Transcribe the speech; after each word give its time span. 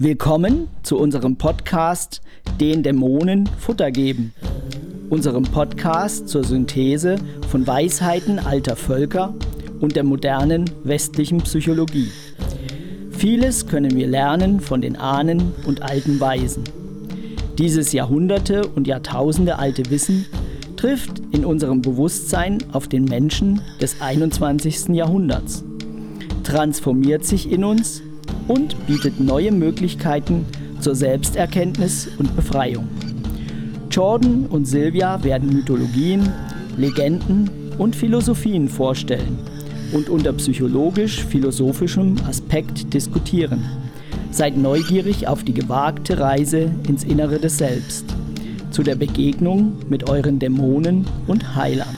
Willkommen 0.00 0.68
zu 0.84 0.96
unserem 0.96 1.34
Podcast 1.34 2.20
Den 2.60 2.84
Dämonen 2.84 3.48
Futter 3.58 3.90
geben. 3.90 4.32
Unserem 5.10 5.42
Podcast 5.42 6.28
zur 6.28 6.44
Synthese 6.44 7.16
von 7.50 7.66
Weisheiten 7.66 8.38
alter 8.38 8.76
Völker 8.76 9.34
und 9.80 9.96
der 9.96 10.04
modernen 10.04 10.70
westlichen 10.84 11.38
Psychologie. 11.38 12.12
Vieles 13.10 13.66
können 13.66 13.96
wir 13.96 14.06
lernen 14.06 14.60
von 14.60 14.82
den 14.82 14.94
Ahnen 14.94 15.52
und 15.66 15.82
alten 15.82 16.20
Weisen. 16.20 16.62
Dieses 17.58 17.92
Jahrhunderte 17.92 18.68
und 18.68 18.86
Jahrtausende 18.86 19.58
alte 19.58 19.90
Wissen 19.90 20.26
trifft 20.76 21.20
in 21.32 21.44
unserem 21.44 21.82
Bewusstsein 21.82 22.58
auf 22.70 22.86
den 22.86 23.04
Menschen 23.04 23.62
des 23.80 24.00
21. 24.00 24.90
Jahrhunderts, 24.90 25.64
transformiert 26.44 27.24
sich 27.24 27.50
in 27.50 27.64
uns 27.64 28.00
und 28.48 28.86
bietet 28.86 29.20
neue 29.20 29.52
Möglichkeiten 29.52 30.46
zur 30.80 30.94
Selbsterkenntnis 30.94 32.08
und 32.18 32.34
Befreiung. 32.34 32.88
Jordan 33.90 34.46
und 34.46 34.66
Sylvia 34.66 35.22
werden 35.22 35.52
Mythologien, 35.52 36.32
Legenden 36.76 37.50
und 37.78 37.94
Philosophien 37.94 38.68
vorstellen 38.68 39.38
und 39.92 40.08
unter 40.08 40.32
psychologisch-philosophischem 40.32 42.16
Aspekt 42.28 42.92
diskutieren. 42.92 43.64
Seid 44.30 44.56
neugierig 44.56 45.26
auf 45.26 45.42
die 45.42 45.54
gewagte 45.54 46.18
Reise 46.18 46.70
ins 46.86 47.04
Innere 47.04 47.38
des 47.38 47.58
Selbst, 47.58 48.04
zu 48.70 48.82
der 48.82 48.94
Begegnung 48.94 49.72
mit 49.88 50.08
euren 50.08 50.38
Dämonen 50.38 51.06
und 51.26 51.56
Heilern. 51.56 51.97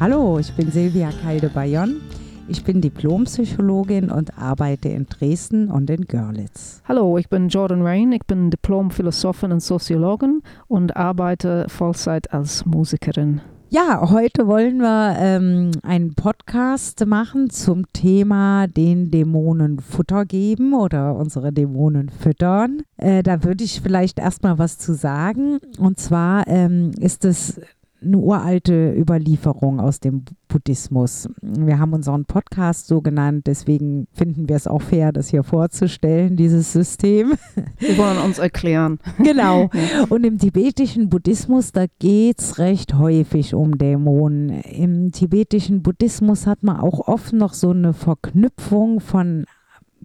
Hallo, 0.00 0.38
ich 0.38 0.52
bin 0.52 0.70
Silvia 0.70 1.10
Kalde-Bayon. 1.10 2.00
Ich 2.46 2.62
bin 2.62 2.80
Diplompsychologin 2.80 4.12
und 4.12 4.38
arbeite 4.38 4.90
in 4.90 5.06
Dresden 5.06 5.72
und 5.72 5.90
in 5.90 6.04
Görlitz. 6.04 6.80
Hallo, 6.86 7.18
ich 7.18 7.28
bin 7.28 7.48
Jordan 7.48 7.82
Rain. 7.82 8.12
Ich 8.12 8.24
bin 8.24 8.48
Diplom-Philosophin 8.48 9.50
und 9.50 9.60
Soziologin 9.60 10.42
und 10.68 10.96
arbeite 10.96 11.66
Vollzeit 11.68 12.32
als 12.32 12.64
Musikerin. 12.64 13.40
Ja, 13.70 14.08
heute 14.08 14.46
wollen 14.46 14.78
wir 14.78 15.16
ähm, 15.18 15.72
einen 15.82 16.14
Podcast 16.14 17.04
machen 17.04 17.50
zum 17.50 17.84
Thema 17.92 18.68
den 18.68 19.10
Dämonen 19.10 19.80
Futter 19.80 20.24
geben 20.24 20.74
oder 20.74 21.16
unsere 21.16 21.52
Dämonen 21.52 22.08
füttern. 22.08 22.82
Äh, 22.98 23.24
da 23.24 23.42
würde 23.42 23.64
ich 23.64 23.80
vielleicht 23.80 24.20
erstmal 24.20 24.58
was 24.58 24.78
zu 24.78 24.94
sagen. 24.94 25.58
Und 25.78 25.98
zwar 25.98 26.46
ähm, 26.46 26.92
ist 27.00 27.24
es 27.24 27.60
eine 28.00 28.18
uralte 28.18 28.94
Überlieferung 28.96 29.80
aus 29.80 30.00
dem 30.00 30.24
Buddhismus. 30.48 31.28
Wir 31.42 31.78
haben 31.78 31.92
unseren 31.92 32.24
Podcast 32.24 32.86
so 32.86 33.00
genannt, 33.00 33.46
deswegen 33.46 34.06
finden 34.12 34.48
wir 34.48 34.56
es 34.56 34.66
auch 34.66 34.82
fair, 34.82 35.12
das 35.12 35.28
hier 35.28 35.42
vorzustellen, 35.42 36.36
dieses 36.36 36.72
System. 36.72 37.34
Wir 37.78 37.98
wollen 37.98 38.18
uns 38.18 38.38
erklären. 38.38 38.98
Genau. 39.18 39.68
Und 40.08 40.24
im 40.24 40.38
tibetischen 40.38 41.10
Buddhismus, 41.10 41.72
da 41.72 41.84
geht 41.98 42.40
es 42.40 42.58
recht 42.58 42.94
häufig 42.94 43.52
um 43.54 43.76
Dämonen. 43.76 44.48
Im 44.60 45.12
tibetischen 45.12 45.82
Buddhismus 45.82 46.46
hat 46.46 46.62
man 46.62 46.80
auch 46.80 47.08
oft 47.08 47.32
noch 47.32 47.52
so 47.52 47.70
eine 47.70 47.92
Verknüpfung 47.92 49.00
von 49.00 49.44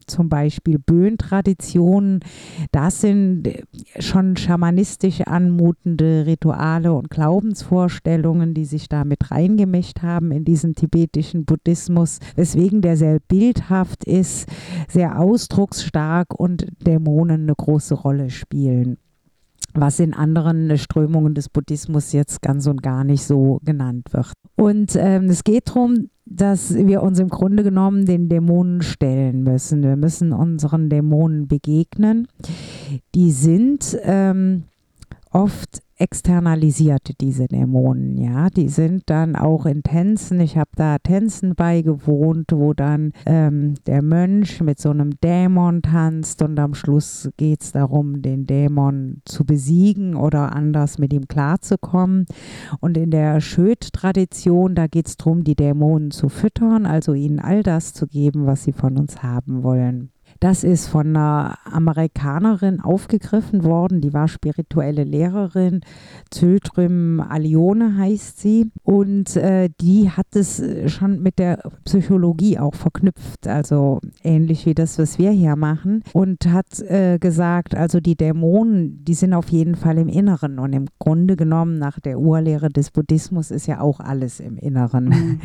zum 0.07 0.29
Beispiel 0.29 0.79
Böen-Traditionen, 0.79 2.21
das 2.71 3.01
sind 3.01 3.49
schon 3.99 4.37
schamanistisch 4.37 5.21
anmutende 5.21 6.25
Rituale 6.25 6.93
und 6.93 7.09
Glaubensvorstellungen, 7.09 8.53
die 8.53 8.65
sich 8.65 8.89
da 8.89 9.05
mit 9.05 9.31
reingemischt 9.31 10.01
haben 10.01 10.31
in 10.31 10.45
diesen 10.45 10.75
tibetischen 10.75 11.45
Buddhismus, 11.45 12.19
weswegen 12.35 12.81
der 12.81 12.97
sehr 12.97 13.19
bildhaft 13.19 14.03
ist, 14.05 14.47
sehr 14.87 15.19
ausdrucksstark 15.19 16.33
und 16.33 16.67
Dämonen 16.85 17.43
eine 17.43 17.55
große 17.55 17.95
Rolle 17.95 18.29
spielen 18.29 18.97
was 19.73 19.99
in 19.99 20.13
anderen 20.13 20.77
Strömungen 20.77 21.33
des 21.33 21.49
Buddhismus 21.49 22.11
jetzt 22.11 22.41
ganz 22.41 22.67
und 22.67 22.83
gar 22.83 23.03
nicht 23.03 23.23
so 23.23 23.59
genannt 23.63 24.13
wird. 24.13 24.33
Und 24.55 24.95
ähm, 24.95 25.29
es 25.29 25.43
geht 25.43 25.69
darum, 25.69 26.09
dass 26.25 26.73
wir 26.73 27.03
uns 27.03 27.19
im 27.19 27.29
Grunde 27.29 27.63
genommen 27.63 28.05
den 28.05 28.29
Dämonen 28.29 28.81
stellen 28.81 29.43
müssen. 29.43 29.83
Wir 29.83 29.95
müssen 29.95 30.31
unseren 30.31 30.89
Dämonen 30.89 31.47
begegnen. 31.47 32.27
Die 33.13 33.31
sind 33.31 33.97
ähm, 34.03 34.63
oft 35.31 35.81
externalisiert, 35.97 37.21
diese 37.21 37.47
Dämonen, 37.47 38.17
ja. 38.17 38.49
Die 38.49 38.69
sind 38.69 39.03
dann 39.07 39.35
auch 39.35 39.65
in 39.65 39.83
Tänzen. 39.83 40.39
Ich 40.39 40.57
habe 40.57 40.71
da 40.75 40.97
Tänzen 40.97 41.55
beigewohnt, 41.55 42.51
wo 42.51 42.73
dann 42.73 43.13
ähm, 43.25 43.75
der 43.85 44.01
Mönch 44.01 44.61
mit 44.61 44.79
so 44.79 44.89
einem 44.89 45.11
Dämon 45.21 45.81
tanzt 45.81 46.41
und 46.41 46.59
am 46.59 46.73
Schluss 46.73 47.29
geht 47.37 47.61
es 47.61 47.71
darum, 47.71 48.21
den 48.21 48.45
Dämon 48.45 49.21
zu 49.25 49.45
besiegen 49.45 50.15
oder 50.15 50.55
anders 50.55 50.97
mit 50.97 51.13
ihm 51.13 51.27
klarzukommen. 51.27 52.25
Und 52.79 52.97
in 52.97 53.11
der 53.11 53.41
Schöd-Tradition, 53.41 54.75
da 54.75 54.87
geht 54.87 55.07
es 55.07 55.17
darum, 55.17 55.43
die 55.43 55.55
Dämonen 55.55 56.11
zu 56.11 56.29
füttern, 56.29 56.85
also 56.85 57.13
ihnen 57.13 57.39
all 57.39 57.63
das 57.63 57.93
zu 57.93 58.07
geben, 58.07 58.45
was 58.45 58.63
sie 58.63 58.73
von 58.73 58.97
uns 58.97 59.21
haben 59.23 59.63
wollen. 59.63 60.12
Das 60.43 60.65
ist 60.65 60.89
von 60.89 61.07
einer 61.07 61.57
Amerikanerin 61.63 62.81
aufgegriffen 62.81 63.63
worden, 63.63 64.01
die 64.01 64.11
war 64.11 64.27
spirituelle 64.27 65.05
Lehrerin, 65.05 65.79
Zötrüm 66.31 67.21
Alione 67.21 67.95
heißt 67.97 68.41
sie. 68.41 68.69
Und 68.83 69.37
äh, 69.37 69.69
die 69.79 70.09
hat 70.09 70.35
es 70.35 70.61
schon 70.87 71.23
mit 71.23 71.39
der 71.39 71.63
Psychologie 71.85 72.59
auch 72.59 72.75
verknüpft, 72.75 73.47
also 73.47 74.01
ähnlich 74.21 74.65
wie 74.65 74.73
das, 74.73 74.99
was 74.99 75.17
wir 75.17 75.31
hier 75.31 75.55
machen. 75.55 76.03
Und 76.11 76.45
hat 76.47 76.77
äh, 76.81 77.19
gesagt, 77.19 77.73
also 77.73 78.01
die 78.01 78.17
Dämonen, 78.17 79.05
die 79.05 79.13
sind 79.13 79.33
auf 79.33 79.47
jeden 79.47 79.75
Fall 79.75 79.97
im 79.97 80.09
Inneren. 80.09 80.59
Und 80.59 80.73
im 80.73 80.87
Grunde 80.99 81.37
genommen 81.37 81.79
nach 81.79 82.01
der 82.01 82.19
Urlehre 82.19 82.67
des 82.67 82.91
Buddhismus 82.91 83.49
ist 83.49 83.67
ja 83.67 83.79
auch 83.79 84.01
alles 84.01 84.41
im 84.41 84.57
Inneren. 84.57 85.05
Mhm. 85.05 85.39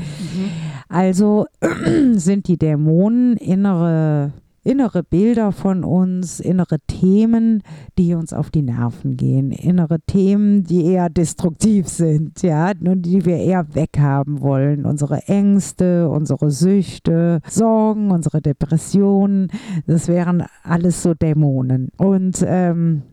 Also 0.89 1.47
sind 2.15 2.49
die 2.49 2.59
Dämonen 2.59 3.37
innere 3.37 4.33
innere 4.69 5.03
Bilder 5.03 5.51
von 5.51 5.83
uns, 5.83 6.41
innere 6.41 6.79
Themen, 6.87 7.63
die 7.97 8.15
uns 8.15 8.35
auf 8.35 8.51
die 8.51 8.61
Nerven 8.61 9.17
gehen, 9.17 9.51
innere 9.51 9.99
Themen, 10.01 10.63
die 10.63 10.85
eher 10.85 11.09
destruktiv 11.09 11.89
sind, 11.89 12.43
ja, 12.43 12.73
und 12.85 13.03
die 13.03 13.25
wir 13.25 13.39
eher 13.39 13.75
weghaben 13.75 14.43
wollen. 14.43 14.85
Unsere 14.85 15.27
Ängste, 15.27 16.11
unsere 16.11 16.51
Süchte, 16.51 17.41
Sorgen, 17.49 18.11
unsere 18.11 18.43
Depressionen, 18.43 19.49
das 19.87 20.07
wären 20.07 20.45
alles 20.63 21.03
so 21.03 21.15
Dämonen. 21.15 21.89
Und 21.97 22.45
ähm, 22.47 23.05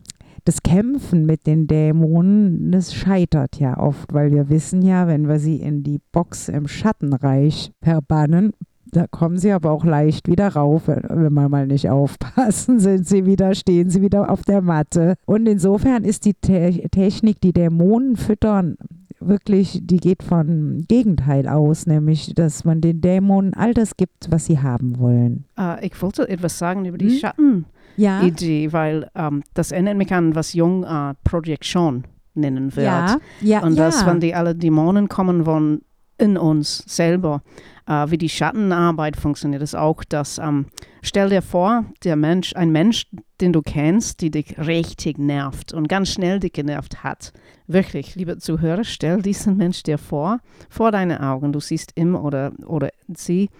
das 0.44 0.62
Kämpfen 0.62 1.24
mit 1.24 1.46
den 1.46 1.66
Dämonen, 1.66 2.70
das 2.70 2.94
scheitert 2.94 3.58
ja 3.58 3.78
oft, 3.78 4.12
weil 4.12 4.30
wir 4.30 4.50
wissen 4.50 4.82
ja, 4.82 5.08
wenn 5.08 5.26
wir 5.26 5.38
sie 5.38 5.56
in 5.56 5.82
die 5.82 6.00
Box 6.12 6.50
im 6.50 6.68
Schattenreich 6.68 7.72
verbannen, 7.82 8.52
da 8.96 9.06
kommen 9.06 9.36
sie 9.36 9.52
aber 9.52 9.72
auch 9.72 9.84
leicht 9.84 10.26
wieder 10.26 10.48
rauf, 10.48 10.88
wenn 10.88 11.34
wir 11.34 11.48
mal 11.50 11.66
nicht 11.66 11.90
aufpassen, 11.90 12.80
sind 12.80 13.06
sie 13.06 13.26
wieder, 13.26 13.54
stehen 13.54 13.90
sie 13.90 14.00
wieder 14.00 14.30
auf 14.30 14.42
der 14.42 14.62
Matte. 14.62 15.16
Und 15.26 15.46
insofern 15.46 16.02
ist 16.04 16.24
die 16.24 16.32
Te 16.32 16.88
Technik, 16.90 17.40
die 17.42 17.52
Dämonen 17.52 18.16
füttern, 18.16 18.78
wirklich, 19.20 19.80
die 19.82 19.98
geht 19.98 20.22
von 20.22 20.86
Gegenteil 20.88 21.46
aus, 21.46 21.86
nämlich, 21.86 22.34
dass 22.34 22.64
man 22.64 22.80
den 22.80 23.02
Dämonen 23.02 23.52
all 23.52 23.74
das 23.74 23.98
gibt, 23.98 24.30
was 24.30 24.46
sie 24.46 24.60
haben 24.60 24.98
wollen. 24.98 25.44
Uh, 25.58 25.76
ich 25.82 26.00
wollte 26.00 26.26
etwas 26.26 26.58
sagen 26.58 26.86
über 26.86 26.96
die 26.96 27.10
hm? 27.10 27.18
Schatten-Idee, 27.18 28.64
ja? 28.64 28.72
weil 28.72 29.10
um, 29.14 29.20
ähm, 29.26 29.42
das 29.52 29.72
erinnert 29.72 29.98
mich 29.98 30.12
an, 30.12 30.34
was 30.34 30.54
Jung 30.54 30.84
uh, 30.84 31.12
Projektion 31.22 32.04
nennen 32.32 32.74
wird. 32.74 32.86
Ja, 32.86 33.18
ja, 33.42 33.62
Und 33.62 33.78
dass, 33.78 34.06
wenn 34.06 34.20
die 34.20 34.34
alle 34.34 34.54
Dämonen 34.54 35.10
kommen 35.10 35.44
wollen, 35.44 35.82
in 36.18 36.38
uns 36.38 36.82
selber, 36.86 37.42
äh, 37.86 38.10
wie 38.10 38.18
die 38.18 38.28
Schattenarbeit 38.28 39.16
funktioniert, 39.16 39.62
ist 39.62 39.76
auch, 39.76 40.04
dass 40.04 40.38
ähm, 40.38 40.66
stell 41.02 41.30
dir 41.30 41.42
vor, 41.42 41.84
der 42.04 42.16
Mensch, 42.16 42.54
ein 42.56 42.70
Mensch, 42.70 43.06
den 43.40 43.52
du 43.52 43.62
kennst, 43.62 44.20
die 44.20 44.30
dich 44.30 44.58
richtig 44.58 45.18
nervt 45.18 45.72
und 45.72 45.88
ganz 45.88 46.10
schnell 46.10 46.40
dich 46.40 46.52
genervt 46.52 47.04
hat. 47.04 47.32
Wirklich, 47.66 48.14
liebe 48.14 48.38
Zuhörer, 48.38 48.84
stell 48.84 49.22
diesen 49.22 49.56
Mensch 49.56 49.82
dir 49.82 49.98
vor, 49.98 50.40
vor 50.68 50.92
deine 50.92 51.22
Augen. 51.22 51.52
Du 51.52 51.60
siehst 51.60 51.92
ihm 51.96 52.14
oder, 52.14 52.52
oder 52.66 52.90
sie. 53.14 53.50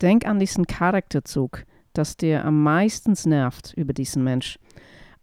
Denk 0.00 0.26
an 0.26 0.38
diesen 0.38 0.66
Charakterzug, 0.66 1.64
das 1.92 2.16
dir 2.16 2.44
am 2.44 2.62
meisten 2.62 3.14
nervt 3.28 3.74
über 3.76 3.92
diesen 3.92 4.24
Mensch. 4.24 4.58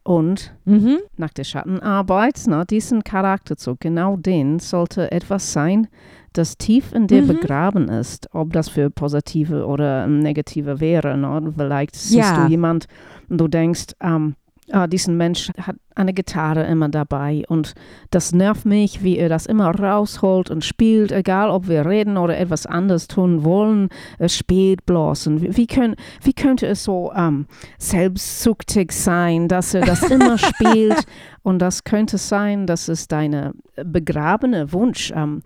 Und 0.07 0.55
mhm. 0.63 0.99
nach 1.17 1.33
der 1.33 1.43
Schattenarbeit, 1.43 2.41
na, 2.47 2.63
diesen 2.63 3.03
Charakterzug, 3.03 3.81
genau 3.81 4.15
den 4.15 4.59
sollte 4.59 5.11
etwas 5.11 5.51
sein, 5.51 5.89
das 6.33 6.57
tief 6.57 6.93
in 6.93 7.07
dir 7.07 7.23
mhm. 7.23 7.27
begraben 7.27 7.89
ist, 7.89 8.29
ob 8.33 8.53
das 8.53 8.69
für 8.69 8.89
positive 8.89 9.65
oder 9.65 10.07
negative 10.07 10.79
wäre. 10.79 11.17
Ne? 11.17 11.53
Vielleicht 11.55 11.95
siehst 11.95 12.31
ja. 12.31 12.45
du 12.45 12.49
jemand 12.49 12.87
und 13.29 13.39
du 13.39 13.47
denkst, 13.47 13.93
ähm, 14.01 14.35
ah, 14.71 14.87
diesen 14.87 15.17
Mensch 15.17 15.51
hat 15.61 15.77
eine 15.95 16.13
Gitarre 16.13 16.63
immer 16.63 16.89
dabei 16.89 17.43
und 17.47 17.73
das 18.11 18.31
nervt 18.31 18.65
mich, 18.65 19.03
wie 19.03 19.17
er 19.17 19.29
das 19.29 19.45
immer 19.45 19.71
rausholt 19.71 20.51
und 20.51 20.63
spielt, 20.63 21.11
egal 21.11 21.49
ob 21.49 21.67
wir 21.67 21.85
reden 21.85 22.17
oder 22.17 22.37
etwas 22.37 22.65
anderes 22.65 23.07
tun 23.07 23.43
wollen, 23.43 23.89
es 24.19 24.35
spielt 24.35 24.85
bloß. 24.85 25.27
Und 25.27 25.57
wie, 25.57 25.67
können, 25.67 25.95
wie 26.21 26.33
könnte 26.33 26.67
es 26.67 26.83
so 26.83 27.11
ähm, 27.15 27.47
selbstsüchtig 27.79 28.91
sein, 28.91 29.47
dass 29.47 29.73
er 29.73 29.81
das 29.81 30.03
immer 30.03 30.37
spielt? 30.37 31.03
Und 31.41 31.59
das 31.59 31.83
könnte 31.83 32.17
sein, 32.17 32.67
dass 32.67 32.89
es 32.89 33.07
deine 33.07 33.53
begrabene 33.83 34.71
Wunsch 34.73 35.11
ähm, 35.15 35.41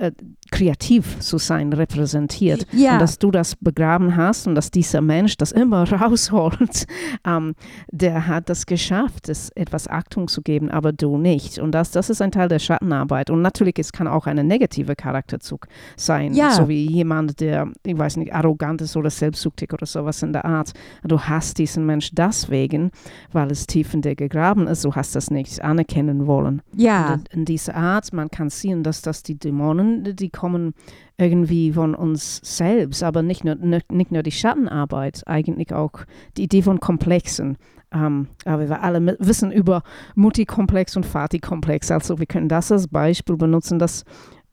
äh, 0.00 0.12
kreativ 0.50 1.20
zu 1.20 1.38
sein 1.38 1.72
repräsentiert. 1.72 2.66
Ja. 2.72 2.94
Und 2.94 2.98
dass 3.00 3.18
du 3.18 3.30
das 3.30 3.54
begraben 3.56 4.16
hast 4.16 4.46
und 4.46 4.54
dass 4.54 4.70
dieser 4.70 5.00
Mensch 5.00 5.36
das 5.36 5.52
immer 5.52 5.90
rausholt, 6.00 6.86
ähm, 7.26 7.54
der 7.92 8.26
hat 8.26 8.48
das 8.48 8.66
geschafft, 8.66 9.28
es 9.28 9.50
etwas 9.54 9.86
Achtung 9.88 10.28
zu 10.28 10.42
geben, 10.42 10.70
aber 10.70 10.92
du 10.92 11.18
nicht. 11.18 11.58
Und 11.58 11.72
das, 11.72 11.90
das 11.90 12.10
ist 12.10 12.20
ein 12.22 12.32
Teil 12.32 12.48
der 12.48 12.58
Schattenarbeit. 12.58 13.30
Und 13.30 13.42
natürlich, 13.42 13.78
es 13.78 13.92
kann 13.92 14.08
auch 14.08 14.26
ein 14.26 14.44
negativer 14.46 14.94
Charakterzug 14.94 15.66
sein, 15.96 16.34
Ja. 16.34 16.50
so 16.50 16.68
wie 16.68 16.86
jemand, 16.90 17.40
der, 17.40 17.68
ich 17.86 17.96
weiß 17.96 18.16
nicht, 18.16 18.34
arrogant 18.34 18.80
ist 18.82 18.96
oder 18.96 19.10
selbstsüchtig 19.10 19.72
oder 19.72 19.86
sowas 19.86 20.22
in 20.22 20.32
der 20.32 20.44
Art. 20.44 20.72
Du 21.04 21.20
hast 21.20 21.58
diesen 21.58 21.86
Mensch 21.86 22.10
deswegen, 22.12 22.90
weil 23.32 23.50
es 23.50 23.66
tief 23.66 23.94
in 23.94 24.02
dir 24.02 24.16
gegraben 24.16 24.66
ist, 24.66 24.84
du 24.84 24.94
hast 24.94 25.14
das 25.14 25.30
nicht 25.30 25.62
anerkennen 25.62 26.26
wollen. 26.26 26.62
Ja, 26.74 27.14
Und 27.14 27.28
in 27.32 27.44
dieser 27.44 27.74
Art, 27.76 28.12
man 28.12 28.30
kann 28.30 28.50
sehen, 28.50 28.82
dass 28.82 29.02
das 29.02 29.22
die 29.22 29.38
Dämonen, 29.38 29.89
die 29.98 30.30
kommen 30.30 30.74
irgendwie 31.16 31.72
von 31.72 31.94
uns 31.94 32.40
selbst, 32.42 33.02
aber 33.02 33.22
nicht 33.22 33.44
nur, 33.44 33.56
nicht, 33.56 34.12
nur 34.12 34.22
die 34.22 34.32
Schattenarbeit, 34.32 35.22
eigentlich 35.26 35.72
auch 35.72 35.92
die 36.36 36.44
Idee 36.44 36.62
von 36.62 36.80
Komplexen. 36.80 37.56
Ähm, 37.92 38.28
aber 38.44 38.68
wir 38.68 38.82
alle 38.82 39.16
wissen 39.18 39.50
über 39.50 39.82
Mutti-Komplex 40.14 40.96
und 40.96 41.06
Vati-Komplex, 41.06 41.90
also 41.90 42.18
wir 42.18 42.26
können 42.26 42.48
das 42.48 42.70
als 42.70 42.86
Beispiel 42.88 43.36
benutzen, 43.36 43.78
dass 43.78 44.04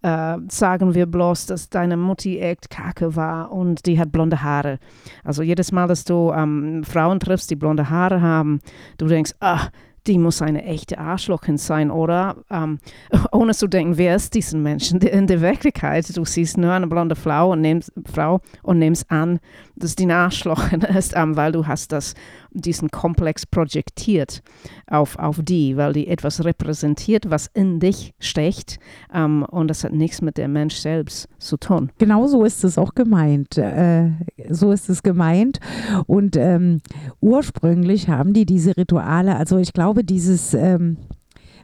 äh, 0.01 0.37
sagen 0.49 0.93
wir 0.93 1.05
bloß, 1.05 1.47
dass 1.47 1.69
deine 1.69 1.97
Mutti 1.97 2.39
echt 2.39 2.69
kacke 2.69 3.15
war 3.15 3.51
und 3.51 3.85
die 3.85 3.99
hat 3.99 4.11
blonde 4.11 4.43
Haare. 4.43 4.79
Also 5.23 5.43
jedes 5.43 5.71
Mal, 5.71 5.87
dass 5.87 6.03
du 6.03 6.31
ähm, 6.35 6.83
Frauen 6.83 7.19
triffst, 7.19 7.49
die 7.49 7.55
blonde 7.55 7.89
Haare 7.89 8.21
haben, 8.21 8.59
du 8.97 9.07
denkst, 9.07 9.33
ah, 9.39 9.67
die 10.07 10.17
muss 10.17 10.41
eine 10.41 10.63
echte 10.63 10.97
Arschlochin 10.97 11.57
sein, 11.57 11.91
oder? 11.91 12.37
Ähm, 12.49 12.79
ohne 13.31 13.53
zu 13.53 13.67
denken, 13.67 13.97
wer 13.97 14.15
ist 14.15 14.33
diesen 14.33 14.63
Menschen? 14.63 14.99
In 15.01 15.27
der 15.27 15.41
Wirklichkeit, 15.41 16.15
du 16.15 16.25
siehst 16.25 16.57
nur 16.57 16.71
eine 16.71 16.87
blonde 16.87 17.15
Frau 17.15 17.51
und 17.51 17.61
nimmst, 17.61 17.91
Frau 18.11 18.39
und 18.63 18.79
nimmst 18.79 19.09
an, 19.11 19.39
dass 19.77 19.95
die 19.95 20.03
eine 20.03 20.15
Arschlochin 20.15 20.81
ist, 20.97 21.13
ähm, 21.15 21.35
weil 21.35 21.51
du 21.51 21.67
hast 21.67 21.91
das, 21.91 22.13
diesen 22.51 22.89
Komplex 22.89 23.45
projektiert 23.45 24.41
auf, 24.87 25.17
auf 25.19 25.39
die, 25.41 25.77
weil 25.77 25.93
die 25.93 26.07
etwas 26.07 26.43
repräsentiert, 26.43 27.29
was 27.29 27.47
in 27.53 27.79
dich 27.79 28.13
steckt 28.19 28.79
ähm, 29.13 29.43
und 29.43 29.67
das 29.69 29.83
hat 29.83 29.93
nichts 29.93 30.21
mit 30.21 30.37
dem 30.37 30.53
Mensch 30.53 30.75
selbst 30.75 31.29
zu 31.37 31.57
tun. 31.57 31.91
Genau 31.97 32.27
so 32.27 32.43
ist 32.43 32.63
es 32.63 32.77
auch 32.77 32.95
gemeint. 32.95 33.57
Äh, 33.57 34.11
so 34.49 34.71
ist 34.71 34.89
es 34.89 35.03
gemeint. 35.03 35.59
Und 36.05 36.35
ähm, 36.35 36.81
ursprünglich 37.21 38.09
haben 38.09 38.33
die 38.33 38.45
diese 38.45 38.75
Rituale, 38.75 39.35
also 39.35 39.57
ich 39.57 39.73
glaube, 39.73 40.03
dieses 40.03 40.53
ähm, 40.53 40.97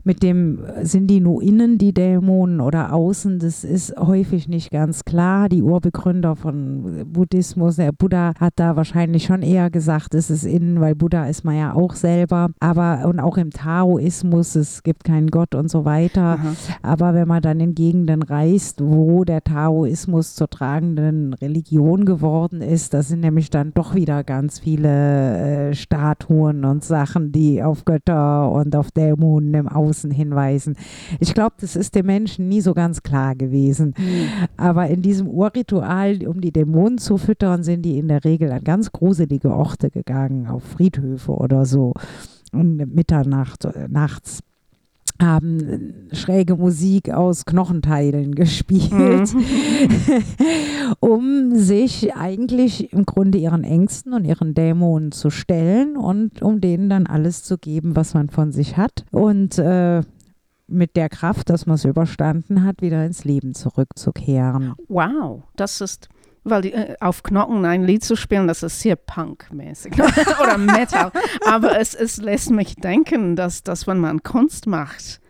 mit 0.05 0.21
dem, 0.21 0.59
sind 0.81 1.07
die 1.07 1.21
nur 1.21 1.41
innen 1.41 1.77
die 1.77 1.93
Dämonen 1.93 2.59
oder 2.59 2.93
außen, 2.93 3.39
das 3.39 3.63
ist 3.63 3.95
häufig 3.97 4.49
nicht 4.49 4.69
ganz 4.69 5.05
klar. 5.05 5.47
Die 5.47 5.61
Urbegründer 5.61 6.35
von 6.35 7.05
Buddhismus, 7.07 7.77
der 7.77 7.93
Buddha 7.93 8.33
hat 8.37 8.53
da 8.57 8.75
wahrscheinlich 8.75 9.23
schon 9.23 9.41
eher 9.41 9.69
gesagt, 9.69 10.13
es 10.13 10.29
ist 10.29 10.43
innen, 10.43 10.81
weil 10.81 10.95
Buddha 10.95 11.27
ist 11.27 11.45
man 11.45 11.57
ja 11.57 11.73
auch 11.73 11.95
selber. 11.95 12.49
Aber 12.59 13.07
und 13.07 13.21
auch 13.21 13.37
im 13.37 13.51
Taoismus, 13.51 14.55
es 14.55 14.83
gibt 14.83 15.05
keinen 15.05 15.31
Gott 15.31 15.55
und 15.55 15.71
so 15.71 15.85
weiter. 15.85 16.21
Aha. 16.21 16.53
Aber 16.81 17.13
wenn 17.13 17.27
man 17.27 17.41
dann 17.41 17.61
in 17.61 17.73
Gegenden 17.73 18.23
reist, 18.23 18.81
wo 18.83 19.23
der 19.23 19.43
Taoismus 19.43 20.35
zur 20.35 20.49
tragenden 20.49 21.33
Religion 21.33 22.03
geworden 22.03 22.61
ist, 22.61 22.93
da 22.93 23.03
sind 23.03 23.21
nämlich 23.21 23.49
dann 23.49 23.73
doch 23.73 23.95
wieder 23.95 24.25
ganz 24.25 24.59
viele 24.59 25.69
äh, 25.69 25.73
Statuen 25.73 26.65
und 26.65 26.83
Sachen, 26.83 27.31
die 27.31 27.63
auf 27.63 27.85
Götter 27.85 28.51
und 28.51 28.75
auf 28.75 28.91
Dämonen 28.91 29.53
im 29.53 29.67
Außen 29.69 29.92
hinweisen. 30.01 30.75
Ich 31.19 31.33
glaube, 31.33 31.55
das 31.59 31.75
ist 31.75 31.95
den 31.95 32.05
Menschen 32.05 32.47
nie 32.47 32.61
so 32.61 32.73
ganz 32.73 33.03
klar 33.03 33.35
gewesen. 33.35 33.93
Aber 34.57 34.87
in 34.87 35.01
diesem 35.01 35.27
Urritual, 35.27 36.25
um 36.27 36.41
die 36.41 36.51
Dämonen 36.51 36.97
zu 36.97 37.17
füttern, 37.17 37.63
sind 37.63 37.83
die 37.83 37.97
in 37.97 38.07
der 38.07 38.23
Regel 38.23 38.51
an 38.51 38.63
ganz 38.63 38.91
gruselige 38.91 39.53
Orte 39.53 39.89
gegangen, 39.89 40.47
auf 40.47 40.63
Friedhöfe 40.63 41.31
oder 41.31 41.65
so. 41.65 41.93
Und 42.51 42.77
Mitternacht, 42.93 43.65
äh, 43.65 43.87
nachts 43.89 44.41
haben 45.21 46.07
schräge 46.11 46.55
Musik 46.55 47.09
aus 47.09 47.45
Knochenteilen 47.45 48.35
gespielt, 48.35 49.33
um 50.99 51.55
sich 51.55 52.15
eigentlich 52.15 52.91
im 52.93 53.05
Grunde 53.05 53.37
ihren 53.37 53.63
Ängsten 53.63 54.13
und 54.13 54.25
ihren 54.25 54.53
Dämonen 54.53 55.11
zu 55.11 55.29
stellen 55.29 55.97
und 55.97 56.41
um 56.41 56.61
denen 56.61 56.89
dann 56.89 57.07
alles 57.07 57.43
zu 57.43 57.57
geben, 57.57 57.95
was 57.95 58.13
man 58.13 58.29
von 58.29 58.51
sich 58.51 58.77
hat. 58.77 59.05
Und 59.11 59.57
äh, 59.57 60.01
mit 60.67 60.95
der 60.95 61.09
Kraft, 61.09 61.49
dass 61.49 61.65
man 61.65 61.75
es 61.75 61.85
überstanden 61.85 62.63
hat, 62.63 62.81
wieder 62.81 63.05
ins 63.05 63.25
Leben 63.25 63.53
zurückzukehren. 63.53 64.73
Wow, 64.87 65.43
das 65.55 65.81
ist, 65.81 66.09
weil 66.43 66.61
die, 66.61 66.73
äh, 66.73 66.95
auf 66.99 67.23
Knochen 67.23 67.65
ein 67.65 67.83
Lied 67.83 68.03
zu 68.03 68.15
spielen, 68.15 68.47
das 68.47 68.63
ist 68.63 68.79
sehr 68.79 68.95
Punk-mäßig 68.95 69.93
oder 70.41 70.57
Metal. 70.57 71.11
Aber 71.45 71.79
es, 71.79 71.93
es 71.93 72.17
lässt 72.17 72.51
mich 72.51 72.75
denken, 72.75 73.35
dass, 73.35 73.63
dass 73.63 73.87
wenn 73.87 73.99
man 73.99 74.23
Kunst 74.23 74.67
macht, 74.67 75.21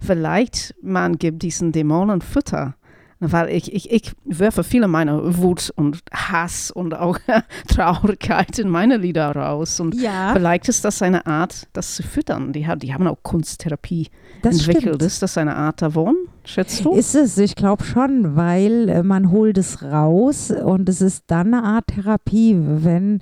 vielleicht 0.00 0.74
man 0.82 1.18
gibt 1.18 1.42
diesen 1.42 1.72
Dämonen 1.72 2.20
Futter. 2.20 2.74
Weil 3.22 3.50
ich, 3.50 3.74
ich, 3.74 3.90
ich 3.92 4.12
werfe 4.24 4.64
viele 4.64 4.88
meiner 4.88 5.36
Wut 5.36 5.70
und 5.76 6.00
Hass 6.10 6.70
und 6.70 6.94
auch 6.94 7.18
Traurigkeit 7.68 8.58
in 8.58 8.68
meine 8.68 8.96
Lieder 8.96 9.30
raus. 9.36 9.78
Und 9.80 9.94
Ja, 9.94 10.30
vielleicht 10.32 10.68
ist 10.68 10.84
das 10.84 11.02
eine 11.02 11.26
Art, 11.26 11.68
das 11.74 11.96
zu 11.96 12.02
füttern. 12.02 12.52
Die, 12.52 12.66
haben- 12.66 12.78
die 12.80 12.94
haben 12.94 13.06
auch 13.06 13.18
Kunsttherapie 13.22 14.08
das 14.42 14.56
entwickelt. 14.60 14.82
stimmt. 14.96 15.02
Ist 15.02 15.22
das 15.22 15.36
eine 15.38 15.54
Art 15.54 15.82
davon, 15.82 16.16
schätzt 16.44 16.84
du? 16.84 16.92
Ist 16.94 17.14
es, 17.14 17.36
ich 17.38 17.54
glaube 17.56 17.84
schon, 17.84 18.36
weil 18.36 18.88
äh, 18.88 19.02
man 19.02 19.30
holt 19.30 19.58
es 19.58 19.82
raus 19.82 20.50
und 20.50 20.88
es 20.88 21.00
ist 21.02 21.24
dann 21.26 21.52
eine 21.54 21.62
Art 21.62 21.88
Therapie, 21.88 22.56
wenn 22.58 23.20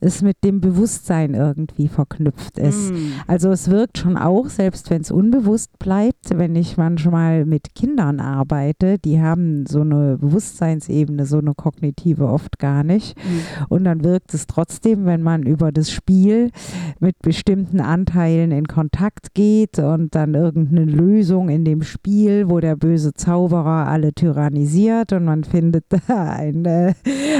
es 0.00 0.22
mit 0.22 0.42
dem 0.44 0.60
Bewusstsein 0.60 1.34
irgendwie 1.34 1.88
verknüpft 1.88 2.58
ist. 2.58 2.92
Mm. 2.92 3.12
Also 3.26 3.50
es 3.50 3.70
wirkt 3.70 3.98
schon 3.98 4.16
auch, 4.16 4.48
selbst 4.48 4.90
wenn 4.90 5.02
es 5.02 5.10
unbewusst 5.10 5.78
bleibt, 5.78 6.38
wenn 6.38 6.56
ich 6.56 6.78
manchmal 6.78 7.44
mit 7.44 7.74
Kindern 7.74 8.18
arbeite, 8.18 8.98
die 8.98 9.20
haben 9.20 9.66
so 9.66 9.82
eine 9.82 10.16
Bewusstseinsebene, 10.18 11.26
so 11.26 11.38
eine 11.38 11.54
kognitive 11.54 12.26
oft 12.26 12.58
gar 12.58 12.82
nicht. 12.82 13.16
Mm. 13.18 13.64
Und 13.68 13.84
dann 13.84 14.02
wirkt 14.02 14.32
es 14.32 14.46
trotzdem, 14.46 15.04
wenn 15.04 15.22
man 15.22 15.42
über 15.42 15.70
das 15.70 15.90
Spiel 15.90 16.50
mit 16.98 17.18
bestimmten 17.20 17.80
Anteilen 17.80 18.52
in 18.52 18.66
Kontakt 18.66 19.34
geht 19.34 19.78
und 19.78 20.14
dann 20.14 20.34
irgendeine 20.34 20.86
Lösung 20.86 21.50
in 21.50 21.64
dem 21.66 21.82
Spiel, 21.82 22.48
wo 22.48 22.60
der 22.60 22.76
böse 22.76 23.12
Zauberer 23.12 23.86
alle 23.86 24.14
tyrannisiert 24.14 25.12
und 25.12 25.24
man 25.24 25.44
findet 25.44 25.84
da 26.08 26.30
eine, 26.30 26.94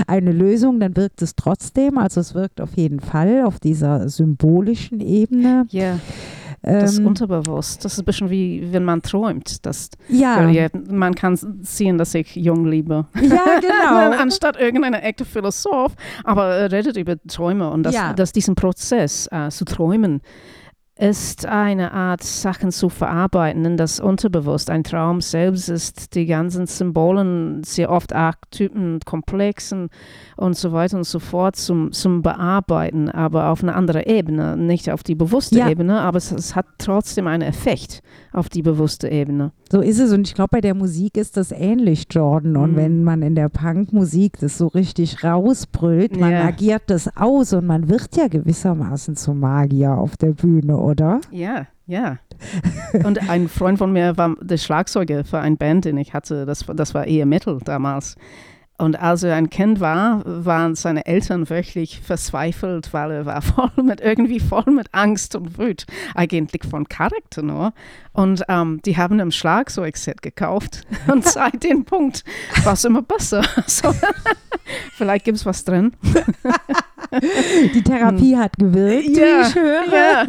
eine 0.06 0.32
Lösung, 0.32 0.78
dann 0.78 0.94
wirkt 0.96 1.22
es 1.22 1.34
trotzdem. 1.34 1.96
Also 1.96 2.20
es 2.20 2.34
wirkt 2.34 2.49
auf 2.58 2.76
jeden 2.76 3.00
Fall 3.00 3.44
auf 3.44 3.60
dieser 3.60 4.08
symbolischen 4.08 5.00
Ebene. 5.00 5.66
Ja, 5.70 5.98
das 6.62 6.98
Ähm, 6.98 7.06
unterbewusst. 7.06 7.84
Das 7.84 7.94
ist 7.94 8.00
ein 8.00 8.04
bisschen 8.04 8.28
wie 8.30 8.68
wenn 8.70 8.84
man 8.84 9.00
träumt. 9.00 9.64
Das, 9.64 9.88
ja, 10.08 10.48
ja, 10.50 10.68
man 10.90 11.14
kann 11.14 11.38
sehen, 11.62 11.96
dass 11.96 12.14
ich 12.14 12.36
jung 12.36 12.66
liebe. 12.66 13.06
ja, 13.14 13.20
genau. 13.60 14.20
Anstatt 14.20 14.58
irgendein 14.60 14.92
echter 14.94 15.24
Philosoph, 15.24 15.92
aber 16.24 16.46
er 16.56 16.70
redet 16.72 16.96
über 16.98 17.16
Träume 17.28 17.70
und 17.70 17.82
dass, 17.84 17.94
Ja. 17.94 18.12
dass 18.12 18.32
diesen 18.32 18.54
Prozess 18.56 19.26
äh, 19.32 19.48
zu 19.48 19.64
träumen 19.64 20.20
ist 21.00 21.46
eine 21.46 21.92
Art, 21.92 22.22
Sachen 22.22 22.70
zu 22.72 22.90
verarbeiten 22.90 23.64
in 23.64 23.76
das 23.78 24.00
Unterbewusst. 24.00 24.68
Ein 24.68 24.84
Traum 24.84 25.22
selbst 25.22 25.70
ist 25.70 26.14
die 26.14 26.26
ganzen 26.26 26.66
Symbolen, 26.66 27.64
sehr 27.64 27.90
oft 27.90 28.12
Archetypen, 28.12 29.00
Komplexen 29.06 29.88
und 30.36 30.56
so 30.56 30.72
weiter 30.72 30.98
und 30.98 31.04
so 31.04 31.18
fort 31.18 31.56
zum, 31.56 31.92
zum 31.92 32.20
Bearbeiten, 32.20 33.08
aber 33.08 33.48
auf 33.48 33.62
eine 33.62 33.74
andere 33.74 34.06
Ebene, 34.06 34.58
nicht 34.58 34.90
auf 34.90 35.02
die 35.02 35.14
bewusste 35.14 35.58
Ja. 35.60 35.70
Ebene, 35.70 36.00
aber 36.00 36.18
es, 36.18 36.32
es 36.32 36.54
hat 36.54 36.66
trotzdem 36.76 37.26
einen 37.26 37.42
Effekt 37.48 38.02
auf 38.32 38.50
die 38.50 38.62
bewusste 38.62 39.08
Ebene. 39.08 39.52
So 39.72 39.80
ist 39.80 40.00
es 40.00 40.12
und 40.12 40.26
ich 40.28 40.34
glaube, 40.34 40.50
bei 40.52 40.60
der 40.60 40.74
Musik 40.74 41.16
ist 41.16 41.36
das 41.36 41.50
ähnlich, 41.52 42.06
Jordan. 42.10 42.56
Und 42.56 42.72
Mhm. 42.72 42.76
wenn 42.76 43.04
man 43.04 43.22
in 43.22 43.34
der 43.34 43.48
Punkmusik 43.48 44.38
das 44.40 44.58
so 44.58 44.66
richtig 44.66 45.24
rausbrüllt, 45.24 46.18
man 46.18 46.32
Ja. 46.32 46.44
agiert 46.44 46.82
das 46.88 47.16
aus 47.16 47.52
und 47.54 47.66
man 47.66 47.88
wird 47.88 48.16
ja 48.16 48.28
gewissermaßen 48.28 49.16
zum 49.16 49.40
Magier 49.40 49.92
auf 49.96 50.16
der 50.16 50.32
Bühne, 50.32 50.76
oder? 50.90 51.20
Ja, 51.30 51.66
ja. 51.86 52.18
Und 53.04 53.28
ein 53.28 53.48
Freund 53.48 53.78
von 53.78 53.92
mir 53.92 54.16
war 54.16 54.34
der 54.40 54.58
Schlagzeuger 54.58 55.24
für 55.24 55.38
eine 55.38 55.56
Band, 55.56 55.84
den 55.84 55.96
ich 55.96 56.12
hatte. 56.12 56.46
Das, 56.46 56.64
das 56.74 56.94
war 56.94 57.06
eher 57.06 57.26
Metal 57.26 57.58
damals. 57.64 58.16
Und 58.80 58.98
als 59.00 59.22
er 59.22 59.34
ein 59.36 59.50
Kind 59.50 59.78
war, 59.80 60.22
waren 60.24 60.74
seine 60.74 61.04
Eltern 61.04 61.50
wirklich 61.50 62.00
verzweifelt, 62.00 62.92
weil 62.92 63.10
er 63.10 63.26
war 63.26 63.42
voll 63.42 63.70
mit 63.84 64.00
irgendwie 64.00 64.40
voll 64.40 64.64
mit 64.72 64.88
Angst 64.92 65.36
und 65.36 65.58
Wut, 65.58 65.84
eigentlich 66.14 66.62
von 66.68 66.88
Charakter 66.88 67.42
nur. 67.42 67.72
Und 68.12 68.42
ähm, 68.48 68.80
die 68.84 68.96
haben 68.96 69.20
ein 69.20 69.32
Schlagzeugset 69.32 70.22
gekauft 70.22 70.82
und 71.12 71.24
seit 71.28 71.62
dem 71.62 71.84
Punkt 71.84 72.24
war 72.64 72.72
es 72.72 72.84
immer 72.84 73.02
besser. 73.02 73.42
So, 73.66 73.94
vielleicht 74.96 75.26
gibt 75.26 75.36
es 75.38 75.46
was 75.46 75.64
drin. 75.64 75.92
Die 77.74 77.82
Therapie 77.82 78.36
hat 78.36 78.56
gewirkt, 78.56 79.16
Ja, 79.16 79.24
wie 79.24 79.48
ich 79.48 79.54
höre. 79.54 79.92
ja. 79.92 80.26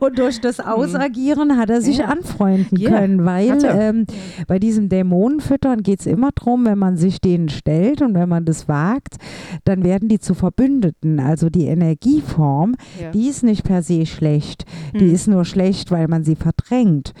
Und 0.00 0.18
durch 0.18 0.40
das 0.40 0.60
Ausagieren 0.60 1.58
hat 1.58 1.68
er 1.70 1.80
sich 1.80 1.98
Ja. 1.98 2.06
anfreunden 2.06 2.78
können, 2.82 3.24
weil 3.24 3.58
ähm, 3.64 4.06
bei 4.46 4.58
diesem 4.58 4.88
Dämonenfüttern 4.88 5.82
geht 5.82 6.00
es 6.00 6.06
immer 6.06 6.30
darum, 6.34 6.64
wenn 6.64 6.78
man 6.78 6.96
sich 6.96 7.20
denen 7.20 7.48
stellt 7.48 7.81
und 8.02 8.14
wenn 8.14 8.28
man 8.28 8.44
das 8.44 8.68
wagt, 8.68 9.16
dann 9.64 9.82
werden 9.82 10.08
die 10.08 10.18
zu 10.20 10.34
Verbündeten. 10.34 11.18
Also 11.18 11.50
die 11.50 11.66
Energieform, 11.66 12.74
Ja. 13.00 13.10
die 13.10 13.28
ist 13.28 13.42
nicht 13.42 13.64
per 13.64 13.82
se 13.82 14.06
schlecht. 14.06 14.64
Die 14.94 15.00
Hm. 15.08 15.14
ist 15.14 15.26
nur 15.28 15.44
schlecht, 15.44 15.90
weil 15.90 16.06
man 16.08 16.22
sie 16.24 16.36
verdrängt. 16.36 17.12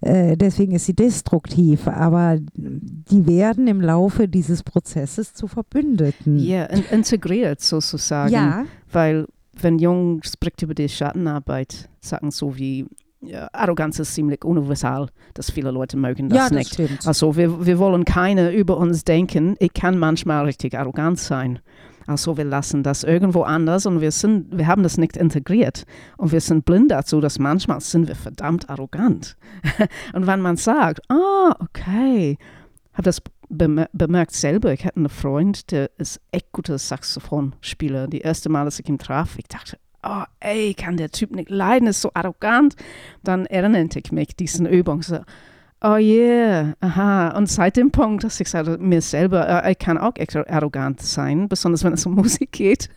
Äh, 0.00 0.36
deswegen 0.36 0.72
ist 0.72 0.86
sie 0.86 0.94
destruktiv. 0.94 1.88
Aber 1.88 2.38
die 2.54 3.26
werden 3.26 3.66
im 3.66 3.80
Laufe 3.80 4.28
dieses 4.28 4.62
Prozesses 4.62 5.34
zu 5.34 5.46
Verbündeten. 5.48 6.38
Ja, 6.38 6.64
in, 6.66 6.84
integriert 6.90 7.60
sozusagen. 7.60 8.32
Ja, 8.32 8.64
Weil 8.92 9.26
wenn 9.62 9.78
Jung 9.78 10.22
spricht 10.22 10.62
über 10.62 10.74
die 10.74 10.88
Schattenarbeit, 10.88 11.88
sagen 12.00 12.30
so 12.30 12.56
wie 12.56 12.86
ja, 13.22 13.48
Arroganz 13.52 13.98
ist 13.98 14.14
ziemlich 14.14 14.44
universal, 14.44 15.08
dass 15.34 15.50
viele 15.50 15.70
Leute 15.70 15.96
mögen 15.96 16.28
das 16.28 16.36
ja, 16.36 16.44
das 16.44 16.52
nicht. 16.52 16.74
stimmt. 16.74 17.06
Also 17.06 17.36
wir, 17.36 17.66
wir 17.66 17.78
wollen 17.78 18.04
keine 18.04 18.50
über 18.52 18.78
uns 18.78 19.04
denken. 19.04 19.56
Ich 19.58 19.74
kann 19.74 19.98
manchmal 19.98 20.46
richtig 20.46 20.76
arrogant 20.78 21.18
sein. 21.18 21.60
Also 22.06 22.36
wir 22.36 22.44
lassen 22.44 22.82
das 22.82 23.04
irgendwo 23.04 23.42
anders 23.42 23.86
und 23.86 24.00
wir 24.00 24.10
sind, 24.10 24.56
wir 24.56 24.66
haben 24.66 24.82
das 24.82 24.96
nicht 24.96 25.16
integriert. 25.16 25.84
Und 26.16 26.32
wir 26.32 26.40
sind 26.40 26.64
blind 26.64 26.90
dazu, 26.90 27.20
dass 27.20 27.38
manchmal 27.38 27.80
sind 27.80 28.08
wir 28.08 28.16
verdammt 28.16 28.68
arrogant. 28.70 29.36
und 30.14 30.26
wenn 30.26 30.40
man 30.40 30.56
sagt, 30.56 31.00
ah, 31.10 31.54
okay, 31.60 32.36
habe 32.94 33.04
das 33.04 33.22
bemer 33.48 33.88
bemerkt 33.92 34.32
selber. 34.32 34.72
Ich 34.72 34.84
hatte 34.84 34.96
einen 34.96 35.08
Freund, 35.08 35.70
der 35.70 35.90
ist 35.98 36.20
echt 36.32 36.52
guter 36.52 36.78
Saxophonspieler. 36.78 38.08
Die 38.08 38.20
erste 38.20 38.48
Mal, 38.48 38.64
als 38.64 38.80
ich 38.80 38.88
ihn 38.88 38.98
traf, 38.98 39.38
ich 39.38 39.48
dachte, 39.48 39.76
oh, 40.02 40.22
ey, 40.40 40.74
kann 40.74 40.96
der 40.96 41.10
Typ 41.10 41.30
nicht 41.32 41.50
leiden, 41.50 41.88
ist 41.88 42.00
so 42.00 42.10
arrogant. 42.14 42.74
Dann 43.22 43.46
erinnerte 43.46 44.00
ich 44.02 44.12
mich, 44.12 44.34
diesen 44.36 44.66
Übung, 44.66 45.02
so, 45.02 45.18
oh 45.82 45.96
yeah, 45.96 46.74
aha. 46.80 47.36
Und 47.36 47.48
seit 47.48 47.76
dem 47.76 47.90
Punkt, 47.90 48.24
dass 48.24 48.40
ich 48.40 48.48
sagte, 48.48 48.78
mir 48.78 49.00
selber, 49.02 49.64
äh, 49.64 49.72
ich 49.72 49.78
kann 49.78 49.98
auch 49.98 50.14
arrogant 50.48 51.00
sein, 51.00 51.48
besonders 51.48 51.84
wenn 51.84 51.92
es 51.94 52.06
um 52.06 52.14
Musik 52.16 52.52
geht, 52.52 52.88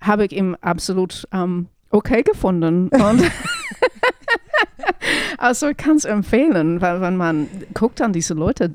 habe 0.00 0.24
ich 0.26 0.32
ihn 0.32 0.56
absolut 0.60 1.26
ähm, 1.32 1.66
okay 1.90 2.22
gefunden. 2.22 2.88
Und 2.88 3.22
also 5.38 5.68
ich 5.68 5.76
kann 5.76 5.96
es 5.96 6.04
empfehlen, 6.04 6.80
weil 6.80 7.00
wenn 7.00 7.16
man 7.16 7.48
guckt 7.74 8.00
an 8.00 8.12
diese 8.12 8.34
Leute, 8.34 8.70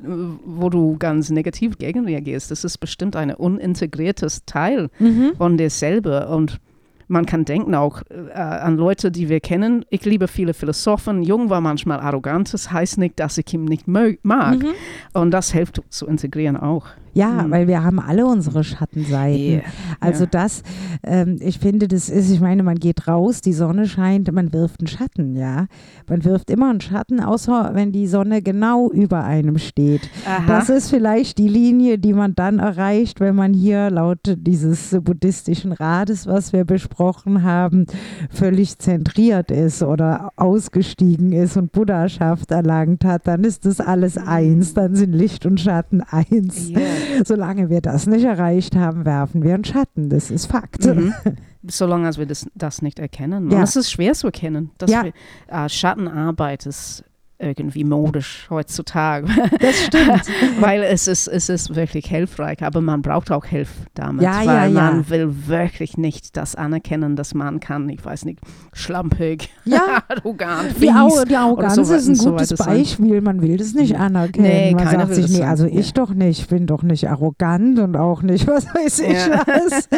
wo 0.46 0.70
du 0.70 0.98
ganz 0.98 1.30
negativ 1.30 1.78
gegen 1.78 2.06
reagierst, 2.06 2.52
das 2.52 2.64
ist 2.64 2.78
bestimmt 2.78 3.16
ein 3.16 3.34
unintegriertes 3.34 4.46
Teil 4.46 4.90
Mhm. 5.00 5.34
von 5.38 5.58
dir 5.58 5.70
selber 5.70 6.30
und 6.30 6.60
man 7.08 7.26
kann 7.26 7.46
denken 7.46 7.76
auch 7.76 8.02
äh, 8.10 8.38
an 8.38 8.78
Leute, 8.78 9.12
die 9.12 9.30
wir 9.30 9.40
kennen. 9.40 9.86
Ich 9.90 10.06
liebe 10.06 10.28
viele 10.28 10.54
Philosophen. 10.54 11.24
Jung 11.24 11.50
war 11.50 11.62
manchmal 11.62 12.00
arrogant. 12.00 12.54
Das 12.54 12.72
heißt 12.72 12.98
nicht, 12.98 13.20
dass 13.20 13.38
ich 13.38 13.54
ihn 13.54 13.66
nicht 13.66 13.88
mag. 13.88 14.60
Mhm. 14.60 14.74
Und 15.14 15.32
das 15.32 15.52
hilft 15.52 15.82
zu 15.90 16.08
integrieren 16.08 16.58
auch. 16.58 16.88
Ja, 17.14 17.44
Mhm. 17.44 17.52
weil 17.52 17.68
wir 17.68 17.84
haben 17.84 18.00
alle 18.00 18.26
unsere 18.26 18.64
Schattenseiten. 18.64 19.40
Yeah. 19.40 19.62
Also 20.00 20.24
Ja. 20.24 20.30
das, 20.32 20.64
ähm, 21.04 21.38
ich 21.40 21.60
finde, 21.60 21.88
das 21.88 22.10
ist, 22.10 22.32
ich 22.32 22.42
meine, 22.42 22.64
man 22.64 22.76
geht 22.80 23.08
raus, 23.08 23.42
die 23.42 23.54
Sonne 23.54 23.88
scheint, 23.88 24.32
man 24.32 24.52
wirft 24.54 24.80
einen 24.82 24.88
Schatten, 24.88 25.36
ja. 25.36 25.68
Man 26.10 26.24
wirft 26.26 26.50
immer 26.50 26.70
einen 26.70 26.82
Schatten, 26.82 27.20
außer 27.20 27.72
wenn 27.74 27.92
die 27.92 28.08
Sonne 28.08 28.42
genau 28.42 28.90
über 28.92 29.24
einem 29.24 29.58
steht. 29.60 30.10
Aha. 30.28 30.44
Das 30.48 30.70
ist 30.70 30.90
vielleicht 30.90 31.38
die 31.38 31.48
Linie, 31.48 31.98
die 32.00 32.14
man 32.14 32.36
dann 32.36 32.60
erreicht, 32.60 33.20
wenn 33.20 33.36
man 33.36 33.54
hier 33.54 33.90
laut 33.90 34.20
dieses 34.38 34.98
buddhistischen 35.04 35.72
Rades, 35.72 36.26
was 36.28 36.52
wir 36.54 36.66
besprochen 36.66 37.44
haben, 37.44 37.86
völlig 38.30 38.80
zentriert 38.80 39.52
ist 39.52 39.84
oder 39.84 40.32
ausgestiegen 40.36 41.32
ist 41.32 41.58
und 41.58 41.72
Buddhaschaft 41.72 42.52
erlangt 42.52 43.06
hat, 43.06 43.28
dann 43.28 43.44
ist 43.44 43.66
das 43.66 43.80
alles 43.80 44.18
eins, 44.18 44.74
dann 44.74 44.96
sind 44.96 45.14
Licht 45.14 45.46
und 45.46 45.60
Schatten 45.60 46.02
eins. 46.02 46.70
Yeah. 46.70 46.80
Solange 47.26 47.70
wir 47.70 47.82
das 47.82 48.08
nicht 48.08 48.26
erreicht 48.26 48.76
haben, 48.76 49.06
werfen 49.06 49.44
wir 49.44 49.54
einen 49.54 49.64
Schatten. 49.64 50.10
Das 50.10 50.32
ist 50.32 50.46
Fakt. 50.48 50.86
Mhm. 50.86 51.14
Solange 51.68 52.08
als 52.08 52.18
wir 52.18 52.26
das, 52.26 52.46
das 52.56 52.82
nicht 52.82 53.00
erkennen. 53.00 53.50
Ja. 53.50 53.58
Und 53.58 53.64
es 53.64 53.76
ist 53.76 53.92
schwer 53.92 54.14
zu 54.14 54.28
erkennen. 54.28 54.72
Dass 54.78 54.92
Ja. 54.92 55.04
wir, 55.04 55.14
äh, 55.48 55.70
Schattenarbeit 55.70 56.66
ist 56.66 57.04
irgendwie 57.44 57.84
modisch 57.84 58.48
heutzutage, 58.50 59.28
Das 59.60 59.84
stimmt. 59.86 60.24
weil 60.60 60.82
es 60.84 61.08
ist, 61.08 61.28
es 61.28 61.50
ist 61.50 61.76
wirklich 61.76 62.06
hilfreich, 62.08 62.64
aber 62.64 62.82
man 62.82 63.02
braucht 63.02 63.32
auch 63.32 63.46
Hilfe 63.46 63.74
damit, 63.94 64.24
Ja, 64.24 64.38
weil 64.40 64.46
ja, 64.46 64.66
ja. 64.66 64.70
man 64.70 65.10
will 65.10 65.48
wirklich 65.48 65.98
nicht 65.98 66.36
das 66.38 66.56
anerkennen, 66.56 67.16
dass 67.16 67.34
man 67.34 67.60
kann, 67.60 67.90
ich 67.90 68.04
weiß 68.04 68.26
nicht, 68.26 68.40
schlampig, 68.74 69.50
Ja, 69.66 70.04
arrogant, 70.08 70.70
die, 70.78 70.88
fies. 70.88 70.96
Au 70.96 71.24
die 71.26 71.36
Arroganz 71.36 71.76
so 71.76 71.82
ist 71.94 72.08
ein 72.08 72.16
so 72.16 72.32
gutes 72.32 72.50
sein. 72.50 72.68
Beispiel. 72.80 73.22
Man 73.22 73.42
will 73.42 73.58
das 73.58 73.74
nicht 73.74 73.96
anerkennen. 73.98 74.48
Nee, 74.48 74.74
Man 74.76 74.88
sagt 74.88 75.16
sich, 75.16 75.30
nee, 75.30 75.44
also 75.44 75.66
Ja. 75.66 75.80
ich 75.80 75.94
doch 75.94 76.14
nicht. 76.14 76.40
Ich 76.40 76.48
bin 76.48 76.66
doch 76.68 76.84
nicht 76.84 77.10
arrogant 77.10 77.80
und 77.80 77.96
auch 77.96 78.22
nicht, 78.22 78.48
was 78.48 78.66
weiß 78.68 79.00
ich 79.00 79.14
Ja. 79.28 79.44
was. 79.46 79.90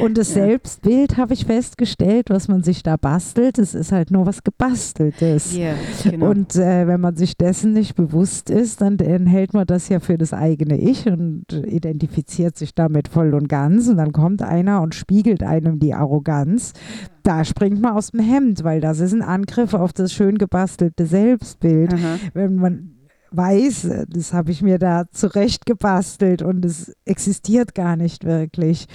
Und 0.00 0.18
das 0.18 0.28
Ja. 0.34 0.46
Selbstbild 0.46 1.16
habe 1.16 1.34
ich 1.34 1.44
festgestellt, 1.46 2.30
was 2.30 2.48
man 2.48 2.62
sich 2.62 2.82
da 2.82 2.96
bastelt, 2.96 3.58
es 3.58 3.74
ist 3.74 3.92
halt 3.92 4.10
nur 4.10 4.26
was 4.26 4.42
Gebasteltes. 4.44 5.56
Ja, 5.56 5.74
genau. 6.02 6.30
Und 6.30 6.54
äh, 6.56 6.77
wenn 6.86 7.00
man 7.00 7.16
sich 7.16 7.36
dessen 7.36 7.72
nicht 7.72 7.94
bewusst 7.94 8.50
ist, 8.50 8.80
dann, 8.80 8.96
dann 8.96 9.26
hält 9.26 9.54
man 9.54 9.66
das 9.66 9.88
ja 9.88 10.00
für 10.00 10.18
das 10.18 10.32
eigene 10.32 10.78
Ich 10.78 11.06
und 11.06 11.44
identifiziert 11.52 12.56
sich 12.56 12.74
damit 12.74 13.08
voll 13.08 13.34
und 13.34 13.48
ganz. 13.48 13.88
Und 13.88 13.96
dann 13.96 14.12
kommt 14.12 14.42
einer 14.42 14.82
und 14.82 14.94
spiegelt 14.94 15.42
einem 15.42 15.78
die 15.78 15.94
Arroganz. 15.94 16.74
Da 17.22 17.44
springt 17.44 17.80
man 17.80 17.94
aus 17.94 18.12
dem 18.12 18.20
Hemd, 18.20 18.64
weil 18.64 18.80
das 18.80 19.00
ist 19.00 19.12
ein 19.12 19.22
Angriff 19.22 19.74
auf 19.74 19.92
das 19.92 20.12
schön 20.12 20.38
gebastelte 20.38 21.06
Selbstbild. 21.06 21.94
Aha. 21.94 22.18
Wenn 22.34 22.56
man 22.56 22.98
weiß, 23.30 23.84
äh, 23.86 24.06
das 24.08 24.32
habe 24.32 24.50
ich 24.50 24.62
mir 24.62 24.78
da 24.78 25.04
zurecht 25.10 25.66
gebastelt 25.66 26.42
und 26.42 26.64
es 26.64 26.94
existiert 27.04 27.74
gar 27.74 27.96
nicht 27.96 28.24
wirklich. 28.24 28.86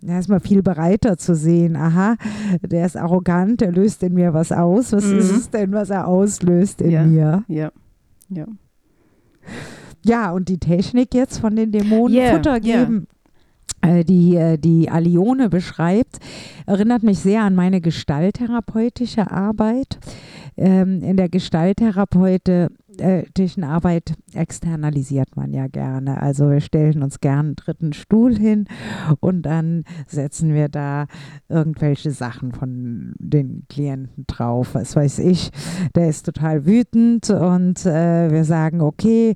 Ist 0.00 0.28
man 0.28 0.40
viel 0.40 0.62
bereiter 0.62 1.16
zu 1.18 1.34
sehen, 1.34 1.74
aha, 1.74 2.16
der 2.62 2.86
ist 2.86 2.96
arrogant, 2.96 3.60
der 3.60 3.72
löst 3.72 4.02
in 4.04 4.14
mir 4.14 4.32
was 4.32 4.52
aus. 4.52 4.92
Was 4.92 5.04
Mhm. 5.04 5.18
ist 5.18 5.30
es 5.32 5.50
denn, 5.50 5.72
was 5.72 5.90
er 5.90 6.06
auslöst 6.06 6.80
in 6.82 6.90
Ja. 6.90 7.04
mir? 7.04 7.44
Ja, 7.48 7.70
ja. 8.28 8.46
Ja, 10.04 10.30
und 10.30 10.48
die 10.48 10.58
Technik 10.58 11.14
jetzt 11.14 11.38
von 11.38 11.56
den 11.56 11.72
Dämonen 11.72 12.16
Yeah, 12.16 12.34
Futter 12.36 12.52
yeah. 12.64 12.84
geben, 12.84 13.06
äh, 13.82 14.04
die 14.04 14.36
äh, 14.36 14.56
die 14.56 14.88
Alione 14.90 15.48
beschreibt, 15.48 16.18
erinnert 16.66 17.02
mich 17.02 17.18
sehr 17.18 17.42
an 17.42 17.54
meine 17.54 17.80
gestalttherapeutische 17.80 19.30
Arbeit. 19.30 19.98
Ähm, 20.56 21.02
in 21.02 21.16
der 21.16 21.28
gestalttherapeutischen 22.98 23.64
Arbeit 23.64 24.14
externalisiert 24.34 25.36
man 25.36 25.52
ja 25.52 25.66
gerne. 25.68 26.20
Also 26.20 26.50
wir 26.50 26.60
stellen 26.60 27.02
uns 27.02 27.20
gerne 27.20 27.40
einen 27.48 27.56
dritten 27.56 27.92
Stuhl 27.92 28.36
hin 28.36 28.66
und 29.20 29.42
dann 29.42 29.84
setzen 30.06 30.52
wir 30.54 30.68
da 30.68 31.06
irgendwelche 31.48 32.10
Sachen 32.10 32.52
von 32.52 33.14
den 33.18 33.64
Klienten 33.68 34.24
drauf. 34.26 34.74
Was 34.74 34.96
weiß 34.96 35.20
ich, 35.20 35.50
der 35.94 36.08
ist 36.08 36.26
total 36.26 36.66
wütend 36.66 37.30
und 37.30 37.84
äh, 37.86 38.30
wir 38.30 38.44
sagen, 38.44 38.80
okay, 38.80 39.34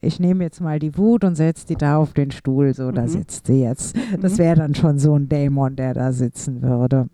ich 0.00 0.20
nehme 0.20 0.44
jetzt 0.44 0.60
mal 0.60 0.78
die 0.78 0.96
Wut 0.98 1.24
und 1.24 1.34
setze 1.36 1.66
die 1.66 1.76
da 1.76 1.96
auf 1.96 2.12
den 2.12 2.30
Stuhl, 2.30 2.74
so 2.74 2.90
da 2.90 3.02
Mhm. 3.02 3.08
sitzt 3.08 3.46
sie 3.46 3.62
jetzt. 3.62 3.96
Das 4.20 4.34
Mhm. 4.34 4.38
wäre 4.38 4.56
dann 4.56 4.74
schon 4.74 4.98
so 4.98 5.14
ein 5.16 5.28
Dämon, 5.28 5.76
der 5.76 5.94
da 5.94 6.12
sitzen 6.12 6.62
würde. 6.62 7.08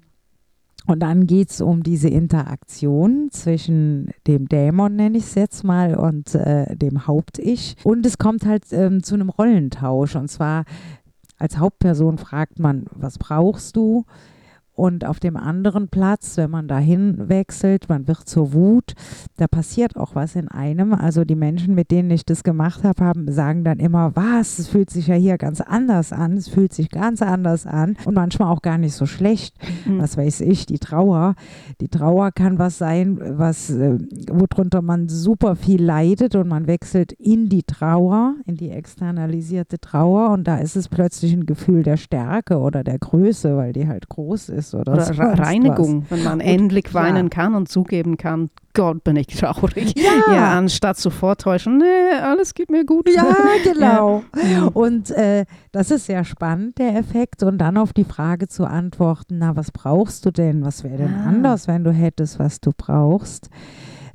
Und 0.87 1.01
dann 1.01 1.27
geht 1.27 1.51
es 1.51 1.61
um 1.61 1.83
diese 1.83 2.09
Interaktion 2.09 3.29
zwischen 3.31 4.11
dem 4.27 4.49
Dämon, 4.49 4.97
nenne 4.97 5.19
ich 5.19 5.25
es 5.25 5.35
jetzt 5.35 5.63
mal, 5.63 5.95
und 5.95 6.35
äh, 6.35 6.75
dem 6.77 7.07
Haupt-Ich. 7.07 7.77
Und 7.85 8.07
es 8.07 8.19
kommt 8.19 8.47
halt 8.47 8.65
ähm, 8.73 9.03
zu 9.03 9.15
einem 9.15 9.29
Rollentausch. 9.29 10.17
Und 10.17 10.29
zwar 10.29 10.65
als 11.39 11.59
Hauptperson 11.59 12.19
fragt 12.19 12.59
man, 12.59 12.87
was 12.95 13.19
brauchst 13.19 13.77
du? 13.77 14.05
Und 14.81 15.05
auf 15.05 15.21
dem 15.21 15.37
anderen 15.37 15.89
Platz, 15.89 16.39
wenn 16.39 16.49
man 16.49 16.67
dahin 16.67 17.29
wechselt, 17.29 17.91
man 17.91 18.09
wird 18.09 18.27
zur 18.27 18.55
Wut, 18.55 18.95
da 19.37 19.47
passiert 19.47 19.99
auch 19.99 20.15
was 20.15 20.37
in 20.37 20.49
einem. 20.49 20.95
Also 20.95 21.27
die 21.27 21.35
Menschen, 21.35 21.75
mit 21.75 21.91
denen 21.91 22.11
ich 22.11 22.25
das 22.25 22.45
gemacht 22.45 22.83
habe, 22.83 23.05
haben, 23.05 23.31
sagen 23.31 23.63
dann 23.63 23.79
immer, 23.79 24.17
was, 24.17 24.59
es 24.59 24.69
fühlt 24.69 24.89
sich 24.89 25.09
ja 25.09 25.17
hier 25.17 25.37
ganz 25.37 25.61
anders 25.61 26.15
an, 26.15 26.33
es 26.39 26.49
fühlt 26.49 26.73
sich 26.73 26.89
ganz 26.89 27.21
anders 27.21 27.67
an 27.67 27.95
und 28.07 28.15
manchmal 28.15 28.51
auch 28.51 28.63
gar 28.63 28.79
nicht 28.79 28.95
so 28.95 29.05
schlecht. 29.05 29.55
Mhm. 29.85 29.99
Was 29.99 30.17
weiß 30.17 30.41
ich, 30.41 30.65
die 30.65 30.79
Trauer. 30.79 31.35
Die 31.83 31.89
Trauer 31.89 32.33
kann 32.33 32.59
was 32.59 32.79
sein, 32.79 33.19
was, 33.21 33.69
äh, 33.69 33.99
worunter 34.31 34.81
man 34.81 35.11
super 35.11 35.57
viel 35.57 35.85
leidet 35.85 36.37
und 36.37 36.49
man 36.49 36.67
wechselt 36.67 37.13
in 37.13 37.51
die 37.51 37.65
Trauer, 37.65 38.37
in 38.47 38.57
die 38.57 38.71
externalisierte 38.71 39.79
Trauer 39.79 40.31
und 40.31 40.45
da 40.45 40.57
ist 40.57 40.75
es 40.75 40.89
plötzlich 40.89 41.35
ein 41.35 41.45
Gefühl 41.45 41.83
der 41.83 41.99
Stärke 41.99 42.61
oder 42.61 42.83
der 42.83 42.99
Größe, 42.99 43.59
weil 43.59 43.75
die 43.75 43.87
halt 43.87 44.09
groß 44.09 44.49
ist 44.49 44.70
oder, 44.75 44.93
oder 44.93 45.39
Reinigung, 45.39 46.03
was. 46.03 46.11
wenn 46.11 46.25
man 46.25 46.41
und, 46.41 46.47
endlich 46.47 46.93
weinen 46.95 47.27
ja. 47.27 47.29
kann 47.31 47.55
und 47.55 47.69
zugeben 47.69 48.17
kann, 48.17 48.51
Gott, 48.73 49.03
bin 49.03 49.17
ich 49.17 49.27
traurig. 49.27 49.95
Ja. 49.97 50.33
ja, 50.33 50.59
anstatt 50.59 50.97
zu 50.97 51.11
vortäuschen, 51.11 51.79
nee, 51.79 52.19
alles 52.23 52.55
geht 52.55 52.71
mir 52.71 52.85
gut. 52.85 53.09
Ja, 53.09 53.37
genau. 53.65 54.23
ja. 54.51 54.65
Und 54.67 55.11
äh, 55.11 55.45
das 55.73 55.91
ist 55.91 56.07
sehr 56.07 56.25
spannend, 56.25 56.79
der 56.79 56.97
Effekt. 56.97 57.43
Und 57.43 57.59
dann 57.59 57.77
auf 57.77 57.93
die 57.93 58.05
Frage 58.05 58.47
zu 58.49 58.65
antworten, 58.65 59.39
na, 59.39 59.57
was 59.57 59.73
brauchst 59.73 60.25
du 60.25 60.31
denn? 60.31 60.65
Was 60.65 60.85
wäre 60.85 60.99
denn 60.99 61.15
ah. 61.15 61.29
anders, 61.29 61.67
wenn 61.67 61.83
du 61.83 61.93
hättest, 61.93 62.39
was 62.39 62.61
du 62.61 62.71
brauchst? 62.77 63.51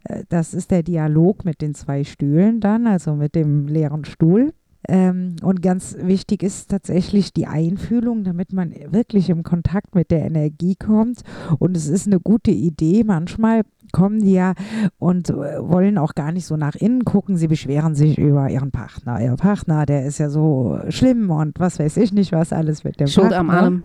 Äh, 0.05 0.23
das 0.29 0.53
ist 0.53 0.71
der 0.71 0.83
Dialog 0.83 1.43
mit 1.43 1.61
den 1.61 1.75
zwei 1.75 2.03
Stühlen 2.03 2.61
dann, 2.61 2.87
also 2.87 3.13
mit 3.15 3.35
dem 3.35 3.67
leeren 3.67 4.05
Stuhl. 4.05 4.53
Ähm, 4.87 5.35
und 5.41 5.61
ganz 5.61 5.95
wichtig 5.99 6.43
ist 6.43 6.69
tatsächlich 6.69 7.33
die 7.33 7.47
Einfühlung, 7.47 8.23
damit 8.23 8.53
man 8.53 8.73
wirklich 8.89 9.29
im 9.29 9.43
Kontakt 9.43 9.95
mit 9.95 10.11
der 10.11 10.25
Energie 10.25 10.75
kommt. 10.75 11.21
Und 11.59 11.75
es 11.75 11.87
ist 11.87 12.07
eine 12.07 12.19
gute 12.19 12.51
Idee, 12.51 13.03
manchmal 13.03 13.63
kommen 13.95 14.19
die 14.19 14.33
ja 14.33 14.53
und 14.99 15.29
äh, 15.29 15.33
wollen 15.33 15.97
auch 15.97 16.15
gar 16.15 16.33
nicht 16.33 16.45
so 16.45 16.57
nach 16.57 16.75
innen 16.75 17.05
gucken. 17.05 17.37
Sie 17.37 17.47
beschweren 17.47 17.95
sich 17.95 18.17
über 18.17 18.49
ihren 18.49 18.71
Partner. 18.71 19.21
Ihr 19.21 19.35
Partner, 19.35 19.85
der 19.85 20.05
ist 20.05 20.17
ja 20.17 20.29
so 20.29 20.79
schlimm 20.89 21.29
und 21.31 21.59
was 21.59 21.79
weiß 21.79 21.95
ich 21.97 22.11
nicht, 22.11 22.33
was 22.33 22.51
alles 22.51 22.83
mit 22.83 22.99
dem 22.99 23.07
Schuld 23.07 23.29
Partner. 23.29 23.39
am 23.39 23.49
Arm. 23.49 23.83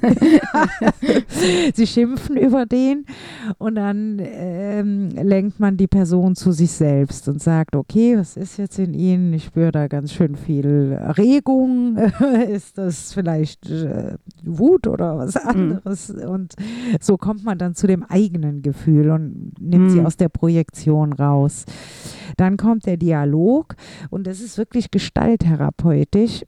Sie 1.74 1.86
schimpfen 1.86 2.38
über 2.38 2.64
den 2.64 3.04
und 3.58 3.74
dann 3.74 4.18
ähm, 4.22 5.10
lenkt 5.10 5.60
man 5.60 5.76
die 5.76 5.88
Person 5.88 6.36
zu 6.36 6.52
sich 6.52 6.70
selbst 6.70 7.28
und 7.28 7.42
sagt, 7.42 7.76
okay, 7.76 8.16
was 8.16 8.38
ist 8.38 8.56
jetzt 8.56 8.78
in 8.78 8.94
Ihnen? 8.94 9.32
Ich 9.34 9.44
spüre 9.44 9.72
da 9.72 9.88
ganz 9.88 10.12
schön 10.12 10.36
viel 10.40 10.94
Regung. 11.16 11.96
ist 12.48 12.78
das 12.78 13.12
vielleicht 13.12 13.68
äh, 13.70 14.16
Wut 14.42 14.86
oder 14.86 15.18
was 15.18 15.34
mhm. 15.34 15.50
anderes? 15.50 16.12
Mhm. 16.12 16.28
Und 16.28 16.54
so 17.00 17.16
kommt 17.16 17.44
man 17.44 17.58
dann 17.58 17.74
zu 17.74 17.86
dem 17.86 18.02
eigenen 18.02 18.62
Gefühl 18.62 19.10
und 19.10 19.52
nimmt 19.60 19.86
mhm. 19.86 19.90
sie 19.90 20.00
aus 20.00 20.16
der 20.16 20.28
Projektion 20.28 21.12
raus. 21.12 21.64
Dann 22.36 22.56
kommt 22.56 22.86
der 22.86 22.96
Dialog 22.96 23.76
und 24.10 24.26
das 24.26 24.40
ist 24.40 24.58
wirklich 24.58 24.90
gestalttherapeutisch. 24.90 26.44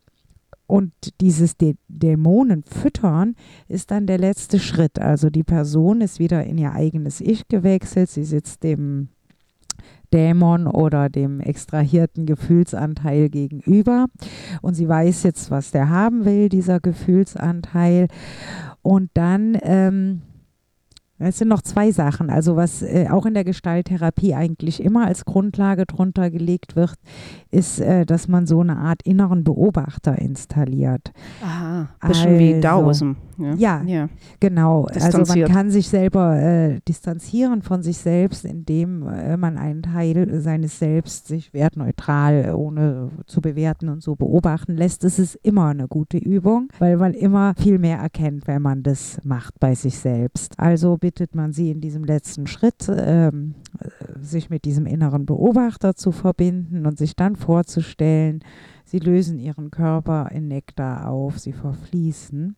Und 0.66 0.92
dieses 1.20 1.58
Dä 1.58 1.74
Dämonen 1.88 2.62
füttern 2.62 3.34
ist 3.68 3.90
dann 3.90 4.06
der 4.06 4.16
letzte 4.16 4.58
Schritt. 4.58 4.98
Also 4.98 5.28
die 5.28 5.42
Person 5.42 6.00
ist 6.00 6.18
wieder 6.18 6.44
in 6.44 6.56
ihr 6.56 6.72
eigenes 6.72 7.20
Ich 7.20 7.46
gewechselt. 7.48 8.08
Sie 8.08 8.24
sitzt 8.24 8.62
dem 8.62 9.08
Dämon 10.12 10.66
oder 10.66 11.08
dem 11.08 11.40
extrahierten 11.40 12.26
Gefühlsanteil 12.26 13.28
gegenüber. 13.28 14.06
Und 14.60 14.74
sie 14.74 14.88
weiß 14.88 15.22
jetzt, 15.24 15.50
was 15.50 15.70
der 15.70 15.88
haben 15.88 16.24
will, 16.24 16.48
dieser 16.48 16.80
Gefühlsanteil. 16.80 18.08
Und 18.82 19.10
dann 19.14 19.56
ähm, 19.62 20.22
es 21.22 21.38
sind 21.38 21.48
noch 21.48 21.62
zwei 21.62 21.90
Sachen. 21.92 22.30
Also 22.30 22.56
was 22.56 22.82
äh, 22.82 23.08
auch 23.10 23.26
in 23.26 23.34
der 23.34 23.44
Gestalttherapie 23.44 24.34
eigentlich 24.34 24.82
immer 24.82 25.06
als 25.06 25.24
Grundlage 25.24 25.86
drunter 25.86 26.30
gelegt 26.30 26.76
wird, 26.76 26.94
ist, 27.50 27.80
äh, 27.80 28.04
dass 28.06 28.28
man 28.28 28.46
so 28.46 28.60
eine 28.60 28.76
Art 28.76 29.02
inneren 29.02 29.44
Beobachter 29.44 30.18
installiert. 30.18 31.12
Aha, 31.44 31.88
bisschen 32.06 32.28
also, 32.28 32.38
wie 32.38 32.60
Taoism. 32.60 33.12
Ja, 33.38 33.54
ja, 33.54 33.82
ja. 33.82 34.08
genau. 34.40 34.86
Also 34.86 35.24
man 35.24 35.44
kann 35.48 35.70
sich 35.70 35.88
selber 35.88 36.36
äh, 36.36 36.80
distanzieren 36.86 37.62
von 37.62 37.82
sich 37.82 37.98
selbst, 37.98 38.44
indem 38.44 39.08
äh, 39.08 39.36
man 39.36 39.58
einen 39.58 39.82
Teil 39.82 40.40
seines 40.40 40.78
Selbst 40.78 41.28
sich 41.28 41.52
wertneutral, 41.52 42.54
ohne 42.54 43.10
zu 43.26 43.40
bewerten 43.40 43.88
und 43.88 44.02
so 44.02 44.14
beobachten 44.16 44.76
lässt. 44.76 45.04
Das 45.04 45.18
ist 45.18 45.34
immer 45.42 45.68
eine 45.68 45.88
gute 45.88 46.18
Übung, 46.18 46.68
weil 46.78 46.96
man 46.96 47.14
immer 47.14 47.54
viel 47.56 47.78
mehr 47.78 47.98
erkennt, 47.98 48.46
wenn 48.46 48.62
man 48.62 48.82
das 48.82 49.18
macht 49.24 49.58
bei 49.60 49.74
sich 49.74 49.98
selbst. 49.98 50.58
Also 50.58 50.98
bittet 51.12 51.34
man 51.34 51.52
sie 51.52 51.70
in 51.70 51.82
diesem 51.82 52.04
letzten 52.04 52.46
Schritt, 52.46 52.88
ähm, 52.88 53.54
sich 54.18 54.48
mit 54.48 54.64
diesem 54.64 54.86
inneren 54.86 55.26
Beobachter 55.26 55.94
zu 55.94 56.10
verbinden 56.10 56.86
und 56.86 56.96
sich 56.96 57.14
dann 57.16 57.36
vorzustellen, 57.36 58.42
Sie 58.84 58.98
lösen 58.98 59.38
ihren 59.38 59.70
Körper 59.70 60.30
in 60.32 60.48
Nektar 60.48 61.08
auf, 61.08 61.38
sie 61.38 61.54
verfließen. 61.54 62.56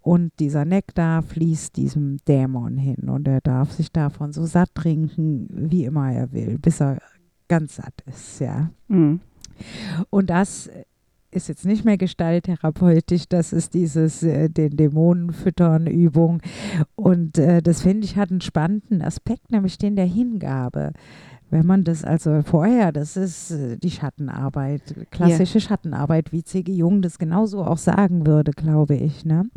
Und 0.00 0.32
dieser 0.40 0.64
Nektar 0.64 1.22
fließt 1.22 1.76
diesem 1.76 2.16
Dämon 2.26 2.76
hin 2.76 3.08
und 3.08 3.28
er 3.28 3.40
darf 3.40 3.70
sich 3.70 3.92
davon 3.92 4.32
so 4.32 4.46
satt 4.46 4.74
trinken, 4.74 5.46
wie 5.48 5.84
immer 5.84 6.12
er 6.12 6.32
will, 6.32 6.58
bis 6.58 6.80
er 6.80 6.98
ganz 7.46 7.76
satt 7.76 7.94
ist, 8.06 8.40
ja. 8.40 8.70
Mhm. 8.88 9.20
Und 10.08 10.30
das 10.30 10.68
ist 11.30 11.48
jetzt 11.48 11.64
nicht 11.64 11.84
mehr 11.84 11.96
gestalttherapeutisch, 11.96 13.28
das 13.28 13.52
ist 13.52 13.74
dieses 13.74 14.22
äh, 14.22 14.48
den 14.48 14.76
Dämonen 14.76 15.32
füttern 15.32 15.86
Übung 15.86 16.42
und 16.96 17.38
äh, 17.38 17.62
das 17.62 17.82
finde 17.82 18.04
ich 18.04 18.16
hat 18.16 18.30
einen 18.30 18.40
spannenden 18.40 19.02
Aspekt, 19.02 19.50
nämlich 19.50 19.78
den 19.78 19.96
der 19.96 20.06
Hingabe. 20.06 20.92
Wenn 21.50 21.66
man 21.66 21.82
das 21.82 22.04
also 22.04 22.42
vorher, 22.42 22.92
das 22.92 23.16
ist 23.16 23.50
äh, 23.50 23.76
die 23.76 23.90
Schattenarbeit, 23.90 24.82
klassische 25.10 25.58
yeah. 25.58 25.68
Schattenarbeit, 25.68 26.32
wie 26.32 26.44
C.G. 26.44 26.72
Jung 26.72 27.02
das 27.02 27.18
genauso 27.18 27.64
auch 27.64 27.78
sagen 27.78 28.24
würde, 28.24 28.52
glaube 28.52 28.94
ich. 28.94 29.24
Ne? 29.24 29.50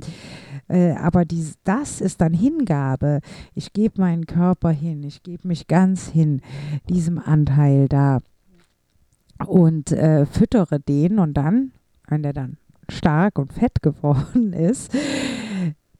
Äh, 0.68 0.94
aber 0.94 1.24
dies, 1.24 1.56
das 1.64 2.02
ist 2.02 2.20
dann 2.22 2.34
Hingabe. 2.34 3.20
Ich 3.54 3.74
gebe 3.74 4.02
meinen 4.02 4.26
Körper 4.26 4.72
hin, 4.72 5.04
ich 5.04 5.22
gebe 5.22 5.48
mich 5.48 5.68
ganz 5.68 6.10
hin, 6.10 6.42
diesem 6.90 7.20
Anteil 7.20 7.88
da 7.88 8.20
und 9.48 9.92
äh, 9.92 10.26
füttere 10.26 10.80
den 10.80 11.20
und 11.20 11.36
dann, 11.36 11.72
wenn 12.08 12.24
der 12.24 12.34
dann 12.34 12.58
stark 12.90 13.40
und 13.40 13.54
fett 13.54 13.82
geworden 13.82 14.54
ist, 14.54 14.94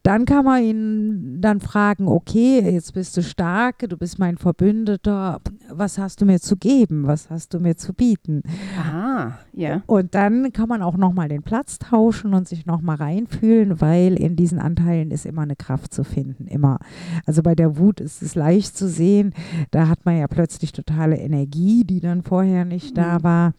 dann 0.04 0.26
kann 0.26 0.44
man 0.44 0.62
ihn 0.62 1.42
dann 1.42 1.62
fragen, 1.62 2.10
okay, 2.10 2.60
jetzt 2.60 2.94
bist 2.94 3.16
du 3.16 3.24
stark, 3.24 3.80
du 3.80 3.96
bist 3.96 4.20
mein 4.20 4.38
Verbündeter, 4.38 5.40
was 5.70 5.98
hast 5.98 6.20
du 6.20 6.26
mir 6.26 6.42
zu 6.42 6.58
geben, 6.58 7.08
was 7.08 7.30
hast 7.30 7.54
du 7.54 7.62
mir 7.62 7.78
zu 7.78 7.94
bieten? 7.94 8.44
Aha, 8.78 9.40
ja. 9.54 9.82
Und 9.86 10.14
dann 10.14 10.52
kann 10.52 10.68
man 10.68 10.82
auch 10.82 10.98
nochmal 10.98 11.30
den 11.30 11.42
Platz 11.42 11.80
tauschen 11.80 12.34
und 12.34 12.50
sich 12.50 12.66
nochmal 12.66 12.98
reinfühlen, 12.98 13.80
weil 13.80 14.20
in 14.20 14.36
diesen 14.36 14.60
Anteilen 14.60 15.10
ist 15.10 15.26
immer 15.26 15.44
eine 15.44 15.56
Kraft 15.56 15.94
zu 15.94 16.04
finden, 16.04 16.48
immer. 16.48 16.80
Also 17.26 17.42
bei 17.42 17.56
der 17.56 17.78
Wut 17.78 18.02
ist 18.02 18.22
es 18.22 18.36
leicht 18.36 18.76
zu 18.76 18.90
sehen, 18.90 19.34
da 19.72 19.88
hat 19.88 20.06
man 20.06 20.18
ja 20.18 20.28
plötzlich 20.28 20.74
totale 20.74 21.18
Energie, 21.18 21.86
die 21.86 22.02
dann 22.02 22.24
vorher 22.24 22.66
nicht 22.66 22.98
da 22.98 23.20
mhm. 23.20 23.24
war. 23.24 23.54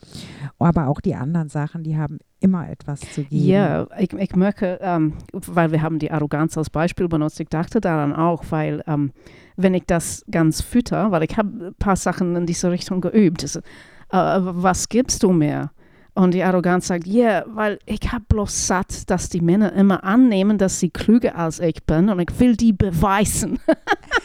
Aber 0.58 0.88
auch 0.88 1.00
die 1.00 1.14
anderen 1.14 1.48
Sachen, 1.48 1.84
die 1.84 1.96
haben 1.96 2.18
immer 2.44 2.68
etwas 2.68 3.00
zu 3.00 3.24
geben. 3.24 3.44
Ja, 3.44 3.86
ich, 3.98 4.12
ich 4.12 4.36
merke, 4.36 4.78
ähm, 4.82 5.14
weil 5.32 5.72
wir 5.72 5.80
haben 5.80 5.98
die 5.98 6.10
Arroganz 6.10 6.58
als 6.58 6.68
Beispiel 6.68 7.08
benutzt, 7.08 7.40
ich 7.40 7.48
dachte 7.48 7.80
daran 7.80 8.14
auch, 8.14 8.44
weil 8.50 8.82
ähm, 8.86 9.12
wenn 9.56 9.72
ich 9.72 9.84
das 9.86 10.24
ganz 10.30 10.60
fütter, 10.60 11.10
weil 11.10 11.22
ich 11.24 11.36
habe 11.36 11.68
ein 11.68 11.74
paar 11.78 11.96
Sachen 11.96 12.36
in 12.36 12.46
diese 12.46 12.70
Richtung 12.70 13.00
geübt, 13.00 13.42
ist, 13.42 13.56
äh, 13.56 13.62
was 14.10 14.88
gibst 14.88 15.22
du 15.22 15.32
mir? 15.32 15.70
Und 16.16 16.32
die 16.32 16.44
Arroganz 16.44 16.86
sagt, 16.86 17.08
ja, 17.08 17.24
yeah, 17.24 17.44
weil 17.48 17.78
ich 17.86 18.12
habe 18.12 18.24
bloß 18.28 18.68
satt, 18.68 19.10
dass 19.10 19.30
die 19.30 19.40
Männer 19.40 19.72
immer 19.72 20.04
annehmen, 20.04 20.58
dass 20.58 20.78
sie 20.78 20.90
klüger 20.90 21.34
als 21.34 21.58
ich 21.58 21.82
bin 21.84 22.08
und 22.08 22.20
ich 22.20 22.38
will 22.38 22.56
die 22.56 22.72
beweisen. 22.72 23.58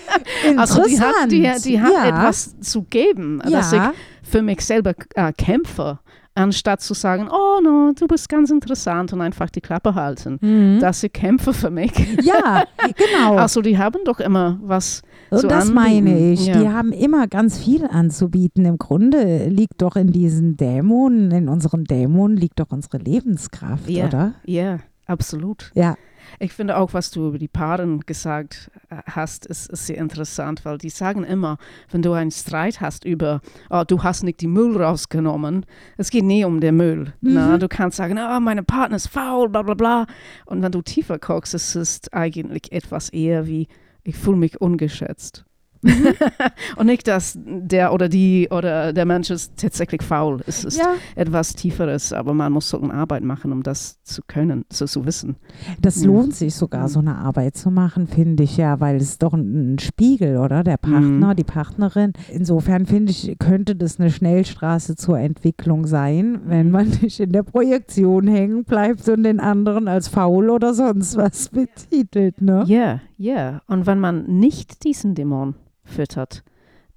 also 0.58 0.84
die 0.86 1.00
hat, 1.00 1.32
die, 1.32 1.52
die 1.64 1.82
hat 1.82 1.92
ja. 1.92 2.10
etwas 2.10 2.60
zu 2.60 2.84
geben, 2.84 3.42
ja. 3.44 3.50
dass 3.50 3.74
ich 3.74 3.82
für 4.22 4.44
mich 4.44 4.62
selber 4.62 4.94
äh, 5.16 5.34
kämpfe 5.34 6.00
anstatt 6.40 6.82
zu 6.82 6.94
sagen, 6.94 7.30
oh 7.32 7.62
no, 7.62 7.92
du 7.98 8.08
bist 8.08 8.30
ganz 8.30 8.50
interessant 8.50 9.14
und 9.14 9.22
einfach 9.22 9.50
die 9.50 9.62
Klappe 9.62 9.96
halten. 9.96 10.38
Mhm. 10.42 10.80
Das 10.80 11.02
sind 11.02 11.14
Kämpfe 11.14 11.54
für 11.54 11.70
mich. 11.70 11.92
Ja, 12.22 12.66
genau. 12.96 13.38
Also 13.50 13.62
die 13.62 13.78
haben 13.78 14.00
doch 14.06 14.20
immer 14.20 14.60
was 14.62 15.02
und 15.30 15.40
zu 15.40 15.48
das 15.48 15.70
anbieten. 15.70 15.76
meine 15.76 16.32
ich. 16.32 16.46
Ja. 16.46 16.60
Die 16.60 16.70
haben 16.70 16.92
immer 16.92 17.28
ganz 17.28 17.58
viel 17.58 17.86
anzubieten. 17.86 18.66
Im 18.66 18.78
Grunde 18.78 19.48
liegt 19.48 19.82
doch 19.82 19.96
in 19.96 20.12
diesen 20.12 20.58
Dämonen, 20.58 21.32
in 21.32 21.50
unseren 21.50 21.84
Dämonen 21.84 22.38
liegt 22.38 22.60
doch 22.60 22.70
unsere 22.70 22.98
Lebenskraft, 22.98 23.90
ja. 23.90 24.06
oder? 24.06 24.34
Ja, 24.46 24.80
absolut. 25.06 25.72
Ja. 25.74 25.96
Ich 26.40 26.54
finde 26.54 26.78
auch, 26.78 26.94
was 26.94 27.12
du 27.12 27.28
über 27.28 27.38
die 27.38 27.48
Paaren 27.48 28.02
gesagt 28.02 28.72
äh, 28.90 28.98
hast, 29.06 29.46
ist, 29.46 29.70
ist 29.70 29.88
sehr 29.88 29.98
interessant, 29.98 30.66
weil 30.66 30.78
die 30.78 30.90
sagen 30.90 31.24
immer, 31.24 31.58
wenn 31.92 32.02
du 32.02 32.14
einen 32.14 32.32
Streit 32.32 32.82
hast 32.82 33.06
über, 33.06 33.42
oh, 33.70 33.84
du 33.88 34.04
hast 34.04 34.24
nicht 34.24 34.42
die 34.42 34.48
Müll 34.48 34.82
rausgenommen, 34.82 35.66
es 35.98 36.10
geht 36.10 36.26
nie 36.26 36.46
um 36.46 36.60
den 36.60 36.78
Müll. 36.78 37.14
Mhm. 37.22 37.34
Na? 37.34 37.58
Du 37.58 37.68
kannst 37.68 37.98
sagen, 37.98 38.20
oh, 38.20 38.40
meine 38.40 38.64
Partner 38.64 38.98
ist 38.98 39.08
faul, 39.08 39.50
bla 39.50 39.64
bla 39.64 39.74
bla. 39.74 40.06
Und 40.46 40.62
wenn 40.62 40.72
du 40.72 40.82
tiefer 40.82 41.18
guckst, 41.18 41.54
es 41.54 41.76
ist 41.76 42.14
eigentlich 42.14 42.72
etwas 42.72 43.10
eher 43.10 43.48
wie, 43.48 43.68
ich 44.04 44.18
fühle 44.18 44.38
mich 44.38 44.60
ungeschätzt. 44.62 45.46
Mhm. 45.82 46.08
Und 46.78 46.86
nicht, 46.88 47.08
dass 47.08 47.38
der 47.42 47.94
oder 47.94 48.10
die 48.10 48.48
oder 48.52 48.92
der 48.94 49.06
Mensch 49.06 49.30
ist 49.30 49.54
tatsächlich 49.58 50.02
faul. 50.02 50.42
Es 50.46 50.64
ist 50.66 50.78
Ja, 50.78 50.94
etwas 51.16 51.54
Tieferes, 51.56 52.12
aber 52.14 52.34
man 52.34 52.52
muss 52.52 52.70
so 52.70 52.82
eine 52.82 52.94
Arbeit 52.94 53.24
machen, 53.24 53.52
um 53.52 53.64
das 53.64 54.02
zu 54.04 54.22
können, 54.28 54.66
so 54.72 54.86
zu 54.86 55.06
wissen. 55.06 55.38
das 55.82 55.98
Mhm. 55.98 56.06
lohnt 56.08 56.36
sich 56.36 56.56
sogar, 56.56 56.88
so 56.90 57.00
eine 57.00 57.16
Arbeit 57.18 57.56
zu 57.56 57.72
machen, 57.72 58.08
finde 58.08 58.44
ich 58.44 58.58
ja, 58.58 58.80
weil 58.80 58.98
es 58.98 59.04
ist 59.04 59.24
doch 59.24 59.34
ein, 59.34 59.74
ein 59.76 59.80
Spiegel, 59.80 60.38
oder? 60.38 60.64
Der 60.64 60.78
Partner, 60.78 61.32
Mhm. 61.34 61.36
die 61.36 61.44
Partnerin. 61.44 62.14
Insofern 62.32 62.86
finde 62.86 63.12
ich, 63.12 63.36
könnte 63.40 63.76
das 63.76 64.00
eine 64.00 64.10
Schnellstraße 64.10 64.96
zur 64.96 65.20
Entwicklung 65.20 65.86
sein, 65.88 66.42
wenn 66.46 66.72
man 66.72 66.88
nicht 67.02 67.20
in 67.20 67.32
der 67.32 67.44
Projektion 67.44 68.28
hängen 68.28 68.64
bleibt 68.66 69.08
und 69.10 69.24
den 69.24 69.40
anderen 69.40 69.88
als 69.88 70.08
faul 70.08 70.50
oder 70.50 70.74
sonst 70.74 71.16
was 71.18 71.50
betitelt, 71.90 72.42
ne? 72.42 72.64
Ja, 72.68 73.00
ja. 73.18 73.62
Und 73.68 73.86
wenn 73.86 74.00
man 74.00 74.26
nicht 74.40 74.84
diesen 74.84 75.16
Dämon 75.16 75.56
füttert, 75.90 76.44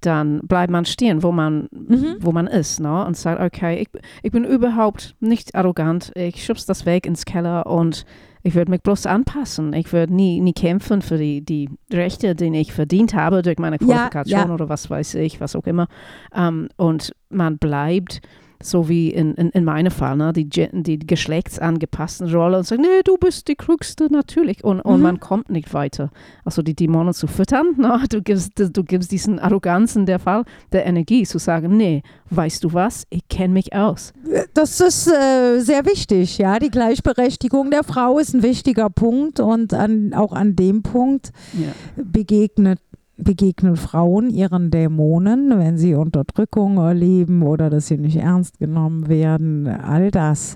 dann 0.01 0.39
bleibt 0.41 0.71
man 0.71 0.85
stehen, 0.85 1.23
wo 1.23 1.31
man, 1.31 1.69
Mhm. 1.71 2.17
wo 2.19 2.31
man 2.31 2.47
ist, 2.47 2.79
ne? 2.79 3.05
Und 3.05 3.15
sagt, 3.17 3.41
okay, 3.41 3.81
ich, 3.81 3.89
ich 4.21 4.31
bin 4.31 4.43
überhaupt 4.43 5.15
nicht 5.19 5.55
arrogant, 5.55 6.11
ich 6.15 6.43
schubs 6.45 6.65
das 6.65 6.85
weg 6.85 7.05
ins 7.05 7.25
Keller 7.25 7.65
und 7.67 8.05
ich 8.45 8.55
würde 8.55 8.71
mich 8.71 8.81
bloß 8.81 9.05
anpassen. 9.05 9.71
Ich 9.71 9.93
würde 9.93 10.13
nie, 10.13 10.41
nie 10.41 10.51
kämpfen 10.51 11.01
für 11.01 11.17
die, 11.17 11.39
die 11.39 11.69
Rechte, 11.93 12.35
die 12.35 12.53
ich 12.59 12.73
verdient 12.73 13.13
habe 13.13 13.41
durch 13.41 13.57
meine 13.57 13.77
Ja, 13.79 13.85
Qualifikation 13.85 14.47
ja. 14.49 14.53
oder 14.53 14.67
was 14.67 14.89
weiß 14.89 15.15
ich, 15.15 15.39
was 15.39 15.55
auch 15.55 15.65
immer. 15.65 15.87
Ähm, 16.35 16.67
und 16.75 17.13
man 17.29 17.57
bleibt 17.57 18.19
so 18.61 18.87
wie 18.89 19.09
in, 19.09 19.33
in, 19.35 19.49
in 19.49 19.63
meinem 19.65 19.91
Fall, 19.91 20.15
ne, 20.15 20.31
die, 20.33 20.47
die 20.47 20.99
geschlechtsangepassten 20.99 22.33
Rolle 22.33 22.57
und 22.59 22.65
sagt, 22.65 22.81
nee, 22.81 23.01
du 23.03 23.17
bist 23.17 23.47
die 23.47 23.55
Klügste, 23.55 24.07
natürlich. 24.11 24.63
Und, 24.63 24.79
und 24.81 24.97
Mhm. 24.97 25.03
man 25.03 25.19
kommt 25.19 25.49
nicht 25.49 25.73
weiter. 25.73 26.11
Also 26.45 26.61
die 26.61 26.75
Dämonen 26.75 27.13
zu 27.13 27.27
füttern, 27.27 27.67
ne, 27.77 28.03
du, 28.09 28.21
gibst, 28.21 28.51
du 28.57 28.83
gibst 28.83 29.11
diesen 29.11 29.39
Arroganzen 29.39 30.05
der 30.05 30.19
Fall, 30.19 30.43
der 30.71 30.85
Energie 30.85 31.23
zu 31.25 31.39
sagen, 31.39 31.75
nee, 31.77 32.03
weißt 32.29 32.63
du 32.63 32.73
was, 32.73 33.05
ich 33.09 33.27
kenne 33.27 33.53
mich 33.53 33.73
aus. 33.73 34.13
Das 34.53 34.79
ist 34.79 35.07
äh, 35.07 35.59
sehr 35.59 35.85
wichtig, 35.85 36.37
ja. 36.37 36.57
Die 36.59 36.69
Gleichberechtigung 36.69 37.69
der 37.71 37.83
Frau 37.83 38.17
ist 38.19 38.33
ein 38.33 38.43
wichtiger 38.43 38.89
Punkt 38.89 39.39
und 39.39 39.73
an, 39.73 40.13
auch 40.13 40.31
an 40.33 40.55
dem 40.55 40.83
Punkt 40.83 41.31
Ja. 41.53 41.69
begegnet 42.01 42.79
begegnen 43.23 43.75
Frauen 43.75 44.29
ihren 44.29 44.69
Dämonen, 44.71 45.57
wenn 45.57 45.77
sie 45.77 45.95
Unterdrückung 45.95 46.77
erleben 46.77 47.41
oder 47.43 47.69
dass 47.69 47.87
sie 47.87 47.97
nicht 47.97 48.17
ernst 48.17 48.59
genommen 48.59 49.07
werden, 49.07 49.67
all 49.67 50.11
das. 50.11 50.55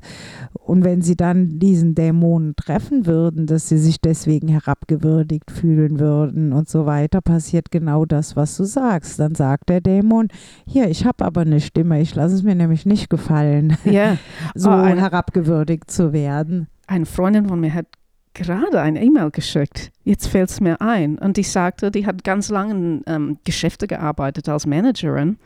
Und 0.54 0.84
wenn 0.84 1.02
sie 1.02 1.16
dann 1.16 1.60
diesen 1.60 1.96
Dämonen 1.96 2.56
treffen 2.56 3.06
würden, 3.06 3.46
dass 3.48 3.70
sie 3.70 3.78
sich 3.78 4.02
deswegen 4.02 4.48
herabgewürdigt 4.50 5.50
fühlen 5.52 6.00
würden 6.00 6.54
und 6.54 6.68
so 6.70 6.86
weiter, 6.86 7.22
passiert 7.22 7.72
genau 7.72 8.06
das, 8.06 8.36
was 8.36 8.56
du 8.58 8.64
sagst. 8.66 9.20
Dann 9.20 9.34
sagt 9.36 9.70
der 9.70 9.82
Dämon, 9.82 10.28
hier, 10.66 10.90
ich 10.90 11.06
habe 11.06 11.26
aber 11.26 11.42
eine 11.42 11.60
Stimme, 11.62 12.02
ich 12.02 12.14
lasse 12.16 12.36
es 12.36 12.44
mir 12.44 12.56
nämlich 12.56 12.86
nicht 12.86 13.10
gefallen, 13.10 13.78
Ja, 13.86 14.18
so 14.56 14.70
Oh, 14.70 14.86
herabgewürdigt 14.86 15.90
zu 15.90 16.14
werden. 16.14 16.68
eine 16.88 17.06
Freundin 17.06 17.48
von 17.48 17.60
mir 17.60 17.74
hat 17.74 17.86
gerade 18.38 18.80
eine 18.80 19.04
E-Mail 19.04 19.32
geschickt. 19.32 19.92
Jetzt 20.04 20.28
fällt 20.28 20.50
es 20.50 20.62
mir 20.62 20.80
ein. 20.80 21.18
Und 21.18 21.36
die 21.38 21.44
sagte, 21.44 21.92
die 21.92 22.06
hat 22.06 22.24
ganz 22.24 22.50
lange 22.50 22.74
in 22.74 23.04
ähm, 23.08 23.38
Geschäfte 23.44 23.88
gearbeitet 23.88 24.48
als 24.48 24.66
Managerin. 24.66 25.38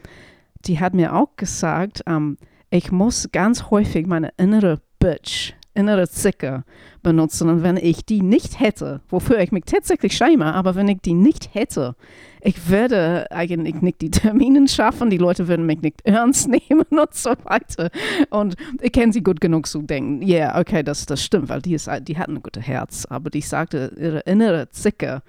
Die 0.66 0.80
hat 0.80 0.94
mir 0.94 1.16
auch 1.16 1.36
gesagt, 1.38 2.04
ähm, 2.06 2.38
ich 2.70 2.92
muss 2.92 3.30
ganz 3.32 3.72
häufig 3.72 4.06
meine 4.06 4.32
innere 4.38 4.82
Bitch, 5.00 5.54
innere 5.82 6.08
Zicke 6.08 6.64
benutzen. 7.04 7.50
Und 7.50 7.64
wenn 7.64 7.78
ich 7.78 8.06
die 8.06 8.22
nicht 8.22 8.60
hätte, 8.60 9.02
wofür 9.10 9.40
ich 9.40 9.52
mich 9.52 9.66
tatsächlich 9.66 10.16
schäme, 10.16 10.54
aber 10.54 10.76
wenn 10.76 10.88
ich 10.88 11.00
die 11.02 11.14
nicht 11.14 11.54
hätte, 11.54 11.96
ich 12.42 12.70
würde 12.70 13.30
eigentlich 13.32 13.82
nicht 13.82 14.02
die 14.02 14.12
Termine 14.12 14.68
schaffen, 14.68 15.10
die 15.10 15.18
Leute 15.18 15.48
würden 15.48 15.66
mich 15.66 15.82
nicht 15.82 16.02
ernst 16.04 16.48
nehmen 16.70 16.86
und 16.90 17.14
so 17.14 17.32
weiter. 17.44 17.90
Und 18.30 18.56
ich 18.82 18.92
kenne 18.92 19.12
sie 19.14 19.24
gut 19.24 19.42
genug 19.42 19.68
zu 19.68 19.82
denken, 19.82 20.22
ja, 20.22 20.38
yeah, 20.38 20.60
okay, 20.60 20.84
das, 20.84 21.06
das 21.06 21.24
stimmt, 21.24 21.50
weil 21.50 21.62
die, 21.62 21.74
ist, 21.74 21.90
die 22.04 22.18
hat 22.18 22.30
ein 22.30 22.42
gutes 22.42 22.66
Herz, 22.66 23.06
aber 23.10 23.30
die 23.30 23.42
sagte, 23.42 23.94
ihre 23.98 24.20
innere 24.22 24.70
Zicke 24.70 25.22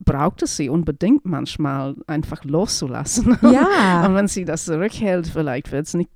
braucht 0.00 0.42
es 0.42 0.56
sie 0.56 0.68
unbedingt 0.68 1.24
manchmal 1.24 1.96
einfach 2.06 2.44
loszulassen. 2.44 3.38
Ja. 3.42 4.04
Und 4.06 4.14
wenn 4.14 4.28
sie 4.28 4.44
das 4.44 4.64
zurückhält, 4.64 5.28
vielleicht 5.28 5.72
wird 5.72 5.86
es 5.86 5.94
nicht 5.94 6.10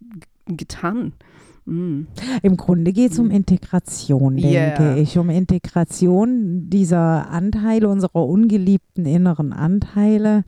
getan. 0.47 1.13
Mm. 1.65 2.07
Im 2.43 2.57
Grunde 2.57 2.93
geht 2.93 3.13
es 3.13 3.19
um 3.19 3.31
Integration, 3.31 4.37
denke 4.37 4.53
Yeah. 4.53 4.97
ich. 4.97 5.17
Um 5.17 5.31
Integration 5.31 6.69
dieser 6.69 7.31
Anteile, 7.31 7.89
unserer 7.89 8.17
ungeliebten 8.27 9.07
inneren 9.07 9.53
Anteile. 9.53 10.45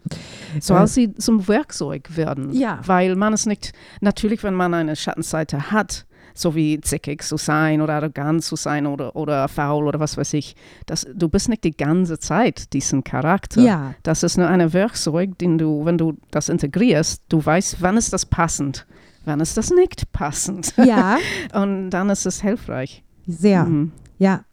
Soll 0.60 0.82
Äh, 0.82 0.86
sie 0.86 1.14
zum 1.14 1.46
Werkzeug 1.48 2.16
werden? 2.16 2.52
Ja. 2.52 2.80
Weil 2.86 3.16
man 3.16 3.32
es 3.32 3.46
nicht, 3.46 3.72
natürlich, 4.00 4.42
wenn 4.42 4.54
man 4.54 4.74
eine 4.74 4.96
Schattenseite 4.96 5.70
hat, 5.70 6.06
so 6.36 6.56
wie 6.56 6.80
zickig 6.80 7.22
zu 7.22 7.36
sein 7.36 7.80
oder 7.80 7.94
arrogant 7.94 8.42
zu 8.42 8.56
sein 8.56 8.86
oder, 8.88 9.14
oder 9.14 9.46
faul 9.46 9.86
oder 9.86 10.00
was 10.00 10.16
weiß 10.16 10.32
ich, 10.34 10.56
das, 10.86 11.06
du 11.14 11.28
bist 11.28 11.48
nicht 11.48 11.62
die 11.62 11.76
ganze 11.76 12.18
Zeit 12.18 12.72
diesen 12.72 13.04
Charakter. 13.04 13.60
Ja, 13.60 13.94
Das 14.02 14.24
ist 14.24 14.36
nur 14.36 14.48
ein 14.48 14.72
Werkzeug, 14.72 15.38
den 15.38 15.58
du, 15.58 15.84
wenn 15.84 15.96
du 15.96 16.14
das 16.32 16.48
integrierst, 16.48 17.22
du 17.28 17.44
weißt, 17.44 17.76
wann 17.82 17.96
ist 17.96 18.12
das 18.12 18.26
passend, 18.26 18.84
wann 19.24 19.40
ist 19.40 19.56
das 19.56 19.70
nicht 19.70 20.10
passend. 20.12 20.74
ja, 20.76 21.18
Und 21.54 21.90
dann 21.90 22.10
ist 22.10 22.26
es 22.26 22.42
hilfreich. 22.42 23.04
sehr. 23.26 23.64
Mhm. 23.64 23.92
Ja. 24.18 24.44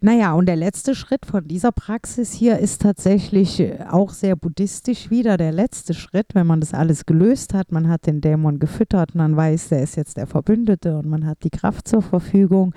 Naja, 0.00 0.34
und 0.34 0.46
der 0.46 0.56
letzte 0.56 0.94
Schritt 0.94 1.24
von 1.24 1.48
dieser 1.48 1.72
Praxis 1.72 2.32
hier 2.32 2.58
ist 2.58 2.82
tatsächlich 2.82 3.58
äh, 3.58 3.78
auch 3.90 4.10
sehr 4.10 4.36
buddhistisch 4.36 5.10
wieder. 5.10 5.36
Der 5.38 5.50
letzte 5.50 5.94
Schritt, 5.94 6.34
wenn 6.34 6.46
man 6.46 6.60
das 6.60 6.74
alles 6.74 7.06
gelöst 7.06 7.54
hat, 7.54 7.72
man 7.72 7.88
hat 7.88 8.06
den 8.06 8.20
Dämon 8.20 8.58
gefüttert, 8.58 9.14
man 9.14 9.34
weiß, 9.34 9.70
der 9.70 9.82
ist 9.82 9.96
jetzt 9.96 10.18
der 10.18 10.26
Verbündete 10.26 10.98
und 10.98 11.08
man 11.08 11.26
hat 11.26 11.42
die 11.42 11.50
Kraft 11.50 11.88
zur 11.88 12.02
Verfügung, 12.02 12.74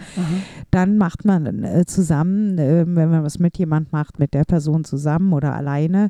dann 0.72 0.98
macht 0.98 1.26
man 1.26 1.64
äh, 1.64 1.86
zusammen, 1.86 2.58
äh, 2.58 2.86
wenn 2.88 3.10
man 3.10 3.24
was 3.24 3.40
mit 3.40 3.58
jemand 3.58 3.92
macht, 3.92 4.18
mit 4.18 4.34
der 4.34 4.46
Person 4.46 4.86
zusammen 4.86 5.34
oder 5.34 5.54
alleine, 5.54 6.10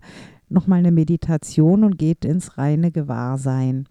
nochmal 0.50 0.80
eine 0.80 0.92
Meditation 0.92 1.84
und 1.84 1.98
geht 1.98 2.24
ins 2.26 2.58
reine 2.58 2.92
Gewahrsein. 2.92 3.88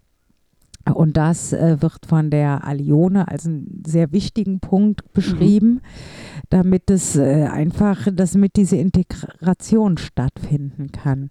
Und 0.93 1.17
das 1.17 1.51
äh, 1.51 1.81
wird 1.81 2.05
von 2.05 2.29
der 2.29 2.63
Alione 2.63 3.27
als 3.27 3.45
einen 3.45 3.83
sehr 3.85 4.11
wichtigen 4.11 4.59
Punkt 4.59 5.13
beschrieben, 5.13 5.81
damit 6.49 6.89
es 6.91 7.15
äh, 7.15 7.45
einfach, 7.45 8.07
damit 8.13 8.55
diese 8.55 8.77
Integration 8.77 9.97
stattfinden 9.97 10.91
kann. 10.91 11.29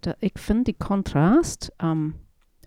Da, 0.00 0.14
ich 0.20 0.34
finde 0.36 0.64
die 0.64 0.74
Kontrast. 0.74 1.72
Ähm, 1.80 2.14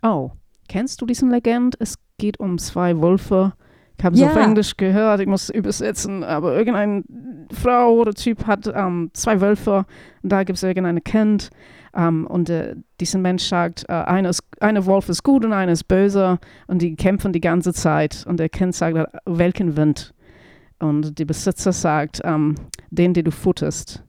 oh, 0.02 0.32
kennst 0.70 1.02
du 1.02 1.06
diesen 1.06 1.30
Legend? 1.30 1.76
Es 1.80 1.98
geht 2.18 2.40
um 2.40 2.58
zwei 2.58 3.02
Wölfe. 3.02 3.54
Ich 3.98 4.06
habe 4.06 4.16
es 4.16 4.22
Ja. 4.22 4.28
auf 4.30 4.36
Englisch 4.36 4.78
gehört, 4.78 5.20
ich 5.22 5.28
muss 5.28 5.50
übersetzen, 5.50 6.24
aber 6.24 6.56
irgendeine 6.56 7.04
Frau 7.52 7.96
oder 7.96 8.14
Typ 8.14 8.46
hat 8.46 8.72
ähm, 8.74 9.10
zwei 9.14 9.42
Wölfe 9.42 9.86
und 10.22 10.32
da 10.32 10.44
gibt 10.44 10.58
es 10.58 10.64
irgendein 10.64 11.04
Kind 11.04 11.50
ähm, 11.96 12.28
und 12.28 12.50
äh, 12.50 12.76
dieser 13.00 13.18
Mensch 13.18 13.44
sagt, 13.44 13.86
äh, 13.90 13.94
einer, 13.94 14.30
ist, 14.30 14.44
einer 14.60 14.86
Wolf 14.86 15.10
ist 15.10 15.24
gut 15.24 15.44
und 15.46 15.54
einer 15.54 15.72
ist 15.72 15.88
böse 15.88 16.38
und 16.68 16.82
die 16.84 16.96
kämpfen 16.96 17.34
die 17.34 17.42
ganze 17.42 17.74
Zeit 17.74 18.24
und 18.28 18.40
der 18.40 18.50
Kind 18.50 18.76
sagt, 18.76 18.98
welchen 19.26 19.76
Wind? 19.78 20.14
Und 20.80 21.18
der 21.18 21.26
Besitzer 21.26 21.72
sagt, 21.72 22.22
ähm, 22.24 22.54
den, 22.92 23.16
den 23.16 23.26
du 23.26 23.32
futterst. 23.32 24.04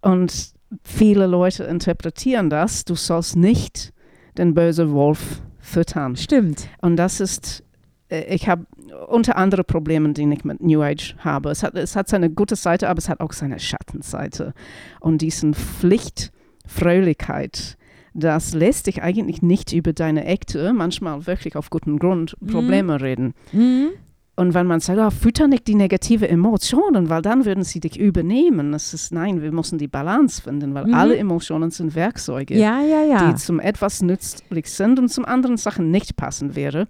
Und 0.00 0.50
viele 0.82 1.26
Leute 1.28 1.64
interpretieren 1.64 2.50
das, 2.50 2.84
du 2.84 2.96
sollst 2.96 3.36
nicht 3.36 3.92
den 4.36 4.54
bösen 4.54 4.92
Wolf 4.92 5.40
füttern. 5.60 6.16
Stimmt. 6.16 6.68
Und 6.80 6.96
das 6.96 7.20
ist, 7.20 7.62
ich 8.10 8.48
habe 8.48 8.66
unter 9.08 9.36
anderem 9.36 9.64
Probleme, 9.66 10.12
die 10.12 10.28
ich 10.32 10.44
mit 10.44 10.62
New 10.62 10.82
Age 10.82 11.14
habe. 11.18 11.50
Es 11.50 11.62
hat, 11.62 11.74
es 11.74 11.94
hat 11.94 12.08
seine 12.08 12.30
gute 12.30 12.56
Seite, 12.56 12.88
aber 12.88 12.98
es 12.98 13.08
hat 13.08 13.20
auch 13.20 13.32
seine 13.32 13.58
Schattenseite. 13.58 14.54
Und 15.00 15.22
diesen 15.22 15.54
Pflichtfröhlichkeit, 15.54 17.76
das 18.14 18.54
lässt 18.54 18.86
dich 18.86 19.02
eigentlich 19.02 19.42
nicht 19.42 19.72
über 19.72 19.92
deine 19.92 20.24
echte, 20.24 20.72
manchmal 20.72 21.26
wirklich 21.26 21.56
auf 21.56 21.70
guten 21.70 21.98
Grund, 21.98 22.36
Mhm. 22.40 22.46
Probleme 22.46 23.00
reden. 23.00 23.34
Mhm. 23.52 23.88
Und 24.36 24.54
wenn 24.54 24.68
man 24.68 24.78
sagt, 24.78 25.00
oh, 25.00 25.10
fütter 25.10 25.48
nicht 25.48 25.66
die 25.66 25.74
negative 25.74 26.28
Emotionen, 26.28 27.10
weil 27.10 27.22
dann 27.22 27.44
würden 27.44 27.64
sie 27.64 27.80
dich 27.80 27.98
übernehmen. 27.98 28.70
Das 28.70 28.94
ist, 28.94 29.10
nein, 29.12 29.42
wir 29.42 29.50
müssen 29.50 29.78
die 29.78 29.88
Balance 29.88 30.40
finden, 30.40 30.74
weil 30.74 30.86
Mhm. 30.86 30.94
alle 30.94 31.16
Emotionen 31.16 31.72
sind 31.72 31.96
Werkzeuge 31.96 32.56
Ja, 32.56 32.80
ja, 32.80 33.02
ja. 33.02 33.28
die 33.30 33.34
zum 33.34 33.58
etwas 33.58 34.00
nützlich 34.00 34.70
sind 34.70 35.00
und 35.00 35.08
zum 35.08 35.24
anderen 35.24 35.56
Sachen 35.56 35.90
nicht 35.90 36.14
passend 36.16 36.54
wäre. 36.54 36.86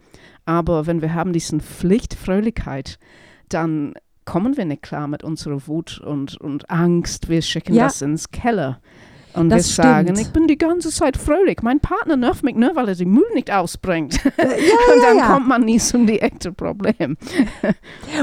Aber 0.49 0.87
wenn 0.87 1.03
wir 1.03 1.13
haben 1.13 1.35
diesen 1.35 1.61
Pflichtfröhlichkeit, 1.61 2.99
dann 3.51 3.93
kommen 4.25 4.57
wir 4.57 4.65
nicht 4.65 4.81
klar 4.81 5.07
mit 5.07 5.23
unserer 5.23 5.67
Wut 5.67 6.01
und, 6.01 6.39
und 6.41 6.71
Angst. 6.71 7.29
Wir 7.29 7.43
schicken 7.43 7.75
Ja. 7.75 7.85
das 7.85 8.01
ins 8.01 8.31
Keller. 8.31 8.81
Und 9.35 9.51
Das 9.51 9.69
wir 9.77 9.85
sagen, 9.85 10.07
stimmt. 10.09 10.21
ich 10.21 10.33
bin 10.33 10.47
die 10.47 10.57
ganze 10.57 10.89
Zeit 10.89 11.19
fröhlich. 11.19 11.61
Mein 11.63 11.81
Partner 11.81 12.17
nervt 12.17 12.45
mich 12.45 12.57
nur, 12.57 12.75
weil 12.77 12.89
er 12.89 12.95
den 12.95 13.11
Müll 13.11 13.27
nicht 13.35 13.53
ausbringt. 13.53 14.25
Äh, 14.39 14.43
ja, 14.47 14.47
und 14.95 15.03
dann 15.03 15.19
ja, 15.19 15.27
kommt 15.35 15.49
man 15.49 15.65
nie 15.67 15.79
zum 15.79 16.07
die 16.07 16.23
echte 16.23 16.51
Problem. 16.51 17.19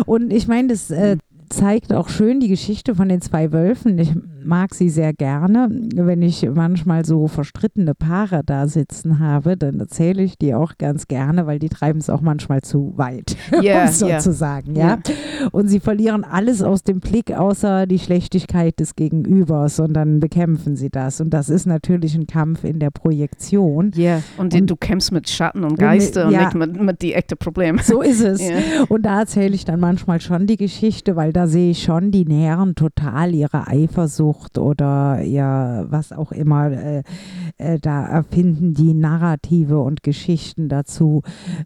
Und 0.07 0.33
ich 0.33 0.47
meine, 0.47 0.69
das 0.69 0.89
äh, 0.89 1.17
zeigt 1.49 1.93
auch 1.93 2.09
schön 2.09 2.39
die 2.39 2.47
Geschichte 2.47 2.95
von 2.95 3.07
den 3.07 3.21
zwei 3.21 3.51
Wölfen. 3.51 3.99
Ich 3.99 4.11
mag 4.45 4.73
sie 4.73 4.89
sehr 4.89 5.13
gerne. 5.13 5.67
Wenn 5.95 6.21
ich 6.21 6.47
manchmal 6.53 7.05
so 7.05 7.27
verstrittene 7.27 7.95
Paare 7.95 8.41
da 8.45 8.67
sitzen 8.67 9.19
habe, 9.19 9.57
dann 9.57 9.79
erzähle 9.79 10.23
ich 10.23 10.37
die 10.37 10.53
auch 10.53 10.77
ganz 10.77 11.07
gerne, 11.07 11.47
weil 11.47 11.59
die 11.59 11.69
treiben 11.69 11.99
es 11.99 12.09
auch 12.09 12.21
manchmal 12.21 12.61
zu 12.61 12.93
weit, 12.95 13.35
Ja, 13.61 13.81
um 13.83 13.87
es 13.89 13.99
so 13.99 14.07
ja. 14.07 14.19
Ja? 14.75 14.99
Und 15.51 15.67
sie 15.67 15.79
verlieren 15.79 16.23
alles 16.23 16.61
aus 16.61 16.83
dem 16.83 16.99
Blick, 16.99 17.31
außer 17.31 17.85
die 17.87 17.99
Schlechtigkeit 17.99 18.79
des 18.79 18.95
Gegenübers 18.95 19.79
und 19.79 19.93
dann 19.93 20.19
bekämpfen 20.19 20.75
sie 20.75 20.89
das. 20.89 21.21
Und 21.21 21.31
das 21.31 21.49
ist 21.49 21.65
natürlich 21.65 22.15
ein 22.15 22.27
Kampf 22.27 22.63
in 22.63 22.79
der 22.79 22.91
Projektion. 22.91 23.91
Ja, 23.95 24.21
und, 24.37 24.53
Und- 24.53 24.69
du 24.69 24.75
kämpfst 24.75 25.11
mit 25.11 25.29
Schatten 25.29 25.63
und 25.63 25.77
Geister 25.77 26.27
und 26.27 26.33
ja. 26.33 26.45
nicht 26.45 26.55
mit, 26.55 26.81
mit 26.81 27.01
die 27.01 27.13
echten 27.13 27.37
Probleme. 27.37 27.81
So 27.83 28.01
ist 28.01 28.21
es. 28.21 28.41
Und 28.89 29.03
da 29.05 29.19
erzähle 29.21 29.55
ich 29.55 29.65
dann 29.65 29.79
manchmal 29.79 30.21
schon 30.21 30.47
die 30.47 30.57
Geschichte, 30.57 31.15
weil 31.15 31.33
da 31.33 31.47
sehe 31.47 31.71
ich 31.71 31.83
schon, 31.83 32.11
die 32.11 32.25
nähren 32.25 32.75
total 32.75 33.33
ihre 33.33 33.67
Eifersucht 33.67 34.34
oder 34.57 35.21
ihr 35.23 35.85
was 35.89 36.11
auch 36.11 36.31
immer. 36.31 36.71
Äh, 36.71 37.03
äh, 37.57 37.79
da 37.79 38.05
erfinden 38.05 38.73
die 38.73 38.93
Narrative 38.93 39.79
und 39.79 40.03
Geschichten 40.03 40.69
dazu, 40.69 41.21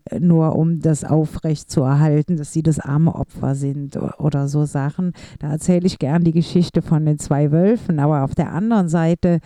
äh, 0.05 0.19
nur 0.19 0.55
um 0.55 0.79
das 0.79 1.03
aufrecht 1.03 1.69
zu 1.69 1.81
erhalten, 1.81 2.37
dass 2.37 2.53
sie 2.53 2.63
das 2.63 2.79
arme 2.79 3.15
Opfer 3.15 3.55
sind 3.55 3.97
oder 4.19 4.47
so 4.47 4.65
Sachen. 4.65 5.13
Da 5.39 5.51
erzähle 5.51 5.87
ich 5.87 5.99
gern 5.99 6.23
die 6.23 6.31
Geschichte 6.31 6.81
von 6.81 7.05
den 7.05 7.19
zwei 7.19 7.51
Wölfen. 7.51 7.99
Aber 7.99 8.23
auf 8.23 8.35
der 8.35 8.53
anderen 8.53 8.89
Seite, 8.89 9.39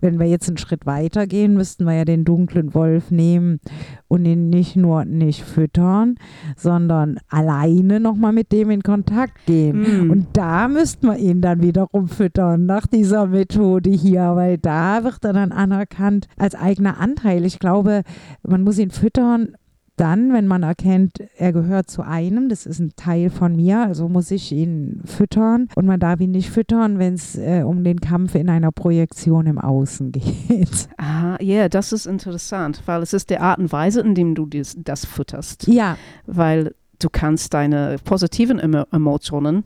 wenn 0.00 0.18
wir 0.18 0.26
jetzt 0.26 0.48
einen 0.48 0.58
Schritt 0.58 0.86
weiter 0.86 1.26
gehen, 1.26 1.54
müssten 1.54 1.84
wir 1.84 1.94
ja 1.94 2.04
den 2.04 2.24
dunklen 2.24 2.74
Wolf 2.74 3.10
nehmen 3.10 3.60
und 4.08 4.24
ihn 4.24 4.50
nicht 4.50 4.76
nur 4.76 5.04
nicht 5.04 5.42
füttern, 5.44 6.16
sondern 6.56 7.18
alleine 7.28 8.00
nochmal 8.00 8.32
mit 8.32 8.52
dem 8.52 8.70
in 8.70 8.82
Kontakt 8.82 9.46
gehen. 9.46 10.06
Mm. 10.06 10.10
Und 10.10 10.26
da 10.32 10.68
müssten 10.68 11.06
wir 11.06 11.16
ihn 11.16 11.40
dann 11.40 11.62
wiederum 11.62 12.08
füttern 12.08 12.66
nach 12.66 12.86
dieser 12.86 13.26
Methode 13.26 13.90
hier, 13.90 14.34
weil 14.34 14.58
da 14.58 15.04
wird 15.04 15.24
er 15.24 15.32
dann 15.32 15.52
anerkannt 15.52 16.26
als 16.36 16.54
eigener 16.54 16.98
Anteil. 16.98 17.44
Ich 17.44 17.58
glaube, 17.58 18.02
man 18.42 18.62
muss 18.62 18.78
ihn 18.78 18.90
füttern 18.90 19.54
dann, 20.00 20.32
wenn 20.32 20.46
man 20.46 20.62
erkennt, 20.62 21.18
er 21.36 21.52
gehört 21.52 21.90
zu 21.90 22.02
einem, 22.02 22.48
das 22.48 22.64
ist 22.64 22.78
ein 22.78 22.92
Teil 22.96 23.28
von 23.28 23.54
mir, 23.54 23.80
also 23.80 24.08
muss 24.08 24.30
ich 24.30 24.50
ihn 24.50 25.02
füttern. 25.04 25.68
Und 25.74 25.84
man 25.84 26.00
darf 26.00 26.20
ihn 26.20 26.30
nicht 26.30 26.50
füttern, 26.50 26.98
wenn 26.98 27.14
es 27.14 27.36
äh, 27.36 27.62
um 27.64 27.84
den 27.84 28.00
Kampf 28.00 28.34
in 28.34 28.48
einer 28.48 28.72
Projektion 28.72 29.46
im 29.46 29.58
Außen 29.58 30.12
geht. 30.12 30.88
Ah, 30.96 31.36
ja, 31.40 31.68
das 31.68 31.92
ist 31.92 32.06
interessant, 32.06 32.82
weil 32.86 33.02
es 33.02 33.12
ist 33.12 33.28
die 33.28 33.38
Art 33.38 33.58
und 33.58 33.70
Weise, 33.72 34.00
in 34.00 34.14
dem 34.14 34.34
du 34.34 34.46
dies, 34.46 34.74
das 34.78 35.04
fütterst. 35.04 35.66
Ja, 35.66 35.98
Weil 36.26 36.74
du 36.98 37.08
kannst 37.10 37.52
deine 37.52 37.96
positiven 38.04 38.58
Emo 38.58 38.84
Emotionen 38.92 39.64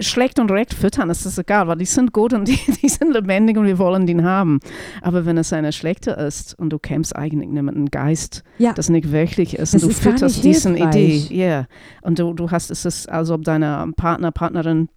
schlecht 0.00 0.38
und 0.38 0.50
recht 0.50 0.74
füttern, 0.74 1.08
es 1.10 1.24
ist 1.24 1.38
egal, 1.38 1.68
weil 1.68 1.76
die 1.76 1.84
sind 1.84 2.12
gut 2.12 2.32
und 2.32 2.46
die, 2.48 2.58
die 2.82 2.88
sind 2.88 3.12
lebendig 3.12 3.56
und 3.56 3.66
wir 3.66 3.78
wollen 3.78 4.06
den 4.06 4.24
haben. 4.24 4.60
Aber 5.02 5.24
wenn 5.24 5.38
es 5.38 5.52
eine 5.52 5.72
schlechte 5.72 6.10
ist 6.12 6.58
und 6.58 6.70
du 6.70 6.78
kämpfst 6.78 7.14
eigentlich 7.14 7.48
mit 7.48 7.74
einem 7.74 7.86
Geist, 7.86 8.42
ja. 8.58 8.72
das 8.72 8.88
nicht 8.88 9.12
wirklich 9.12 9.54
ist, 9.54 9.74
Das 9.74 9.82
und 9.82 9.88
du 9.88 9.92
ist 9.92 10.02
fütterst 10.02 10.44
nicht 10.44 10.44
diese 10.44 10.74
hilfreich. 10.74 11.26
Idee, 11.26 11.48
ja. 11.48 11.66
Und 12.02 12.18
du, 12.18 12.32
du 12.34 12.50
hast, 12.50 12.70
es 12.70 12.84
ist, 12.84 13.08
als 13.08 13.30
ob 13.30 13.44
deine 13.44 13.92
Partner, 13.96 14.32
Partnerin, 14.32 14.88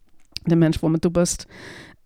der 0.45 0.57
Mensch, 0.57 0.81
womit 0.81 1.05
du 1.05 1.11
bist, 1.11 1.47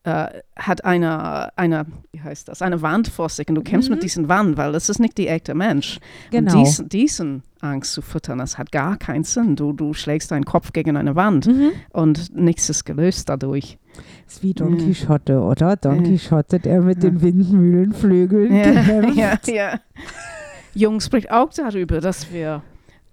äh, 0.06 0.28
hat 0.56 0.86
eine, 0.86 1.58
eine, 1.58 1.86
wie 2.12 2.22
heißt 2.22 2.48
das, 2.48 2.62
eine 2.62 2.82
Wand 2.82 3.08
vor 3.08 3.28
sich 3.30 3.48
und 3.50 3.56
du 3.56 3.62
kämpfst 3.64 3.90
Mhm. 3.90 3.96
mit 3.96 4.04
diesen 4.04 4.30
Wand, 4.30 4.56
weil 4.58 4.72
das 4.72 4.88
ist 4.90 5.00
nicht 5.00 5.18
die 5.18 5.28
echte 5.28 5.54
Mensch. 5.56 6.00
genau. 6.32 6.54
Und 6.60 6.66
diesen, 6.66 6.90
diesen 6.90 7.44
Angst 7.60 7.94
zu 7.94 8.02
füttern, 8.04 8.38
das 8.38 8.58
hat 8.60 8.72
gar 8.72 8.98
keinen 8.98 9.24
Sinn. 9.24 9.56
Du, 9.56 9.74
du 9.74 9.94
schlägst 9.94 10.30
deinen 10.32 10.46
Kopf 10.46 10.72
gegen 10.74 10.96
eine 10.96 11.16
Wand 11.16 11.48
mhm. 11.48 11.72
und 11.92 12.36
nichts 12.36 12.70
ist 12.70 12.86
gelöst 12.86 13.28
dadurch. 13.30 13.78
ist 14.28 14.44
wie 14.44 14.54
Don 14.54 14.78
Ja. 14.78 14.86
Quixote, 14.86 15.40
oder? 15.40 15.76
Don 15.76 15.96
Ja. 15.98 16.02
Quixote, 16.12 16.60
der 16.60 16.82
mit 16.82 17.04
Ja. 17.04 17.10
den 17.10 17.22
Windmühlenflügeln 17.22 18.56
Ja, 18.56 18.64
kämpft. 18.84 19.18
ja, 19.48 19.54
ja. 19.54 19.80
Jung 20.74 21.00
spricht 21.00 21.32
auch 21.32 21.52
darüber, 21.54 22.00
dass 22.02 22.32
wir 22.32 22.62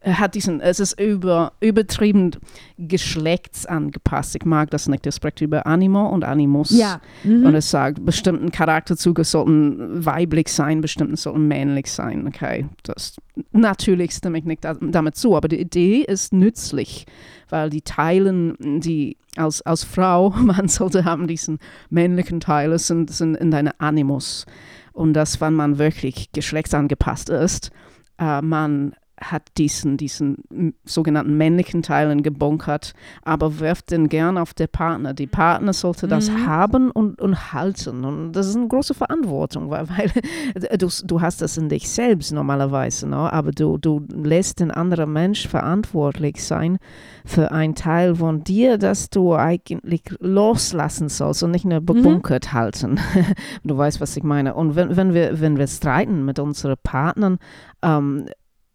hat 0.05 0.35
diesen, 0.35 0.61
es 0.61 0.81
ist 0.81 1.01
über, 1.01 1.53
übertrieben 1.61 2.33
geschlechtsangepasst. 2.79 4.35
Ich 4.37 4.45
mag 4.45 4.71
das 4.71 4.88
nicht. 4.88 5.07
Er 5.07 5.12
spricht 5.12 5.41
über 5.41 5.67
Animo 5.67 6.09
und 6.09 6.25
Animus. 6.25 6.71
Ja. 6.71 7.01
Mhm. 7.23 7.47
Und 7.47 7.55
es 7.55 7.71
sagt, 7.71 8.05
bestimmten 8.05 8.51
Charakterzüge 8.51 9.25
sollten 9.25 10.05
weiblich 10.05 10.49
sein, 10.49 10.81
bestimmten 10.81 11.17
sollten 11.17 11.47
männlich 11.47 11.87
sein. 11.87 12.27
Okay, 12.27 12.67
das 12.83 13.17
natürlich 13.53 14.12
stimme 14.12 14.38
ich 14.38 14.45
nicht 14.45 14.65
da, 14.65 14.75
damit 14.75 15.17
zu, 15.17 15.37
aber 15.37 15.49
die 15.49 15.61
Idee 15.61 16.01
ist 16.01 16.33
nützlich, 16.33 17.07
weil 17.49 17.71
die 17.71 17.83
Teilen, 17.83 18.81
die 18.81 19.17
als, 19.37 19.62
als 19.62 19.85
Frau, 19.85 20.31
man 20.37 20.69
sollte 20.69 21.05
haben 21.05 21.27
diesen 21.29 21.59
männlichen 21.91 22.41
Teile, 22.41 22.79
sind, 22.79 23.11
sind 23.11 23.37
in 23.37 23.51
deine 23.51 23.79
Animus. 23.81 24.47
Und 24.93 25.15
dass, 25.15 25.41
wenn 25.41 25.55
man 25.55 25.79
wirklich 25.79 26.33
geschlechtsangepasst 26.33 27.31
ist, 27.31 27.71
äh, 28.19 28.43
man 28.43 28.95
hat 29.23 29.43
diesen, 29.59 29.97
diesen 29.97 30.37
sogenannten 30.85 31.37
männlichen 31.37 31.83
Teilen 31.83 32.23
gebunkert, 32.23 32.95
aber 33.23 33.61
wirft 33.61 33.91
den 33.91 34.09
gern 34.09 34.39
auf 34.39 34.55
den 34.55 34.69
Partner. 34.69 35.15
Die 35.15 35.27
Partner 35.27 35.73
sollte 35.73 36.09
das 36.09 36.31
Mhm. 36.31 36.47
haben 36.47 36.91
und, 36.91 37.21
und 37.21 37.53
halten. 37.53 38.05
Und 38.05 38.33
das 38.33 38.49
ist 38.49 38.57
eine 38.57 38.69
große 38.69 38.95
Verantwortung, 38.95 39.71
weil, 39.71 39.89
weil 39.89 40.79
du, 40.79 40.89
du 41.05 41.21
hast 41.21 41.43
das 41.43 41.57
in 41.57 41.69
dich 41.69 41.89
selbst 41.91 42.33
normalerweise, 42.33 43.09
ne? 43.09 43.33
aber 43.33 43.51
du, 43.53 43.79
du 43.79 44.07
lässt 44.13 44.61
den 44.61 44.71
anderen 44.71 45.13
Mensch 45.13 45.49
verantwortlich 45.49 46.45
sein 46.45 46.79
für 47.25 47.53
einen 47.53 47.75
Teil 47.75 48.17
von 48.17 48.45
dir, 48.45 48.79
das 48.79 49.11
du 49.11 49.35
eigentlich 49.35 50.03
loslassen 50.19 51.09
sollst 51.09 51.43
und 51.43 51.53
nicht 51.53 51.65
nur 51.65 51.81
bebunkert 51.81 52.53
halten. 52.53 52.99
du 53.65 53.77
weißt, 53.77 54.01
was 54.01 54.17
ich 54.17 54.25
meine. 54.25 54.55
Und 54.55 54.75
wenn, 54.77 54.97
wenn, 54.97 55.15
wir, 55.15 55.41
wenn 55.41 55.59
wir 55.59 55.67
streiten 55.67 56.25
mit 56.25 56.39
unseren 56.39 56.77
Partnern, 56.83 57.39
ähm, 57.83 58.27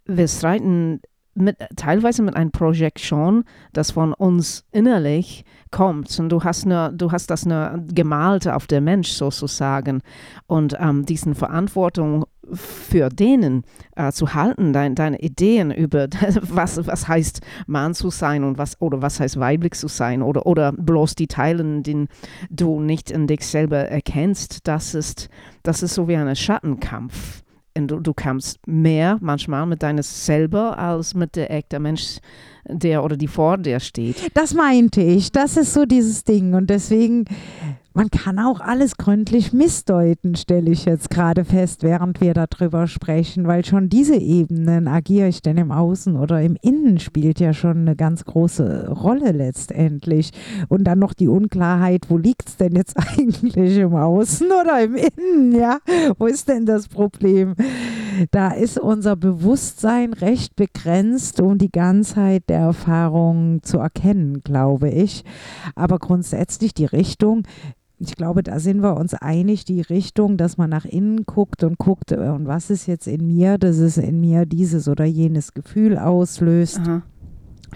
wir 0.08 0.28
streiten 0.28 1.02
mit, 1.38 1.58
teilweise 1.76 2.24
mit 2.24 2.36
einer 2.36 2.50
Projektion, 2.50 3.44
das 3.74 3.92
von 3.92 4.14
uns 4.14 4.66
innerlich 4.72 5.46
kommt. 5.72 6.20
Und 6.20 6.30
du 6.30 6.44
hast, 6.44 6.66
nur, 6.66 6.90
du 6.90 7.12
hast 7.12 7.30
das 7.30 7.46
nur 7.46 7.84
gemalt 7.94 8.48
auf 8.48 8.68
der 8.68 8.82
Mensch 8.82 9.10
sozusagen. 9.10 10.02
Und 10.48 10.76
ähm, 10.80 11.06
diesen 11.06 11.36
Verantwortung 11.36 12.26
für 12.54 13.10
denen 13.10 13.64
äh, 13.96 14.12
zu 14.12 14.34
halten, 14.34 14.72
dein, 14.72 14.96
deine 14.96 15.20
Ideen 15.20 15.72
über 15.72 16.08
was, 16.42 16.86
was 16.88 17.08
heißt 17.08 17.42
Mann 17.68 17.94
zu 17.94 18.10
sein 18.10 18.44
und 18.44 18.58
was 18.58 18.80
oder 18.82 19.02
was 19.02 19.20
heißt 19.20 19.40
weiblich 19.40 19.74
zu 19.74 19.88
sein 19.88 20.22
oder, 20.22 20.46
oder 20.46 20.72
bloß 20.72 21.16
die 21.16 21.28
Teilen, 21.28 21.84
die 21.84 22.08
du 22.50 22.80
nicht 22.80 23.12
in 23.12 23.28
dich 23.28 23.46
selber 23.46 23.78
erkennst, 23.78 24.68
das 24.68 24.96
ist, 24.96 25.30
das 25.64 25.84
ist 25.84 25.94
so 25.94 26.08
wie 26.08 26.16
ein 26.16 26.36
Schattenkampf. 26.36 27.44
Und 27.78 27.88
du, 27.88 28.00
du 28.00 28.14
kämpfst 28.14 28.60
mehr 28.68 29.18
manchmal 29.22 29.66
mit 29.66 29.84
deines 29.84 30.26
selber 30.26 30.78
als 30.78 31.14
mit 31.14 31.36
der 31.36 31.52
echten 31.52 31.82
Mensch, 31.82 32.18
der 32.66 33.04
oder 33.04 33.16
die 33.18 33.28
vor 33.28 33.58
dir 33.58 33.80
steht. 33.80 34.32
Das 34.34 34.54
meinte 34.54 35.02
ich. 35.02 35.32
Das 35.32 35.58
ist 35.58 35.74
so 35.74 35.86
dieses 35.86 36.24
Ding. 36.24 36.54
Und 36.54 36.70
deswegen, 36.70 37.26
man 37.98 38.12
kann 38.12 38.38
auch 38.38 38.60
alles 38.60 38.98
gründlich 38.98 39.54
missdeuten, 39.54 40.36
stelle 40.36 40.70
ich 40.70 40.86
jetzt 40.86 41.10
gerade 41.10 41.44
fest, 41.44 41.82
während 41.82 42.22
wir 42.22 42.36
darüber 42.36 42.86
sprechen, 42.86 43.48
weil 43.48 43.66
schon 43.66 43.90
diese 43.90 44.18
Ebenen, 44.18 44.88
agiere 44.88 45.30
ich 45.30 45.42
denn 45.42 45.58
im 45.58 45.72
Außen 45.72 46.16
oder 46.16 46.40
im 46.44 46.58
Innen, 46.62 47.00
spielt 47.00 47.40
ja 47.40 47.54
schon 47.54 47.78
eine 47.78 47.96
ganz 47.96 48.24
große 48.24 48.92
Rolle 48.92 49.32
letztendlich. 49.32 50.30
Und 50.68 50.84
dann 50.84 51.00
noch 51.00 51.16
die 51.16 51.28
Unklarheit, 51.28 52.06
wo 52.10 52.20
liegt 52.20 52.50
es 52.50 52.58
denn 52.58 52.76
jetzt 52.76 52.98
eigentlich 53.18 53.78
im 53.78 53.96
Außen 53.96 54.46
oder 54.46 54.80
im 54.84 54.94
Innen, 54.94 55.56
ja? 55.60 55.80
Wo 56.20 56.28
ist 56.28 56.50
denn 56.50 56.68
das 56.68 56.90
Problem? 56.90 57.56
Da 58.30 58.50
ist 58.50 58.80
unser 58.80 59.16
Bewusstsein 59.16 60.14
recht 60.14 60.56
begrenzt, 60.56 61.42
um 61.42 61.58
die 61.58 61.72
Ganzheit 61.72 62.44
der 62.48 62.60
Erfahrung 62.60 63.64
zu 63.64 63.80
erkennen, 63.80 64.42
glaube 64.44 64.90
ich. 64.90 65.24
Aber 65.76 65.98
grundsätzlich 65.98 66.76
die 66.76 66.86
Richtung, 66.86 67.44
ich 68.00 68.16
glaube, 68.16 68.44
da 68.44 68.60
sind 68.60 68.82
wir 68.82 68.96
uns 68.96 69.14
einig, 69.14 69.66
die 69.66 69.82
Richtung, 69.82 70.38
dass 70.38 70.58
man 70.58 70.70
nach 70.70 70.86
innen 70.86 71.26
guckt 71.26 71.64
und 71.64 71.78
guckt, 71.78 72.12
äh, 72.12 72.18
und 72.18 72.48
was 72.48 72.70
ist 72.70 72.86
jetzt 72.86 73.08
in 73.08 73.26
mir, 73.28 73.58
dass 73.58 73.78
es 73.78 73.98
in 73.98 74.22
mir 74.22 74.46
dieses 74.46 74.88
oder 74.88 75.06
jenes 75.06 75.54
Gefühl 75.54 75.98
auslöst. 75.98 76.80
Aha. 76.80 77.02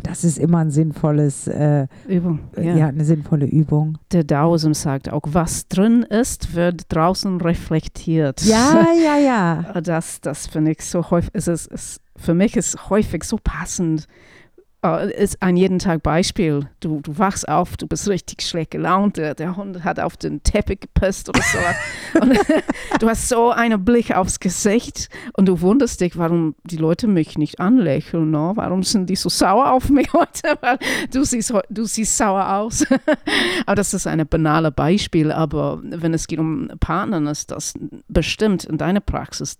Das 0.03 0.23
ist 0.23 0.37
immer 0.37 0.59
ein 0.59 0.71
sinnvolles, 0.71 1.47
äh, 1.47 1.87
Übung. 2.07 2.39
ja. 2.55 2.75
Ja. 2.75 2.87
eine 2.87 3.03
sinnvolle 3.03 3.45
Übung. 3.45 3.97
Der 4.13 4.23
Daoism 4.23 4.71
sagt 4.71 5.11
auch, 5.11 5.23
was 5.25 5.67
drin 5.67 6.03
ist, 6.03 6.55
wird 6.55 6.83
draußen 6.89 7.41
reflektiert. 7.41 8.41
Ja, 8.43 8.87
ja, 9.03 9.17
ja. 9.17 9.81
Das, 9.81 10.21
das 10.21 10.47
finde 10.47 10.71
ich 10.71 10.85
so 10.85 11.09
häufig, 11.09 11.31
es 11.33 11.47
ist, 11.47 11.67
es, 11.71 11.99
für 12.15 12.33
mich 12.33 12.55
ist 12.55 12.89
häufig 12.89 13.23
so 13.25 13.37
passend, 13.43 14.03
äh, 14.03 14.05
ist 15.15 15.43
ein 15.43 15.57
jeden 15.57 15.77
Tag 15.77 16.01
Beispiel. 16.01 16.67
Du, 16.79 17.01
du 17.01 17.15
wachst 17.19 17.47
auf, 17.47 17.77
du 17.77 17.85
bist 17.85 18.09
richtig 18.09 18.41
schlecht 18.41 18.71
gelaunt, 18.71 19.17
der, 19.17 19.35
der 19.35 19.55
Hund 19.55 19.83
hat 19.83 19.99
auf 19.99 20.17
den 20.17 20.41
Teppich 20.41 20.79
gepisst 20.79 21.29
oder 21.29 21.41
so. 21.41 22.19
und 22.19 22.39
du 22.99 23.07
hast 23.07 23.29
so 23.29 23.51
einen 23.51 23.85
Blick 23.85 24.15
aufs 24.15 24.39
Gesicht 24.39 25.09
und 25.33 25.45
du 25.45 25.61
wunderst 25.61 26.01
dich, 26.01 26.17
warum 26.17 26.55
die 26.63 26.77
Leute 26.77 27.07
mich 27.07 27.37
nicht 27.37 27.59
anlächeln. 27.59 28.31
No? 28.31 28.53
Warum 28.55 28.81
sind 28.81 29.07
die 29.07 29.15
so 29.15 29.29
sauer 29.29 29.71
auf 29.71 29.89
mich 29.89 30.11
heute? 30.13 30.57
Weil 30.61 30.79
du 31.11 31.23
siehst, 31.23 31.53
du 31.69 31.85
siehst 31.85 32.17
sauer 32.17 32.51
aus. 32.51 32.83
aber 33.67 33.75
das 33.75 33.93
ist 33.93 34.07
ein 34.07 34.25
banales 34.27 34.73
Beispiel. 34.73 35.31
Aber 35.31 35.79
wenn 35.83 36.15
es 36.15 36.25
geht 36.25 36.39
um 36.39 36.69
Partnern, 36.79 37.27
ist 37.27 37.51
das 37.51 37.75
bestimmt 38.07 38.63
in 38.63 38.79
deiner 38.79 39.01
Praxis 39.01 39.59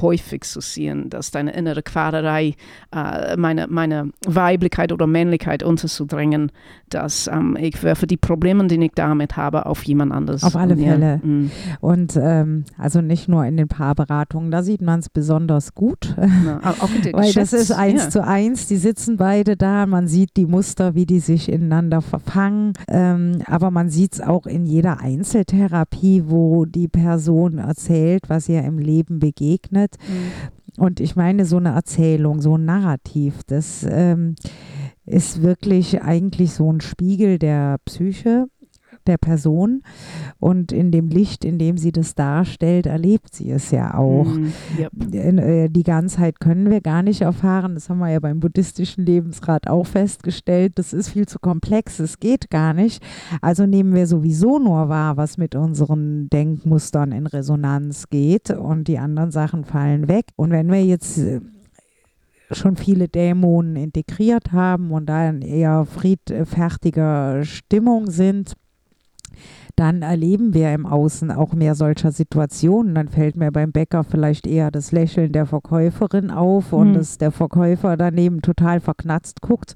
häufig 0.00 0.44
zu 0.44 0.62
sehen, 0.62 1.10
dass 1.10 1.30
deine 1.30 1.52
innere 1.52 1.82
Quaderei, 1.82 2.54
äh, 2.94 3.36
meine, 3.36 3.66
meine 3.66 4.10
Weiblichkeit 4.54 4.92
oder 4.92 5.06
Männlichkeit 5.06 5.62
unterzudrängen, 5.62 6.52
dass 6.88 7.26
ähm, 7.26 7.56
ich 7.60 7.82
werfe 7.82 8.06
die 8.06 8.16
Probleme, 8.16 8.66
die 8.66 8.76
ich 8.76 8.92
damit 8.94 9.36
habe, 9.36 9.66
auf 9.66 9.82
jemand 9.82 10.12
anderes. 10.12 10.44
Auf 10.44 10.56
alle 10.56 10.76
Fälle. 10.76 11.20
Ja. 11.22 11.28
Mm. 11.28 11.50
Und 11.80 12.18
ähm, 12.20 12.64
also 12.78 13.00
nicht 13.00 13.28
nur 13.28 13.44
in 13.44 13.56
den 13.56 13.68
Paarberatungen, 13.68 14.50
da 14.50 14.62
sieht 14.62 14.80
man 14.80 15.00
es 15.00 15.08
besonders 15.08 15.74
gut. 15.74 16.14
Na, 16.16 16.60
auch 16.60 16.88
Weil 17.12 17.32
das 17.32 17.52
ist 17.52 17.72
eins 17.72 18.04
ja. 18.04 18.10
zu 18.10 18.24
eins, 18.24 18.66
die 18.66 18.76
sitzen 18.76 19.16
beide 19.16 19.56
da, 19.56 19.86
man 19.86 20.06
sieht 20.06 20.36
die 20.36 20.46
Muster, 20.46 20.94
wie 20.94 21.06
die 21.06 21.20
sich 21.20 21.50
ineinander 21.50 22.00
verfangen. 22.00 22.74
Ähm, 22.88 23.42
aber 23.46 23.70
man 23.70 23.88
sieht 23.88 24.14
es 24.14 24.20
auch 24.20 24.46
in 24.46 24.66
jeder 24.66 25.00
Einzeltherapie, 25.00 26.24
wo 26.26 26.64
die 26.64 26.88
Person 26.88 27.58
erzählt, 27.58 28.28
was 28.28 28.48
ihr 28.48 28.62
im 28.62 28.78
Leben 28.78 29.18
begegnet. 29.18 29.96
Mhm. 30.08 30.54
Und 30.76 31.00
ich 31.00 31.16
meine, 31.16 31.44
so 31.44 31.56
eine 31.56 31.70
Erzählung, 31.70 32.40
so 32.40 32.56
ein 32.56 32.64
Narrativ, 32.64 33.42
das 33.46 33.86
ähm, 33.88 34.34
ist 35.06 35.42
wirklich 35.42 36.02
eigentlich 36.02 36.52
so 36.52 36.72
ein 36.72 36.80
Spiegel 36.80 37.38
der 37.38 37.78
Psyche 37.84 38.46
der 39.06 39.18
Person. 39.18 39.82
Und 40.38 40.72
in 40.72 40.90
dem 40.90 41.08
Licht, 41.08 41.44
in 41.44 41.58
dem 41.58 41.78
sie 41.78 41.92
das 41.92 42.14
darstellt, 42.14 42.86
erlebt 42.86 43.34
sie 43.34 43.50
es 43.50 43.70
ja 43.70 43.94
auch. 43.94 44.26
Mm, 44.26 44.52
yep. 44.78 45.14
Äh, 45.14 45.68
die 45.68 45.82
Ganzheit 45.82 46.40
können 46.40 46.70
wir 46.70 46.80
gar 46.80 47.02
nicht 47.02 47.20
erfahren. 47.20 47.74
Das 47.74 47.88
haben 47.88 47.98
wir 47.98 48.10
ja 48.10 48.20
beim 48.20 48.40
buddhistischen 48.40 49.04
Lebensrat 49.04 49.68
auch 49.68 49.86
festgestellt. 49.86 50.72
Das 50.76 50.92
ist 50.92 51.10
viel 51.10 51.26
zu 51.26 51.38
komplex. 51.38 51.98
Es 51.98 52.18
geht 52.18 52.50
gar 52.50 52.74
nicht. 52.74 53.02
Also 53.40 53.66
nehmen 53.66 53.94
wir 53.94 54.06
sowieso 54.06 54.58
nur 54.58 54.88
wahr, 54.88 55.16
was 55.16 55.38
mit 55.38 55.54
unseren 55.54 56.28
Denkmustern 56.30 57.12
in 57.12 57.26
Resonanz 57.26 58.08
geht. 58.08 58.50
Und 58.50 58.88
die 58.88 58.98
anderen 58.98 59.30
Sachen 59.30 59.64
fallen 59.64 60.08
weg. 60.08 60.26
Und 60.36 60.50
wenn 60.50 60.70
wir 60.70 60.84
jetzt 60.84 61.18
äh, 61.18 61.40
schon 62.50 62.76
viele 62.76 63.08
Dämonen 63.08 63.76
integriert 63.76 64.52
haben 64.52 64.90
und 64.90 65.06
da 65.06 65.28
in 65.28 65.42
eher 65.42 65.84
friedfertiger 65.84 67.44
Stimmung 67.44 68.10
sind, 68.10 68.54
dann 69.76 70.02
erleben 70.02 70.54
wir 70.54 70.72
im 70.72 70.86
Außen 70.86 71.30
auch 71.30 71.52
mehr 71.52 71.74
solcher 71.74 72.12
Situationen. 72.12 72.94
Dann 72.94 73.08
fällt 73.08 73.36
mir 73.36 73.50
beim 73.50 73.72
Bäcker 73.72 74.04
vielleicht 74.04 74.46
eher 74.46 74.70
das 74.70 74.92
Lächeln 74.92 75.32
der 75.32 75.46
Verkäuferin 75.46 76.30
auf 76.30 76.72
und 76.72 76.90
mhm. 76.90 76.94
dass 76.94 77.18
der 77.18 77.32
Verkäufer 77.32 77.96
daneben 77.96 78.40
total 78.42 78.80
verknatzt 78.80 79.40
guckt 79.40 79.74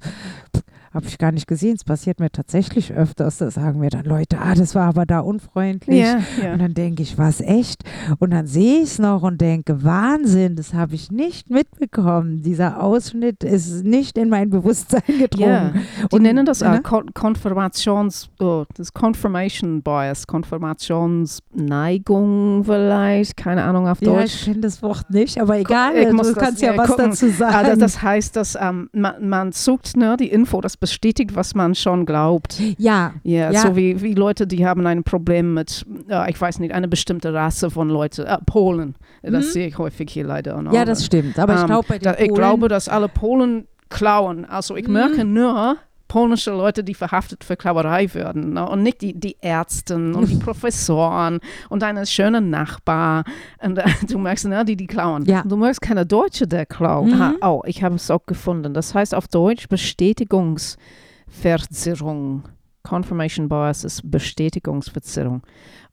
habe 0.93 1.07
ich 1.07 1.17
gar 1.17 1.31
nicht 1.31 1.47
gesehen. 1.47 1.75
Es 1.75 1.83
passiert 1.83 2.19
mir 2.19 2.31
tatsächlich 2.31 2.93
öfters. 2.93 3.37
Da 3.37 3.51
sagen 3.51 3.79
mir 3.79 3.89
dann 3.89 4.05
Leute, 4.05 4.39
ah, 4.39 4.55
das 4.55 4.75
war 4.75 4.87
aber 4.87 5.05
da 5.05 5.19
unfreundlich. 5.19 5.99
Yeah, 5.99 6.21
yeah. 6.41 6.53
Und 6.53 6.59
dann 6.59 6.73
denke 6.73 7.03
ich, 7.03 7.17
was 7.17 7.41
echt? 7.41 7.83
Und 8.19 8.31
dann 8.31 8.47
sehe 8.47 8.77
ich 8.77 8.89
es 8.89 8.99
noch 8.99 9.23
und 9.23 9.41
denke, 9.41 9.83
Wahnsinn, 9.83 10.55
das 10.55 10.73
habe 10.73 10.95
ich 10.95 11.11
nicht 11.11 11.49
mitbekommen. 11.49 12.41
Dieser 12.41 12.81
Ausschnitt 12.81 13.43
ist 13.43 13.83
nicht 13.83 14.17
in 14.17 14.29
mein 14.29 14.49
Bewusstsein 14.49 15.03
gedrungen. 15.19 15.47
Yeah. 15.47 15.73
Die 16.11 16.15
und, 16.15 16.21
nennen 16.23 16.45
das 16.45 16.63
Kon 16.83 17.13
Konfirmations, 17.13 18.29
oh, 18.39 18.65
das 18.75 18.93
Confirmation 18.93 19.81
Bias, 19.81 20.27
Konfirmationsneigung 20.27 22.63
vielleicht, 22.63 23.37
keine 23.37 23.63
Ahnung 23.63 23.87
auf 23.87 23.99
Deutsch. 23.99 24.17
Ja, 24.17 24.23
ich 24.23 24.45
kenne 24.45 24.61
das 24.61 24.81
Wort 24.81 25.09
nicht, 25.09 25.39
aber 25.39 25.57
egal, 25.57 25.95
ich 25.95 26.09
du 26.09 26.33
kannst 26.33 26.35
das, 26.35 26.61
ja 26.61 26.77
was 26.77 26.89
gucken. 26.89 27.11
dazu 27.11 27.29
sagen. 27.29 27.55
Also 27.55 27.79
das 27.79 28.01
heißt, 28.01 28.35
dass 28.35 28.57
ähm, 28.59 28.89
man, 28.93 29.27
man 29.27 29.51
sucht 29.51 29.97
ne, 29.97 30.17
die 30.17 30.29
Info, 30.29 30.61
das 30.61 30.77
bestätigt, 30.79 31.35
was 31.35 31.55
man 31.55 31.75
schon 31.75 32.05
glaubt. 32.05 32.59
Ja. 32.77 33.13
Ja, 33.23 33.51
ja. 33.51 33.61
so 33.61 33.75
wie, 33.75 34.01
wie 34.01 34.13
Leute, 34.13 34.47
die 34.47 34.65
haben 34.65 34.85
ein 34.87 35.03
Problem 35.03 35.53
mit, 35.53 35.85
äh, 36.09 36.29
ich 36.29 36.39
weiß 36.39 36.59
nicht, 36.59 36.73
eine 36.73 36.87
bestimmte 36.87 37.33
Rasse 37.33 37.69
von 37.69 37.89
Leuten, 37.89 38.25
äh, 38.25 38.37
Polen. 38.45 38.95
Das 39.21 39.47
mhm. 39.47 39.51
sehe 39.51 39.67
ich 39.67 39.77
häufig 39.77 40.09
hier 40.11 40.25
leider. 40.25 40.61
Ja, 40.71 40.85
das 40.85 41.05
stimmt. 41.05 41.37
Aber 41.37 41.55
ich, 41.55 41.65
glaub, 41.65 41.87
bei 41.87 41.97
den 41.97 42.03
da, 42.03 42.17
ich 42.17 42.33
glaube, 42.33 42.67
dass 42.67 42.87
alle 42.87 43.09
Polen 43.09 43.67
klauen. 43.89 44.45
Also 44.45 44.75
ich 44.75 44.87
mhm. 44.87 44.93
merke 44.93 45.25
nur, 45.25 45.77
polnische 46.09 46.51
Leute, 46.51 46.83
die 46.83 46.93
verhaftet 46.93 47.45
für 47.45 47.55
Klauerei 47.55 48.13
würden 48.13 48.51
ne? 48.53 48.67
und 48.67 48.83
nicht 48.83 49.01
die, 49.01 49.17
die 49.17 49.37
Ärzte 49.39 49.95
und 49.95 50.27
die 50.27 50.35
Professoren 50.43 51.39
und 51.69 51.83
deine 51.83 52.05
schöne 52.05 52.41
Nachbar. 52.41 53.23
Und 53.61 53.77
äh, 53.77 53.85
du 54.07 54.19
merkst, 54.19 54.47
ne, 54.47 54.65
die 54.65 54.75
die 54.75 54.87
klauen. 54.87 55.23
Ja. 55.23 55.43
Du 55.43 55.55
merkst 55.55 55.81
keine 55.81 56.05
Deutsche, 56.05 56.45
der 56.47 56.65
klaut. 56.65 57.07
Mhm. 57.07 57.37
oh, 57.41 57.61
ich 57.65 57.81
habe 57.83 57.95
es 57.95 58.11
auch 58.11 58.25
gefunden. 58.25 58.73
Das 58.73 58.93
heißt 58.93 59.15
auf 59.15 59.29
Deutsch 59.29 59.69
Bestätigungsverzerrung. 59.69 62.43
Confirmation 62.83 63.47
Bias 63.47 63.85
ist 63.85 64.01
Bestätigungsverzerrung. 64.09 65.43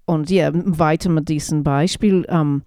Und 0.07 0.31
ja, 0.31 0.51
weiter 0.53 1.11
mit 1.11 1.29
diesem 1.29 1.63
Beispiel. 1.63 2.25
Ähm, 2.29 2.63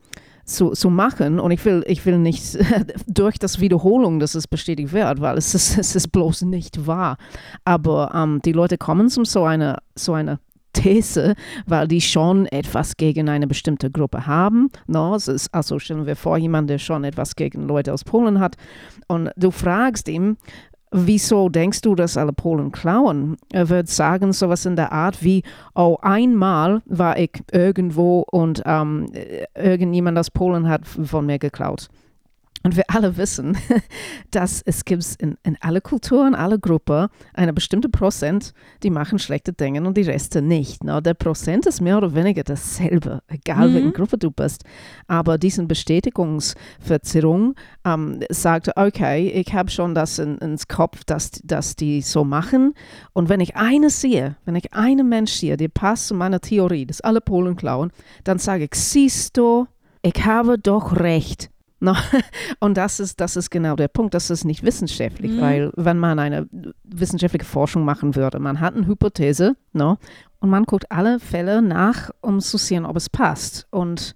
zu, 0.50 0.72
zu 0.72 0.90
machen. 0.90 1.40
Und 1.40 1.52
ich 1.52 1.64
will, 1.66 1.84
ich 1.88 2.06
will 2.06 2.18
nicht 2.18 2.58
durch 3.08 3.40
das 3.40 3.60
Wiederholung, 3.60 4.20
dass 4.20 4.36
es 4.36 4.48
bestätigt 4.48 4.94
wird, 4.94 5.22
weil 5.22 5.38
es 5.38 5.54
ist, 5.56 5.78
es 5.78 5.96
ist 5.96 6.12
bloß 6.12 6.44
nicht 6.44 6.88
wahr. 6.88 7.18
Aber 7.66 8.12
ähm, 8.14 8.42
die 8.44 8.52
Leute 8.52 8.78
kommen 8.78 9.10
zu 9.10 9.24
so 9.24 9.44
einer 9.44 9.80
so 9.96 10.14
eine 10.14 10.40
These, 10.74 11.36
weil 11.66 11.88
die 11.88 12.02
schon 12.02 12.46
etwas 12.46 12.96
gegen 12.96 13.28
eine 13.28 13.48
bestimmte 13.48 13.90
Gruppe 13.90 14.28
haben. 14.28 14.70
No, 14.88 15.16
ist, 15.16 15.54
also 15.54 15.80
stellen 15.80 16.06
wir 16.06 16.16
vor, 16.16 16.38
jemand, 16.38 16.70
der 16.70 16.78
schon 16.78 17.04
etwas 17.04 17.36
gegen 17.36 17.68
Leute 17.68 17.94
aus 17.94 18.04
Polen 18.04 18.40
hat. 18.40 18.56
Und 19.08 19.32
du 19.36 19.52
fragst 19.52 20.08
ihn, 20.08 20.38
Wieso 20.92 21.50
denkst 21.50 21.82
du, 21.82 21.94
dass 21.94 22.18
alle 22.18 22.34
Polen 22.34 22.72
klauen? 22.72 23.38
Er 23.52 23.70
wird 23.70 23.90
sagen, 23.90 24.34
sowas 24.34 24.66
in 24.66 24.76
der 24.76 24.92
Art 24.92 25.24
wie, 25.24 25.44
oh, 25.76 25.98
einmal 26.02 26.82
war 26.86 27.18
ich 27.20 27.44
irgendwo 27.52 28.26
und 28.32 28.64
ähm, 28.66 29.06
irgendjemand 29.56 30.18
aus 30.18 30.32
Polen 30.32 30.68
hat 30.68 30.88
von 30.88 31.28
mir 31.28 31.38
geklaut. 31.38 31.90
Und 32.64 32.76
wir 32.76 32.84
alle 32.88 33.16
wissen, 33.16 33.58
dass 34.32 34.62
es 34.62 34.84
gibt 34.84 35.16
in, 35.20 35.38
in 35.44 35.58
alle 35.62 35.80
Kulturen, 35.80 36.36
alle 36.36 36.60
Gruppen 36.60 37.08
eine 37.34 37.54
bestimmte 37.54 37.88
Prozent, 37.88 38.54
die 38.84 38.90
machen 38.90 39.18
schlechte 39.18 39.54
Dinge 39.54 39.86
und 39.88 39.96
die 39.96 40.02
Reste 40.02 40.42
nicht. 40.42 40.84
No, 40.84 41.00
der 41.00 41.14
Prozent 41.14 41.66
ist 41.68 41.80
mehr 41.80 41.98
oder 41.98 42.14
weniger 42.14 42.44
dasselbe, 42.44 43.22
egal 43.28 43.70
mhm. 43.70 43.74
welche 43.74 43.92
Gruppe 43.92 44.18
du 44.18 44.30
bist. 44.30 44.64
Aber 45.08 45.38
diese 45.38 45.66
Bestätigungsverzerrung 45.66 47.56
ähm, 47.86 48.20
sagt, 48.30 48.76
okay, 48.76 49.30
ich 49.30 49.54
habe 49.54 49.70
schon 49.70 49.96
das 49.96 50.20
in, 50.20 50.38
ins 50.40 50.68
Kopf, 50.68 51.06
dass, 51.06 51.32
dass 51.44 51.78
die 51.78 52.02
so 52.02 52.26
machen. 52.26 52.74
Und 53.14 53.30
wenn 53.30 53.40
ich 53.40 53.56
eine 53.56 53.90
sehe, 53.90 54.36
wenn 54.44 54.56
ich 54.56 54.74
einen 54.74 55.08
Mensch 55.08 55.32
sehe, 55.32 55.56
der 55.56 55.70
passt 55.70 56.08
zu 56.08 56.14
meiner 56.14 56.42
Theorie, 56.42 56.86
dass 56.86 57.02
alle 57.02 57.22
Polen 57.22 57.56
klauen, 57.56 57.92
dann 58.26 58.38
sage 58.38 58.66
ich, 58.66 58.76
siehst 58.76 59.38
du, 59.38 59.68
ich 60.02 60.26
habe 60.26 60.58
doch 60.58 60.98
recht 60.98 61.50
No, 61.80 61.96
und 62.60 62.78
das 62.78 63.00
ist, 63.00 63.22
das 63.22 63.36
ist 63.36 63.50
genau 63.50 63.76
der 63.76 63.88
Punkt. 63.88 64.14
Das 64.14 64.30
ist 64.30 64.44
nicht 64.44 64.64
wissenschaftlich, 64.64 65.32
mhm. 65.32 65.42
weil 65.42 65.72
wenn 65.76 65.98
man 65.98 66.20
eine 66.20 66.48
wissenschaftliche 66.84 67.46
Forschung 67.46 67.86
machen 67.86 68.16
würde, 68.16 68.40
man 68.40 68.60
hat 68.60 68.76
eine 68.76 68.88
Hypothese 68.88 69.56
no, 69.74 69.98
und 70.40 70.50
man 70.50 70.64
guckt 70.64 70.92
alle 70.92 71.20
Fälle 71.20 71.62
nach, 71.62 72.10
um 72.22 72.40
zu 72.40 72.58
sehen, 72.58 72.86
ob 72.86 72.96
es 72.98 73.10
passt. 73.10 73.68
Und 73.72 74.16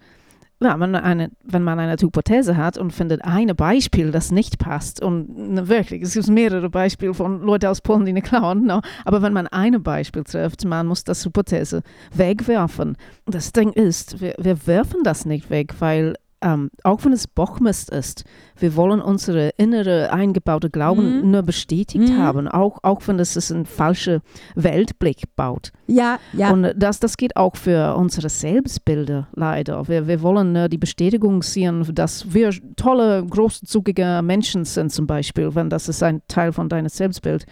ja, 0.63 0.79
wenn, 0.79 0.95
eine, 0.95 1.31
wenn 1.43 1.63
man 1.63 1.79
eine 1.79 1.97
Hypothese 1.99 2.55
hat 2.55 2.77
und 2.77 2.91
findet 2.91 3.23
ein 3.23 3.53
Beispiel, 3.55 4.11
das 4.11 4.31
nicht 4.31 4.59
passt, 4.59 5.01
und 5.01 5.53
ne, 5.53 5.67
wirklich, 5.67 6.01
es 6.01 6.13
gibt 6.13 6.29
mehrere 6.29 6.69
Beispiele 6.69 7.13
von 7.13 7.41
Leuten 7.41 7.65
aus 7.65 7.81
Polen, 7.81 8.05
die 8.05 8.13
nicht 8.13 8.27
klauen, 8.27 8.65
no, 8.65 8.81
aber 9.03 9.21
wenn 9.21 9.33
man 9.33 9.47
ein 9.47 9.83
Beispiel 9.83 10.23
trifft, 10.23 10.63
man 10.65 10.87
muss 10.87 11.03
das 11.03 11.25
Hypothese 11.25 11.83
wegwerfen. 12.13 12.97
Das 13.25 13.51
Ding 13.51 13.73
ist, 13.73 14.21
wir, 14.21 14.35
wir 14.37 14.65
werfen 14.65 15.03
das 15.03 15.25
nicht 15.25 15.49
weg, 15.49 15.75
weil 15.79 16.15
ähm, 16.43 16.69
auch 16.83 17.03
wenn 17.05 17.13
es 17.13 17.27
Bochmist 17.27 17.89
ist, 17.89 18.25
wir 18.57 18.75
wollen 18.75 19.01
unsere 19.01 19.49
innere 19.57 20.11
eingebaute 20.11 20.69
Glauben 20.69 21.21
mhm. 21.21 21.31
nur 21.31 21.41
bestätigt 21.41 22.09
mhm. 22.09 22.17
haben, 22.17 22.47
auch, 22.47 22.79
auch 22.83 23.01
wenn 23.07 23.17
es 23.19 23.35
es 23.35 23.51
ein 23.51 23.65
falscher 23.65 24.19
Weltblick 24.55 25.23
baut. 25.35 25.71
Ja, 25.87 26.19
ja. 26.33 26.51
Und 26.51 26.73
das, 26.75 26.99
das 26.99 27.17
geht 27.17 27.35
auch 27.35 27.55
für 27.55 27.95
unsere 27.95 28.29
Selbstbilder 28.29 29.27
leider. 29.33 29.87
Wir, 29.87 30.07
wir 30.07 30.21
wollen 30.21 30.55
äh, 30.55 30.69
die 30.69 30.77
Bestätigung 30.77 31.41
sehen, 31.41 31.87
dass 31.93 32.33
wir 32.33 32.51
tolle, 32.75 33.25
großzügige 33.25 34.21
Menschen 34.23 34.65
sind 34.65 34.91
zum 34.91 35.07
Beispiel, 35.07 35.55
wenn 35.55 35.69
das 35.69 35.87
ist 35.87 36.03
ein 36.03 36.21
Teil 36.27 36.51
von 36.51 36.69
deinem 36.69 36.89
Selbstbild. 36.89 37.45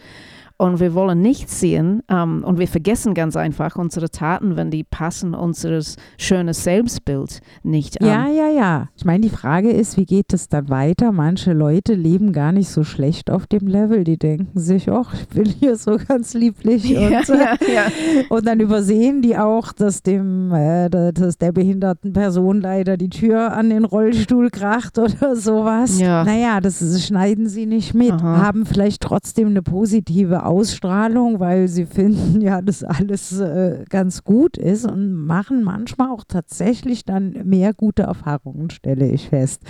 Und 0.58 0.80
wir 0.80 0.94
wollen 0.94 1.20
nicht 1.20 1.50
sehen 1.50 2.02
ähm, 2.08 2.44
und 2.44 2.58
wir 2.58 2.68
vergessen 2.68 3.14
ganz 3.14 3.36
einfach 3.36 3.76
unsere 3.76 4.10
Taten, 4.10 4.56
wenn 4.56 4.70
die 4.70 4.84
passen 4.84 5.34
unseres 5.34 5.96
schönes 6.18 6.64
Selbstbild 6.64 7.40
nicht 7.62 8.00
an. 8.00 8.06
Ja, 8.06 8.28
ja, 8.28 8.48
ja. 8.48 8.88
Ich 8.96 9.04
meine, 9.04 9.22
die 9.22 9.34
Frage 9.34 9.70
ist, 9.70 9.96
wie 9.96 10.06
geht 10.06 10.32
es 10.32 10.48
dann 10.48 10.68
weiter? 10.68 11.12
Manche 11.12 11.52
Leute 11.52 11.94
leben 11.94 12.32
gar 12.32 12.52
nicht 12.52 12.68
so 12.68 12.84
schlecht 12.84 13.30
auf 13.30 13.46
dem 13.46 13.66
Level. 13.66 14.04
Die 14.04 14.18
denken 14.18 14.58
sich, 14.58 14.90
ach, 14.90 15.14
ich 15.14 15.28
bin 15.28 15.46
hier 15.46 15.76
so 15.76 15.96
ganz 15.96 16.34
lieblich. 16.34 16.82
Ja, 17.02 17.18
und, 17.18 17.28
ja, 17.28 17.56
ja. 17.74 17.84
und 18.28 18.46
dann 18.46 18.60
übersehen 18.60 19.22
die 19.22 19.36
auch, 19.36 19.72
dass 19.72 20.02
dem, 20.02 20.52
äh, 20.52 20.88
dass 20.88 21.38
der 21.38 21.52
behinderten 21.52 22.12
Person 22.12 22.60
leider 22.60 22.96
die 22.96 23.08
Tür 23.08 23.52
an 23.52 23.70
den 23.70 23.84
Rollstuhl 23.84 24.50
kracht 24.50 24.98
oder 24.98 25.34
sowas. 25.34 25.98
Ja. 25.98 26.24
Naja, 26.24 26.60
das 26.60 26.82
ist, 26.82 27.06
schneiden 27.06 27.48
sie 27.48 27.66
nicht 27.66 27.94
mit, 27.94 28.12
Aha. 28.12 28.42
haben 28.42 28.66
vielleicht 28.66 29.02
trotzdem 29.02 29.48
eine 29.48 29.62
positive 29.62 30.41
Ausstrahlung, 30.44 31.40
weil 31.40 31.68
sie 31.68 31.86
finden 31.86 32.40
ja, 32.40 32.62
dass 32.62 32.84
alles 32.84 33.38
äh, 33.40 33.84
ganz 33.88 34.24
gut 34.24 34.56
ist 34.56 34.84
und 34.84 35.12
machen 35.12 35.62
manchmal 35.64 36.10
auch 36.10 36.24
tatsächlich 36.26 37.04
dann 37.04 37.32
mehr 37.44 37.74
gute 37.74 38.02
Erfahrungen, 38.02 38.70
stelle 38.70 39.08
ich 39.08 39.28
fest. 39.28 39.62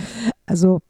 Also 0.45 0.81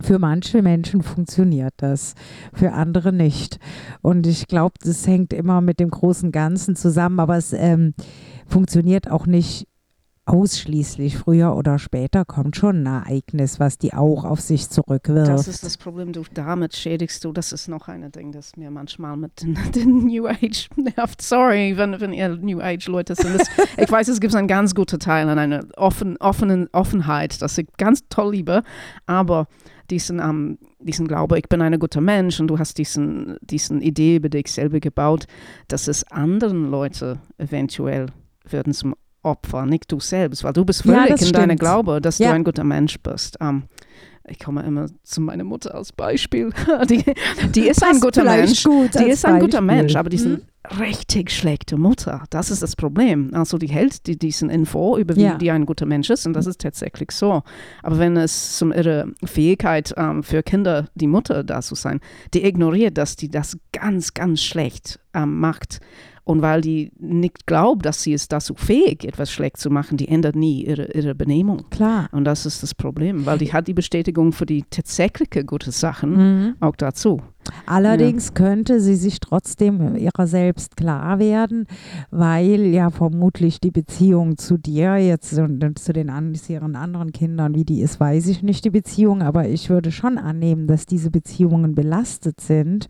für 0.00 0.18
manche 0.18 0.62
Menschen 0.62 1.02
funktioniert 1.02 1.74
das, 1.78 2.14
für 2.52 2.72
andere 2.72 3.12
nicht. 3.12 3.58
Und 4.00 4.26
ich 4.26 4.46
glaube, 4.46 4.74
das 4.80 5.06
hängt 5.06 5.32
immer 5.32 5.60
mit 5.60 5.80
dem 5.80 5.90
großen 5.90 6.30
Ganzen 6.30 6.76
zusammen, 6.76 7.20
aber 7.20 7.36
es 7.36 7.52
ähm, 7.52 7.94
funktioniert 8.46 9.10
auch 9.10 9.26
nicht 9.26 9.66
ausschließlich. 10.28 11.16
Früher 11.16 11.56
oder 11.56 11.78
später 11.78 12.24
kommt 12.24 12.56
schon 12.56 12.86
ein 12.86 12.86
Ereignis, 12.86 13.58
was 13.58 13.78
die 13.78 13.94
auch 13.94 14.24
auf 14.24 14.40
sich 14.40 14.68
zurückwirft. 14.68 15.28
Das 15.28 15.48
ist 15.48 15.64
das 15.64 15.76
Problem, 15.76 16.12
du 16.12 16.22
damit 16.34 16.76
schädigst 16.76 17.24
du, 17.24 17.32
das 17.32 17.52
ist 17.52 17.68
noch 17.68 17.88
ein 17.88 18.12
Ding, 18.12 18.32
das 18.32 18.56
mir 18.56 18.70
manchmal 18.70 19.16
mit 19.16 19.42
den, 19.42 19.58
den 19.74 20.06
New 20.06 20.26
Age 20.26 20.68
nervt. 20.76 21.22
Sorry, 21.22 21.76
wenn, 21.76 22.00
wenn 22.00 22.12
ihr 22.12 22.28
New 22.28 22.60
Age 22.60 22.86
Leute 22.88 23.14
sind. 23.14 23.40
Das, 23.40 23.48
ich 23.76 23.90
weiß, 23.90 24.08
es 24.08 24.20
gibt 24.20 24.34
einen 24.34 24.48
ganz 24.48 24.74
guten 24.74 25.00
Teil 25.00 25.28
an 25.28 25.38
einer 25.38 25.64
offen, 25.76 26.16
offenen 26.18 26.68
Offenheit, 26.72 27.40
das 27.40 27.56
ich 27.56 27.66
ganz 27.78 28.02
toll 28.10 28.32
liebe, 28.32 28.62
aber 29.06 29.46
diesen, 29.90 30.20
ähm, 30.20 30.58
diesen 30.80 31.08
Glaube, 31.08 31.38
ich 31.38 31.48
bin 31.48 31.62
ein 31.62 31.78
guter 31.78 32.02
Mensch 32.02 32.38
und 32.38 32.48
du 32.48 32.58
hast 32.58 32.76
diesen, 32.76 33.38
diesen 33.40 33.80
Idee 33.80 34.16
über 34.16 34.28
dich 34.28 34.52
selber 34.52 34.80
gebaut, 34.80 35.26
dass 35.68 35.88
es 35.88 36.04
anderen 36.10 36.70
Leute 36.70 37.18
eventuell 37.38 38.06
werden 38.44 38.74
zum 38.74 38.94
Opfer, 39.22 39.66
nicht 39.66 39.90
du 39.90 40.00
selbst, 40.00 40.44
weil 40.44 40.52
du 40.52 40.64
bist 40.64 40.84
Ja, 40.84 40.94
völlig 40.94 41.10
das 41.10 41.22
in 41.22 41.32
deinem. 41.32 41.56
Glaube, 41.56 42.00
dass 42.00 42.18
Ja. 42.18 42.28
du 42.28 42.34
ein 42.34 42.44
guter 42.44 42.64
Mensch 42.64 42.98
bist. 43.02 43.36
Ähm, 43.40 43.64
ich 44.30 44.38
komme 44.38 44.62
immer 44.62 44.86
zu 45.04 45.20
meiner 45.22 45.44
Mutter 45.44 45.74
als 45.74 45.90
Beispiel. 45.92 46.50
die, 46.90 47.02
die 47.54 47.66
ist 47.68 47.82
ein 47.82 47.98
guter 47.98 48.24
Mensch. 48.24 48.62
gut 48.64 48.90
Die 48.98 49.04
ist 49.04 49.24
ein 49.24 49.40
guter. 49.40 49.60
Mensch, 49.62 49.96
aber 49.96 50.10
die 50.10 50.16
ist 50.16 50.26
Hm? 50.26 50.42
eine 50.64 50.80
richtig 50.80 51.30
schlechte 51.30 51.78
Mutter. 51.78 52.24
Das 52.28 52.50
ist 52.50 52.62
das 52.62 52.76
Problem. 52.76 53.30
Also 53.32 53.56
die 53.56 53.68
hält 53.68 54.06
die, 54.06 54.18
diesen 54.18 54.50
Info 54.50 54.98
über 54.98 55.16
wie 55.16 55.22
Ja. 55.22 55.34
die 55.38 55.50
ein 55.50 55.64
guter 55.64 55.86
Mensch 55.86 56.10
ist 56.10 56.26
und 56.26 56.34
das 56.34 56.46
ist 56.46 56.60
tatsächlich 56.60 57.10
so. 57.10 57.42
Aber 57.82 57.98
wenn 57.98 58.18
es 58.18 58.60
um 58.60 58.70
ihre 58.72 59.12
Fähigkeit 59.24 59.94
ähm, 59.96 60.22
für 60.22 60.42
Kinder, 60.42 60.88
die 60.94 61.06
Mutter 61.06 61.42
da 61.42 61.62
zu 61.62 61.74
sein, 61.74 62.00
die 62.34 62.44
ignoriert, 62.44 62.98
dass 62.98 63.16
die 63.16 63.30
das 63.30 63.56
ganz, 63.72 64.12
ganz 64.12 64.42
schlecht 64.42 65.00
ähm, 65.14 65.40
macht. 65.40 65.80
Und 66.28 66.42
weil 66.42 66.60
die 66.60 66.92
nicht 66.98 67.46
glaubt, 67.46 67.86
dass 67.86 68.02
sie 68.02 68.12
ist 68.12 68.32
dazu 68.32 68.52
fähig, 68.54 69.06
etwas 69.06 69.32
schlecht 69.32 69.56
zu 69.56 69.70
machen, 69.70 69.96
die 69.96 70.08
ändert 70.08 70.36
nie 70.36 70.62
ihre, 70.62 70.92
ihre 70.92 71.14
Benehmung. 71.14 71.64
Klar. 71.70 72.10
Und 72.12 72.26
das 72.26 72.44
ist 72.44 72.62
das 72.62 72.74
Problem, 72.74 73.24
weil 73.24 73.38
die 73.38 73.50
hat 73.50 73.66
die 73.66 73.72
Bestätigung 73.72 74.32
für 74.32 74.44
die 74.44 74.62
tatsächliche 74.68 75.42
gute 75.46 75.70
Sachen 75.70 76.10
Mhm. 76.18 76.54
auch 76.60 76.76
dazu. 76.76 77.22
Allerdings 77.64 78.34
könnte 78.34 78.78
sie 78.78 78.94
sich 78.94 79.20
trotzdem 79.20 79.96
ihrer 79.96 80.26
selbst 80.26 80.76
klar 80.76 81.18
werden, 81.18 81.66
weil 82.10 82.66
ja 82.66 82.90
vermutlich 82.90 83.58
die 83.58 83.70
Beziehung 83.70 84.36
zu 84.36 84.58
dir 84.58 84.98
jetzt 84.98 85.32
und 85.38 85.78
zu 85.78 85.94
den 85.94 86.10
an, 86.10 86.34
ihren 86.46 86.76
anderen 86.76 87.12
Kindern, 87.12 87.54
wie 87.54 87.64
die 87.64 87.80
ist, 87.80 88.00
weiß 88.00 88.26
ich 88.26 88.42
nicht, 88.42 88.66
die 88.66 88.70
Beziehung, 88.70 89.22
aber 89.22 89.48
ich 89.48 89.70
würde 89.70 89.90
schon 89.92 90.18
annehmen, 90.18 90.66
dass 90.66 90.84
diese 90.84 91.10
Beziehungen 91.10 91.74
belastet 91.74 92.42
sind. 92.42 92.86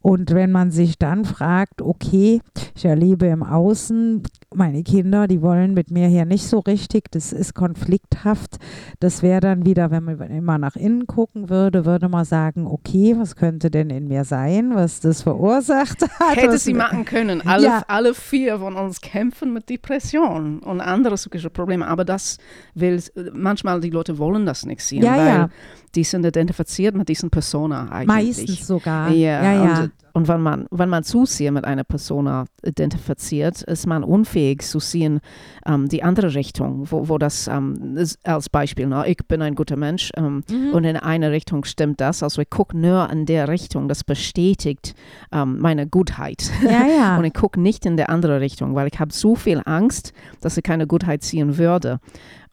Und 0.00 0.32
wenn 0.32 0.52
man 0.52 0.70
sich 0.70 0.98
dann 0.98 1.24
fragt, 1.24 1.82
okay, 1.82 2.40
ich 2.74 2.84
erlebe 2.84 3.26
im 3.26 3.42
Außen, 3.42 4.22
meine 4.54 4.82
Kinder, 4.82 5.28
die 5.28 5.42
wollen 5.42 5.74
mit 5.74 5.90
mir 5.90 6.08
hier 6.08 6.24
nicht 6.24 6.46
so 6.46 6.60
richtig, 6.60 7.10
das 7.10 7.32
ist 7.32 7.54
konflikthaft. 7.54 8.56
Das 8.98 9.22
wäre 9.22 9.40
dann 9.40 9.66
wieder, 9.66 9.90
wenn 9.90 10.04
man 10.04 10.18
immer 10.30 10.56
nach 10.56 10.74
innen 10.74 11.06
gucken 11.06 11.50
würde, 11.50 11.84
würde 11.84 12.08
man 12.08 12.24
sagen, 12.24 12.66
okay, 12.66 13.14
was 13.18 13.36
könnte 13.36 13.70
denn 13.70 13.90
in 13.90 14.08
mir 14.08 14.24
sein, 14.24 14.74
was 14.74 15.00
das 15.00 15.22
verursacht 15.22 16.02
hat? 16.18 16.36
Hätte 16.36 16.58
sie 16.58 16.72
machen 16.72 17.04
können. 17.04 17.46
Alle, 17.46 17.64
Ja. 17.66 17.82
alle 17.88 18.14
vier 18.14 18.58
von 18.58 18.74
uns 18.76 19.00
kämpfen 19.02 19.52
mit 19.52 19.68
Depression 19.68 20.60
und 20.60 20.80
andere 20.80 21.16
psychische 21.16 21.50
Probleme. 21.50 21.86
Aber 21.86 22.06
das 22.06 22.38
will, 22.74 23.02
manchmal 23.34 23.80
die 23.80 23.90
Leute 23.90 24.16
wollen 24.18 24.46
das 24.46 24.64
nicht 24.64 24.80
sehen, 24.80 25.02
Ja, 25.02 25.16
weil 25.16 25.26
ja. 25.26 25.48
die 25.94 26.04
sind 26.04 26.24
identifiziert 26.24 26.94
mit 26.96 27.08
diesen 27.10 27.28
Persona 27.28 27.90
eigentlich. 27.90 28.06
Meistens 28.38 28.66
sogar. 28.66 29.10
Ja, 29.10 29.52
ja. 29.52 29.88
Und, 30.12 30.28
wenn 30.28 30.40
man, 30.40 30.66
wenn 30.70 30.88
man 30.88 31.04
zu 31.04 31.26
sehr 31.26 31.52
mit 31.52 31.64
einer 31.64 31.84
Persona 31.84 32.46
identifiziert, 32.64 33.62
ist 33.62 33.86
man 33.86 34.02
unfähig 34.04 34.62
zu 34.62 34.80
sehen, 34.80 35.20
ähm, 35.66 35.88
die 35.88 36.02
andere 36.02 36.34
Richtung, 36.34 36.90
wo, 36.90 37.08
wo 37.08 37.18
das 37.18 37.46
ähm, 37.48 37.98
als 38.24 38.48
Beispiel, 38.48 38.86
na, 38.86 39.06
ich 39.06 39.18
bin 39.28 39.42
ein 39.42 39.54
guter 39.54 39.76
Mensch 39.76 40.10
ähm, 40.16 40.42
Mhm. 40.50 40.72
und 40.72 40.84
in 40.84 40.96
eine 40.96 41.30
Richtung 41.30 41.64
stimmt 41.64 42.00
das. 42.00 42.22
Also 42.22 42.42
ich 42.42 42.50
gucke 42.50 42.76
nur 42.76 43.10
in 43.10 43.26
der 43.26 43.48
Richtung, 43.48 43.88
das 43.88 44.04
bestätigt 44.04 44.94
ähm, 45.32 45.58
meine 45.60 45.86
Gutheit. 45.86 46.50
ja, 46.62 46.86
ja. 46.86 47.18
Und 47.18 47.24
ich 47.24 47.34
gucke 47.34 47.60
nicht 47.60 47.86
in 47.86 47.96
der 47.96 48.10
andere 48.10 48.40
Richtung, 48.40 48.74
weil 48.74 48.88
ich 48.92 48.98
habe 49.00 49.12
so 49.12 49.34
viel 49.34 49.60
Angst, 49.64 50.12
dass 50.40 50.56
ich 50.56 50.62
keine 50.62 50.86
Gutheit 50.86 51.22
sehen 51.22 51.58
würde. 51.58 51.98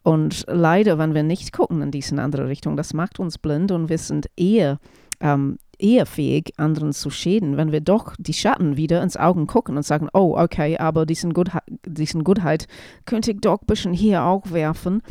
Und 0.02 0.44
leider, 0.48 0.98
wenn 0.98 1.14
wir 1.14 1.22
nicht 1.22 1.52
gucken 1.52 1.82
in 1.82 1.90
diese 1.90 2.20
andere 2.20 2.48
Richtung, 2.48 2.76
das 2.76 2.94
macht 2.94 3.18
uns 3.18 3.38
blind 3.38 3.72
und 3.72 3.88
wir 3.88 3.98
sind 3.98 4.26
eher, 4.36 4.78
ähm, 5.20 5.58
eher 5.78 6.06
fähig, 6.06 6.52
anderen 6.56 6.92
zu 6.92 7.10
schäden, 7.10 7.56
wenn 7.56 7.72
wir 7.72 7.80
doch 7.80 8.14
die 8.18 8.32
Schatten 8.32 8.76
wieder 8.76 9.02
ins 9.02 9.16
Augen 9.16 9.46
gucken 9.46 9.76
und 9.76 9.82
sagen, 9.82 10.08
oh, 10.12 10.36
okay, 10.36 10.78
aber 10.78 11.06
diesen, 11.06 11.32
Gutheit, 11.32 11.62
diesen 11.84 12.24
Gutheit 12.24 12.66
könnte 13.04 13.32
ich 13.32 13.40
doch 13.40 13.60
ein 13.60 13.66
bisschen 13.66 13.92
hier 13.92 14.24
auch 14.24 14.50
werfen, 14.50 15.02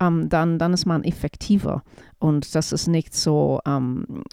ähm, 0.00 0.28
dann, 0.28 0.58
dann 0.58 0.72
ist 0.72 0.86
man 0.86 1.04
effektiver. 1.04 1.82
Und 2.18 2.54
das 2.54 2.72
ist 2.72 2.86
nicht 2.86 3.14
so 3.14 3.60
ähm, 3.66 4.24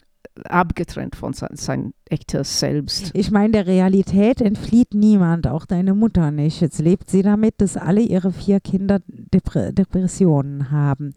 abgetrennt 0.45 1.15
von 1.15 1.33
sein, 1.33 1.49
sein 1.53 1.93
echtes 2.09 2.59
Selbst. 2.59 3.11
Ich 3.13 3.31
meine, 3.31 3.51
der 3.51 3.67
Realität 3.67 4.41
entflieht 4.41 4.93
niemand, 4.93 5.47
auch 5.47 5.65
deine 5.65 5.93
Mutter 5.93 6.31
nicht. 6.31 6.61
Jetzt 6.61 6.79
lebt 6.79 7.09
sie 7.09 7.21
damit, 7.21 7.55
dass 7.57 7.77
alle 7.77 8.01
ihre 8.01 8.31
vier 8.31 8.59
Kinder 8.59 8.99
Depre 9.07 9.73
Depressionen 9.73 10.71
haben. 10.71 11.13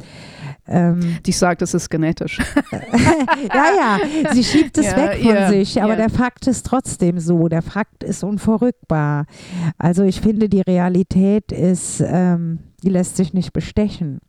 Ähm, 0.66 1.18
Die 1.24 1.32
sagt, 1.32 1.62
es 1.62 1.74
ist 1.74 1.88
genetisch. 1.88 2.38
ja, 3.54 3.66
ja, 3.76 4.32
sie 4.32 4.44
schiebt 4.44 4.76
es 4.78 4.86
Ja, 4.86 4.96
weg 4.96 5.22
von 5.22 5.34
ja, 5.34 5.48
sich, 5.48 5.80
aber 5.82 5.92
ja. 5.92 5.96
der 5.96 6.10
Fakt 6.10 6.46
ist 6.46 6.66
trotzdem 6.66 7.18
so. 7.18 7.48
Der 7.48 7.62
Fakt 7.62 8.04
ist 8.04 8.22
unverrückbar. 8.22 9.26
Also 9.78 10.02
ich 10.02 10.20
finde, 10.20 10.48
die 10.48 10.60
Realität 10.60 11.52
ist, 11.52 12.02
ähm, 12.06 12.58
die 12.82 12.90
lässt 12.90 13.16
sich 13.16 13.32
nicht 13.32 13.52
bestechen. 13.52 14.20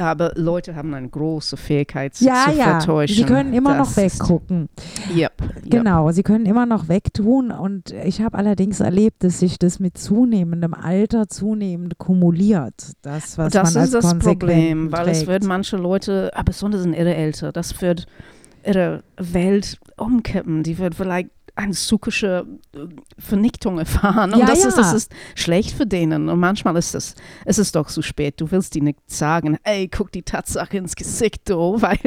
Aber 0.00 0.32
Leute 0.34 0.74
haben 0.74 0.94
eine 0.94 1.08
große 1.08 1.56
Fähigkeit 1.56 2.18
Ja, 2.20 2.46
zu 2.48 2.56
ja, 2.56 2.64
vertäuschen. 2.80 3.16
sie 3.16 3.24
können 3.24 3.52
immer 3.52 3.76
Das 3.76 3.88
noch 3.90 3.96
weggucken. 3.96 4.68
Yep, 5.10 5.16
yep. 5.16 5.32
Genau, 5.70 6.10
sie 6.10 6.22
können 6.22 6.46
immer 6.46 6.66
noch 6.66 6.88
wegtun 6.88 7.50
und 7.50 7.92
ich 7.92 8.22
habe 8.22 8.38
allerdings 8.38 8.80
erlebt, 8.80 9.22
dass 9.24 9.40
sich 9.40 9.58
das 9.58 9.78
mit 9.78 9.98
zunehmendem 9.98 10.74
Alter 10.74 11.28
zunehmend 11.28 11.98
kumuliert. 11.98 12.92
Das, 13.02 13.36
was 13.38 13.52
das 13.52 13.74
man 13.74 13.82
als 13.82 13.88
ist 13.88 13.94
das 13.94 14.10
Konsequenzen 14.10 14.38
Problem, 14.38 14.92
weil 14.92 15.08
es 15.08 15.26
wird 15.26 15.44
manche 15.44 15.76
Leute, 15.76 16.30
aber 16.34 16.44
besonders 16.44 16.84
in 16.84 16.94
ihre 16.94 17.14
Eltern, 17.14 17.52
das 17.52 17.80
wird 17.82 18.06
ihre 18.66 19.02
Welt 19.16 19.78
umkippen. 19.96 20.62
Die 20.62 20.78
wird 20.78 20.94
vielleicht 20.94 21.30
eine 21.60 21.72
psychische 21.72 22.46
äh, 22.74 22.78
Vernichtung 23.18 23.78
erfahren. 23.78 24.32
Und 24.32 24.40
Ja, 24.40 24.46
das, 24.46 24.64
Ist, 24.64 24.78
das 24.78 24.90
ja. 24.90 24.96
ist 24.96 25.12
schlecht 25.34 25.72
für 25.72 25.86
denen. 25.86 26.28
Und 26.28 26.38
manchmal 26.38 26.76
ist 26.76 26.94
es, 26.94 27.14
es 27.44 27.58
ist 27.58 27.76
doch 27.76 27.88
zu 27.88 28.02
spät. 28.02 28.40
Du 28.40 28.50
willst 28.50 28.74
die 28.74 28.80
nicht 28.80 28.98
sagen, 29.06 29.58
ey, 29.64 29.88
guck 29.88 30.12
die 30.12 30.22
Tatsache 30.22 30.78
ins 30.78 30.96
Gesicht, 30.96 31.48
du, 31.48 31.56
weil 31.82 31.98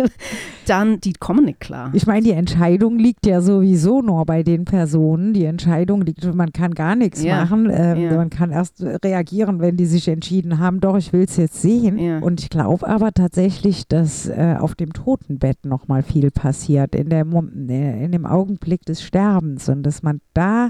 dann, 0.66 1.00
die 1.00 1.14
kommen 1.14 1.46
nicht 1.46 1.60
klar. 1.60 1.92
Ich 1.94 2.08
meine, 2.08 2.24
die 2.24 2.32
Entscheidung 2.32 2.98
liegt 2.98 3.26
ja 3.26 3.42
sowieso 3.42 4.02
nur 4.02 4.26
bei 4.26 4.44
den 4.44 4.66
Personen. 4.66 5.34
Die 5.34 5.46
Entscheidung 5.46 6.02
liegt, 6.02 6.24
man 6.34 6.52
kann 6.52 6.74
gar 6.74 6.96
nichts 6.96 7.22
Ja, 7.24 7.42
machen. 7.42 7.70
Ähm, 7.72 7.98
ja. 8.02 8.18
Man 8.18 8.30
kann 8.30 8.52
erst 8.52 8.84
reagieren, 8.84 9.60
wenn 9.60 9.78
die 9.78 9.86
sich 9.86 10.08
entschieden 10.08 10.60
haben, 10.60 10.80
doch, 10.80 10.98
ich 10.98 11.14
will 11.14 11.24
es 11.24 11.38
jetzt 11.38 11.62
sehen. 11.62 11.98
Ja. 11.98 12.20
Und 12.20 12.42
ich 12.42 12.50
glaube 12.50 12.88
aber 12.88 13.12
tatsächlich, 13.14 13.88
dass 13.88 14.28
äh, 14.28 14.56
auf 14.60 14.76
dem 14.76 14.94
Totenbett 14.94 15.66
nochmal 15.66 16.04
viel 16.04 16.32
passiert, 16.32 16.96
in, 16.96 17.10
der, 17.10 17.26
äh, 17.26 18.06
in 18.06 18.12
dem 18.12 18.26
Augenblick 18.26 18.84
des 18.86 19.02
Sterbens. 19.04 19.43
Und 19.70 19.86
dass 19.86 20.04
man 20.04 20.22
da 20.34 20.70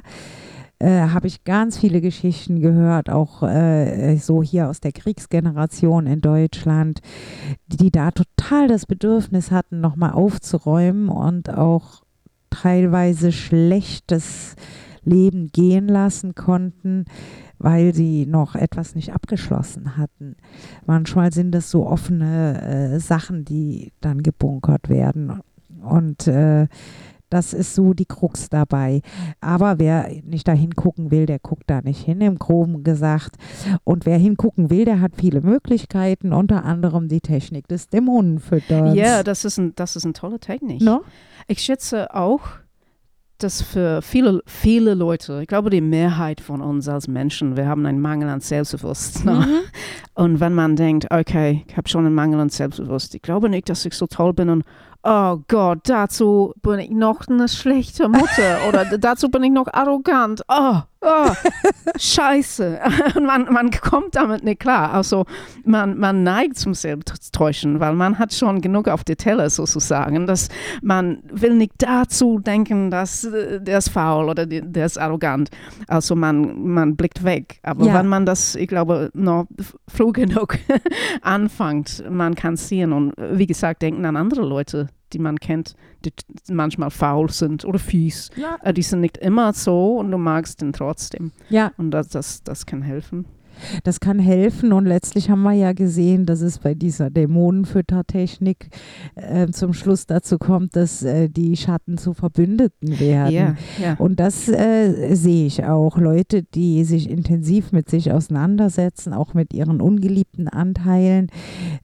äh, 0.80 1.08
habe 1.10 1.28
ich 1.28 1.46
ganz 1.46 1.78
viele 1.78 2.02
Geschichten 2.02 2.60
gehört, 2.60 3.10
auch 3.10 3.42
äh, 3.44 4.18
so 4.18 4.44
hier 4.44 4.70
aus 4.70 4.82
der 4.82 4.92
Kriegsgeneration 4.92 6.08
in 6.08 6.20
Deutschland, 6.20 7.00
die, 7.68 7.78
die 7.78 7.92
da 7.92 8.12
total 8.12 8.68
das 8.68 8.86
Bedürfnis 8.86 9.50
hatten, 9.50 9.80
nochmal 9.80 10.12
aufzuräumen 10.12 11.08
und 11.08 11.50
auch 11.50 12.04
teilweise 12.50 13.32
schlechtes 13.32 14.56
Leben 15.04 15.48
gehen 15.48 15.88
lassen 15.88 16.36
konnten, 16.36 17.06
weil 17.60 17.94
sie 17.94 18.26
noch 18.26 18.56
etwas 18.56 18.94
nicht 18.96 19.14
abgeschlossen 19.14 19.96
hatten. 19.96 20.36
Manchmal 20.86 21.32
sind 21.32 21.52
das 21.52 21.72
so 21.72 21.88
offene 21.88 22.62
äh, 22.62 23.00
Sachen, 23.00 23.46
die 23.46 23.94
dann 24.02 24.22
gebunkert 24.22 24.90
werden. 24.90 25.40
Und 25.82 26.28
äh, 26.28 26.68
das 27.34 27.52
ist 27.52 27.74
so 27.74 27.96
die 27.96 28.06
Krux 28.06 28.50
dabei. 28.50 29.02
Aber 29.42 29.80
wer 29.80 30.08
nicht 30.24 30.48
da 30.48 30.52
hingucken 30.52 31.10
will, 31.10 31.26
der 31.26 31.40
guckt 31.40 31.64
da 31.66 31.82
nicht 31.82 32.06
hin, 32.06 32.22
im 32.22 32.38
Groben 32.38 32.84
gesagt. 32.84 33.38
Und 33.84 34.06
wer 34.06 34.20
hingucken 34.20 34.70
will, 34.70 34.86
der 34.86 35.02
hat 35.02 35.14
viele 35.18 35.42
Möglichkeiten, 35.42 36.32
unter 36.32 36.64
anderem 36.64 37.08
die 37.08 37.22
Technik 37.22 37.68
des 37.68 37.88
Dämonenfütterns. 37.90 38.96
Ja, 38.96 39.24
das 39.24 39.46
ist, 39.46 39.58
ein, 39.58 39.74
das 39.76 39.96
ist 39.96 40.04
eine 40.04 40.14
tolle 40.14 40.40
Technik. 40.40 40.82
No? 40.82 41.02
Ich 41.48 41.60
schätze 41.60 42.14
auch, 42.14 42.42
dass 43.40 43.64
für 43.64 44.04
viele, 44.04 44.42
viele 44.46 44.94
Leute, 44.94 45.42
ich 45.42 45.48
glaube, 45.48 45.72
die 45.72 45.82
Mehrheit 45.82 46.40
von 46.40 46.62
uns 46.62 46.88
als 46.88 47.08
Menschen, 47.08 47.58
wir 47.58 47.68
haben 47.68 47.84
einen 47.88 48.00
Mangel 48.00 48.30
an 48.30 48.42
Selbstbewusstsein. 48.42 49.40
Mhm. 49.40 49.60
Und 50.14 50.40
wenn 50.40 50.54
man 50.54 50.76
denkt, 50.76 51.08
okay, 51.10 51.66
ich 51.68 51.76
habe 51.76 51.90
schon 51.90 52.06
einen 52.06 52.14
Mangel 52.14 52.40
an 52.40 52.50
Selbstbewusstsein, 52.50 53.18
ich 53.18 53.24
glaube 53.24 53.50
nicht, 53.50 53.70
dass 53.70 53.86
ich 53.86 53.96
so 53.96 54.06
toll 54.06 54.34
bin 54.34 54.50
und 54.50 54.64
oh 55.04 55.40
Gott, 55.48 55.80
dazu 55.84 56.54
bin 56.62 56.80
ich 56.80 56.90
noch 56.90 57.28
eine 57.28 57.48
schlechte 57.48 58.08
Mutter 58.08 58.68
oder 58.68 58.86
dazu 58.98 59.30
bin 59.30 59.44
ich 59.44 59.52
noch 59.52 59.68
arrogant. 59.72 60.42
Oh, 60.48 60.82
oh 61.04 61.32
scheiße. 61.98 62.80
Und 63.16 63.26
man, 63.26 63.52
man 63.52 63.72
kommt 63.72 64.16
damit 64.16 64.44
nicht 64.44 64.60
klar. 64.60 64.94
Also 64.94 65.26
man, 65.66 65.98
man 65.98 66.24
neigt 66.24 66.58
zum 66.58 66.74
Selbsttäuschen, 66.74 67.80
weil 67.80 67.94
man 67.94 68.18
hat 68.20 68.34
schon 68.34 68.62
genug 68.62 68.88
auf 68.88 69.04
der 69.04 69.18
Teller 69.18 69.50
sozusagen, 69.50 70.26
dass 70.28 70.50
man 70.82 71.20
will 71.32 71.56
nicht 71.56 71.74
dazu 71.78 72.40
denken, 72.40 72.90
dass 72.92 73.24
äh, 73.24 73.62
der 73.62 73.78
ist 73.80 73.90
faul 73.90 74.30
oder 74.30 74.46
der 74.46 74.86
ist 74.86 74.98
arrogant. 74.98 75.50
Also 75.88 76.16
man, 76.16 76.68
man 76.68 76.96
blickt 76.96 77.24
weg. 77.24 77.60
Aber 77.64 77.86
Ja. 77.86 77.94
wenn 77.96 78.08
man 78.08 78.26
das, 78.26 78.56
ich 78.56 78.68
glaube, 78.68 79.10
noch 79.14 79.48
früh 79.88 80.12
genug 80.12 80.58
anfängt, 81.22 82.04
man 82.10 82.36
kann 82.36 82.56
sehen 82.56 82.94
und 82.94 83.14
wie 83.18 83.48
gesagt, 83.48 83.82
denken 83.82 84.06
an 84.06 84.16
andere 84.16 84.42
Leute, 84.42 84.88
die 85.14 85.20
man 85.20 85.40
kennt, 85.40 85.76
die 86.04 86.12
manchmal 86.52 86.90
faul 86.90 87.30
sind 87.30 87.64
oder 87.66 87.80
fies. 87.80 88.30
Ja. 88.36 88.58
Äh, 88.64 88.74
Die 88.74 88.82
sind 88.82 89.02
nicht 89.02 89.18
immer 89.18 89.54
so 89.54 89.98
und 89.98 90.12
du 90.12 90.18
magst 90.18 90.62
ihn 90.62 90.74
trotzdem. 90.74 91.32
ja, 91.50 91.72
Und 91.78 91.92
das, 91.92 92.10
das, 92.10 92.44
das 92.44 92.66
kann 92.66 92.82
helfen. 92.82 93.26
Das 93.84 94.00
kann 94.00 94.20
helfen. 94.20 94.74
Und 94.74 94.86
letztlich 94.86 95.30
haben 95.30 95.44
wir 95.44 95.54
ja 95.54 95.74
gesehen, 95.74 96.26
dass 96.26 96.42
es 96.42 96.60
bei 96.60 96.74
dieser 96.74 97.10
Dämonenfüttertechnik 97.10 98.70
äh, 99.16 99.48
zum 99.48 99.74
Schluss 99.74 100.06
dazu 100.06 100.38
kommt, 100.38 100.76
dass 100.76 101.04
äh, 101.04 101.30
die 101.30 101.56
Schatten 101.56 101.98
zu 101.98 102.14
Verbündeten 102.14 103.00
werden. 103.00 103.34
Ja, 103.34 103.56
ja. 103.82 103.96
Und 103.98 104.20
das 104.20 104.48
äh, 104.50 105.16
sehe 105.16 105.46
ich 105.46 105.66
auch. 105.66 105.98
Leute, 105.98 106.44
die 106.44 106.84
sich 106.84 107.10
intensiv 107.10 107.72
mit 107.72 107.90
sich 107.90 108.12
auseinandersetzen, 108.12 109.14
auch 109.14 109.34
mit 109.34 109.54
ihren 109.54 109.82
ungeliebten 109.82 110.48
Anteilen, 110.48 111.28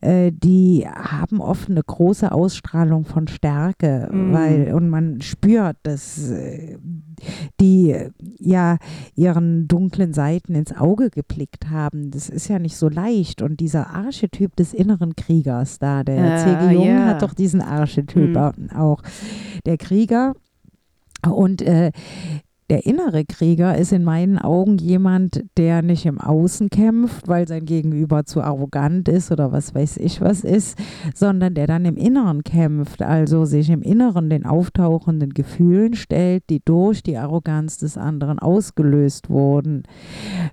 äh, 0.01 0.31
die 0.31 0.87
haben 0.87 1.41
oft 1.41 1.69
eine 1.69 1.83
große 1.83 2.31
Ausstrahlung 2.31 3.05
von 3.05 3.27
Stärke, 3.27 4.09
Mm. 4.11 4.33
weil 4.33 4.73
und 4.73 4.89
man 4.89 5.21
spürt, 5.21 5.77
dass 5.83 6.29
äh, 6.29 6.77
die 7.59 7.95
ja 8.39 8.77
ihren 9.15 9.67
dunklen 9.67 10.13
Seiten 10.13 10.55
ins 10.55 10.75
Auge 10.75 11.09
geblickt 11.09 11.58
haben. 11.69 12.11
Das 12.11 12.29
ist 12.29 12.47
ja 12.47 12.59
nicht 12.59 12.75
so 12.77 12.89
leicht. 12.89 13.41
Und 13.41 13.59
dieser 13.59 13.89
Archetyp 13.89 14.55
des 14.55 14.73
inneren 14.73 15.15
Kriegers 15.15 15.79
da, 15.79 16.03
der 16.03 16.15
Ja, 16.15 16.37
C.G. 16.37 16.73
Jung 16.75 16.85
ja. 16.87 17.05
hat 17.07 17.21
doch 17.21 17.33
diesen 17.33 17.61
Archetyp 17.61 18.35
Mm. 18.35 18.75
auch. 18.75 19.01
Der 19.65 19.77
Krieger 19.77 20.33
und 21.27 21.61
äh, 21.61 21.91
der 22.69 22.85
innere 22.85 23.25
Krieger 23.25 23.77
ist 23.77 23.91
in 23.91 24.03
meinen 24.03 24.37
Augen 24.37 24.77
jemand, 24.77 25.43
der 25.57 25.81
nicht 25.81 26.05
im 26.05 26.19
Außen 26.19 26.69
kämpft, 26.69 27.27
weil 27.27 27.47
sein 27.47 27.65
Gegenüber 27.65 28.25
zu 28.25 28.41
arrogant 28.41 29.09
ist 29.09 29.31
oder 29.31 29.51
was 29.51 29.73
weiß 29.75 29.97
ich 29.97 30.21
was 30.21 30.41
ist, 30.43 30.77
sondern 31.13 31.53
der 31.53 31.67
dann 31.67 31.85
im 31.85 31.97
Inneren 31.97 32.43
kämpft, 32.43 33.01
also 33.01 33.45
sich 33.45 33.69
im 33.69 33.81
Inneren 33.81 34.29
den 34.29 34.45
auftauchenden 34.45 35.33
Gefühlen 35.33 35.95
stellt, 35.95 36.43
die 36.49 36.61
durch 36.63 37.03
die 37.03 37.17
Arroganz 37.17 37.77
des 37.77 37.97
anderen 37.97 38.39
ausgelöst 38.39 39.29
wurden. 39.29 39.83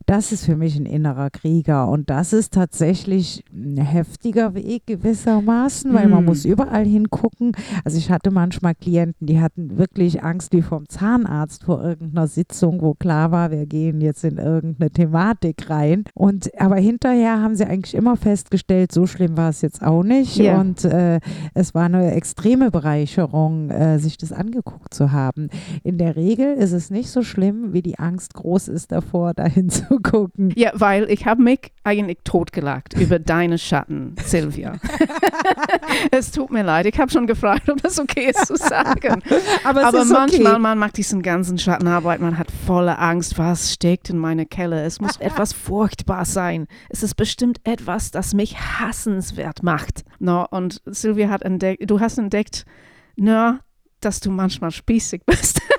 Das 0.07 0.33
ist 0.33 0.45
für 0.45 0.57
mich 0.57 0.77
ein 0.77 0.87
innerer 0.87 1.31
Krieger 1.31 1.89
und 1.89 2.11
das 2.11 2.33
ist 2.33 2.53
tatsächlich 2.55 3.45
ein 3.53 3.77
heftiger 3.77 4.55
Weg 4.55 4.87
gewissermaßen, 4.87 5.93
weil 5.93 6.09
man 6.09 6.25
Mm. 6.25 6.27
muss 6.27 6.45
überall 6.45 6.85
hingucken. 6.87 7.53
Also 7.85 7.99
ich 7.99 8.11
hatte 8.11 8.31
manchmal 8.31 8.75
Klienten, 8.75 9.27
die 9.27 9.41
hatten 9.41 9.77
wirklich 9.79 10.23
Angst 10.23 10.53
wie 10.53 10.63
vom 10.63 10.89
Zahnarzt 10.89 11.65
vor 11.65 11.83
irgendeiner 12.07 12.29
Sitzung, 12.29 12.81
wo 12.81 12.95
klar 12.95 13.33
war, 13.33 13.51
wir 13.51 13.67
gehen 13.67 14.01
jetzt 14.01 14.25
in 14.25 14.39
irgendeine 14.39 14.91
Thematik 14.91 15.69
rein. 15.69 16.05
Und 16.15 16.51
aber 16.59 16.77
hinterher 16.77 17.43
haben 17.43 17.57
sie 17.57 17.67
eigentlich 17.67 17.95
immer 17.95 18.17
festgestellt, 18.17 18.93
so 18.93 19.07
schlimm 19.07 19.37
war 19.37 19.51
es 19.51 19.63
jetzt 19.63 19.83
auch 19.83 20.03
nicht. 20.03 20.37
Ja. 20.37 20.61
Und 20.61 20.85
äh, 20.85 21.21
es 21.55 21.75
war 21.75 21.87
eine 21.87 22.13
extreme 22.13 22.71
Bereicherung, 22.71 23.71
äh, 23.71 23.99
sich 23.99 24.17
das 24.19 24.33
angeguckt 24.33 24.95
zu 24.95 25.13
haben. 25.13 25.49
In 25.83 25.99
der 25.99 26.17
Regel 26.17 26.55
ist 26.55 26.73
es 26.73 26.91
nicht 26.91 27.11
so 27.11 27.23
schlimm, 27.23 27.73
wie 27.73 27.83
die 27.83 27.99
Angst 27.99 28.35
groß 28.35 28.69
ist 28.69 28.93
davor, 28.93 29.35
dahin 29.35 29.69
zu 29.71 29.99
gucken. 30.01 30.53
Ja, 30.57 30.71
weil 30.75 31.11
ich 31.11 31.27
habe 31.27 31.43
mich 31.43 31.73
eigentlich 31.87 32.19
totgelacht 32.25 32.95
über 32.95 33.19
deine 33.19 33.59
Schatten, 33.59 34.17
Silvia. 34.25 34.75
es 36.11 36.33
tut 36.33 36.51
mir 36.51 36.65
leid, 36.65 36.87
ich 36.87 36.99
habe 36.99 37.11
schon 37.11 37.29
gefragt, 37.29 37.71
ob 37.71 37.81
das 37.81 38.01
okay 38.01 38.31
ist 38.31 38.47
zu 38.47 38.57
sagen. 38.57 39.23
Aber, 39.63 39.87
Aber 39.87 40.05
manchmal, 40.05 40.53
okay. 40.55 40.59
man 40.61 40.79
macht 40.79 40.97
diesen 40.97 41.23
ganzen 41.23 41.59
Schattenarbeit, 41.59 42.21
man 42.21 42.39
hat 42.39 42.49
volle 42.67 42.99
Angst, 42.99 43.39
was 43.39 43.73
steckt 43.73 44.11
in 44.11 44.19
meiner 44.19 44.45
Keller. 44.45 44.85
Es 44.85 45.01
muss 45.01 45.17
etwas 45.21 45.53
furchtbar 45.53 46.25
sein. 46.25 46.67
Es 46.89 47.05
ist 47.05 47.15
bestimmt 47.15 47.61
etwas, 47.63 48.11
das 48.11 48.35
mich 48.35 48.59
hassenswert 48.59 49.63
macht. 49.63 50.05
No, 50.19 50.45
und 50.51 50.83
Silvia 50.87 51.29
hat 51.29 51.43
entdeckt, 51.43 51.89
du 51.89 52.01
hast 52.01 52.19
entdeckt, 52.19 52.65
na, 53.15 53.61
dass 54.01 54.21
du 54.21 54.31
manchmal 54.31 54.73
spießig 54.73 55.23
bist. 55.25 55.63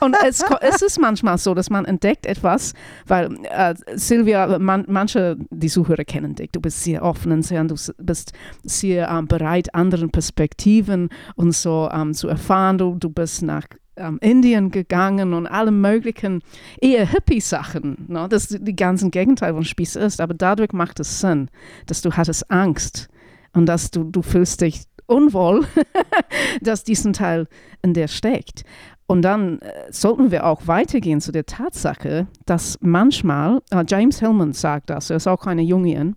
und 0.00 0.16
es, 0.26 0.44
es 0.60 0.82
ist 0.82 1.00
manchmal 1.00 1.38
so, 1.38 1.54
dass 1.54 1.70
man 1.70 1.84
entdeckt 1.84 2.26
etwas, 2.26 2.74
weil 3.06 3.36
äh, 3.44 3.74
Silvia, 3.94 4.58
man, 4.58 4.84
manche, 4.88 5.36
die 5.50 5.68
Zuhörer 5.68 6.04
kennen 6.04 6.34
dich, 6.34 6.50
du 6.52 6.60
bist 6.60 6.82
sehr 6.82 7.02
offen 7.02 7.32
und 7.32 7.42
sehr, 7.42 7.62
du 7.64 7.76
bist 7.98 8.32
sehr 8.62 9.08
ähm, 9.08 9.26
bereit, 9.26 9.74
anderen 9.74 10.10
Perspektiven 10.10 11.08
und 11.36 11.52
so 11.52 11.88
ähm, 11.92 12.14
zu 12.14 12.28
erfahren. 12.28 12.78
Du, 12.78 12.96
du 12.98 13.10
bist 13.10 13.42
nach 13.42 13.66
ähm, 13.96 14.18
Indien 14.20 14.70
gegangen 14.70 15.34
und 15.34 15.46
alle 15.46 15.70
möglichen 15.70 16.42
eher 16.80 17.06
Hippie-Sachen. 17.06 18.06
Ne? 18.08 18.26
Das 18.28 18.46
ist 18.46 18.66
die 18.66 18.76
ganzen 18.76 19.10
Gegenteil 19.10 19.54
von 19.54 19.64
Spieß 19.64 19.96
ist, 19.96 20.20
aber 20.20 20.34
dadurch 20.34 20.72
macht 20.72 21.00
es 21.00 21.20
Sinn, 21.20 21.48
dass 21.86 22.02
du 22.02 22.12
hattest 22.12 22.50
Angst 22.50 23.08
und 23.52 23.66
dass 23.66 23.90
du, 23.90 24.04
du 24.04 24.22
fühlst 24.22 24.60
dich 24.60 24.84
unwohl, 25.06 25.66
dass 26.60 26.84
diesen 26.84 27.12
Teil 27.12 27.46
in 27.82 27.94
dir 27.94 28.08
steckt. 28.08 28.64
Und 29.12 29.20
dann 29.22 29.58
äh, 29.60 29.92
sollten 29.92 30.30
wir 30.30 30.46
auch 30.46 30.66
weitergehen 30.66 31.20
zu 31.20 31.32
der 31.32 31.44
Tatsache, 31.44 32.26
dass 32.46 32.78
manchmal, 32.80 33.60
äh, 33.70 33.84
James 33.86 34.20
Hillman 34.20 34.54
sagt 34.54 34.88
das, 34.88 35.10
er 35.10 35.16
ist 35.18 35.26
auch 35.28 35.46
eine 35.46 35.60
Jungian, 35.62 36.16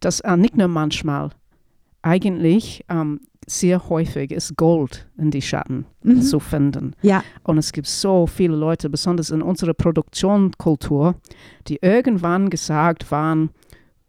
dass 0.00 0.18
äh, 0.20 0.36
nicht 0.36 0.56
nur 0.56 0.66
manchmal, 0.66 1.30
eigentlich 2.02 2.84
ähm, 2.88 3.20
sehr 3.46 3.88
häufig 3.88 4.32
ist 4.32 4.56
Gold 4.56 5.06
in 5.16 5.30
die 5.30 5.42
Schatten 5.42 5.84
Mhm. 6.02 6.22
zu 6.22 6.40
finden. 6.40 6.94
Ja, 7.02 7.22
Und 7.44 7.58
es 7.58 7.70
gibt 7.70 7.86
so 7.86 8.26
viele 8.26 8.56
Leute, 8.56 8.90
besonders 8.90 9.30
in 9.30 9.40
unserer 9.40 9.72
Produktionskultur, 9.74 11.14
die 11.68 11.78
irgendwann 11.80 12.50
gesagt 12.50 13.12
waren, 13.12 13.50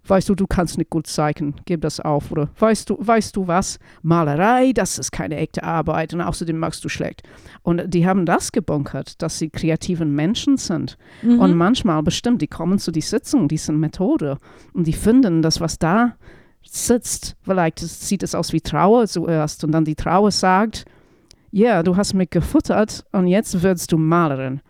weißt 0.05 0.29
du, 0.29 0.35
du 0.35 0.47
kannst 0.47 0.77
nicht 0.77 0.89
gut 0.89 1.07
zeichnen, 1.07 1.55
gib 1.65 1.81
das 1.81 1.99
auf. 1.99 2.31
Oder 2.31 2.49
weißt 2.59 2.89
du, 2.89 2.97
weißt 2.99 3.35
du 3.35 3.47
was, 3.47 3.79
Malerei, 4.01 4.71
das 4.73 4.99
ist 4.99 5.11
keine 5.11 5.37
echte 5.37 5.63
Arbeit 5.63 6.13
und 6.13 6.21
außerdem 6.21 6.57
magst 6.57 6.83
du 6.83 6.89
schlecht. 6.89 7.23
Und 7.61 7.93
die 7.93 8.05
haben 8.05 8.25
das 8.25 8.51
gebunkert, 8.51 9.21
dass 9.21 9.39
sie 9.39 9.49
kreativen 9.49 10.13
Menschen 10.13 10.57
sind. 10.57 10.97
Mhm. 11.21 11.39
Und 11.39 11.55
manchmal 11.55 12.03
bestimmt, 12.03 12.41
die 12.41 12.47
kommen 12.47 12.79
zu 12.79 12.91
die 12.91 13.01
Sitzung, 13.01 13.47
diese 13.47 13.71
Methode 13.71 14.37
und 14.73 14.87
die 14.87 14.93
finden, 14.93 15.41
dass 15.41 15.61
was 15.61 15.79
da 15.79 16.15
sitzt, 16.65 17.35
vielleicht 17.41 17.79
sieht 17.79 18.23
es 18.23 18.35
aus 18.35 18.53
wie 18.53 18.61
Trauer 18.61 19.07
zuerst 19.07 19.63
und 19.63 19.71
dann 19.71 19.85
die 19.85 19.95
Trauer 19.95 20.31
sagt, 20.31 20.85
ja, 21.51 21.83
du 21.83 21.95
hast 21.95 22.13
mich 22.13 22.29
gefuttert 22.29 23.05
und 23.11 23.27
jetzt 23.27 23.61
wirst 23.61 23.91
du 23.91 23.97
Malerin. 23.97 24.61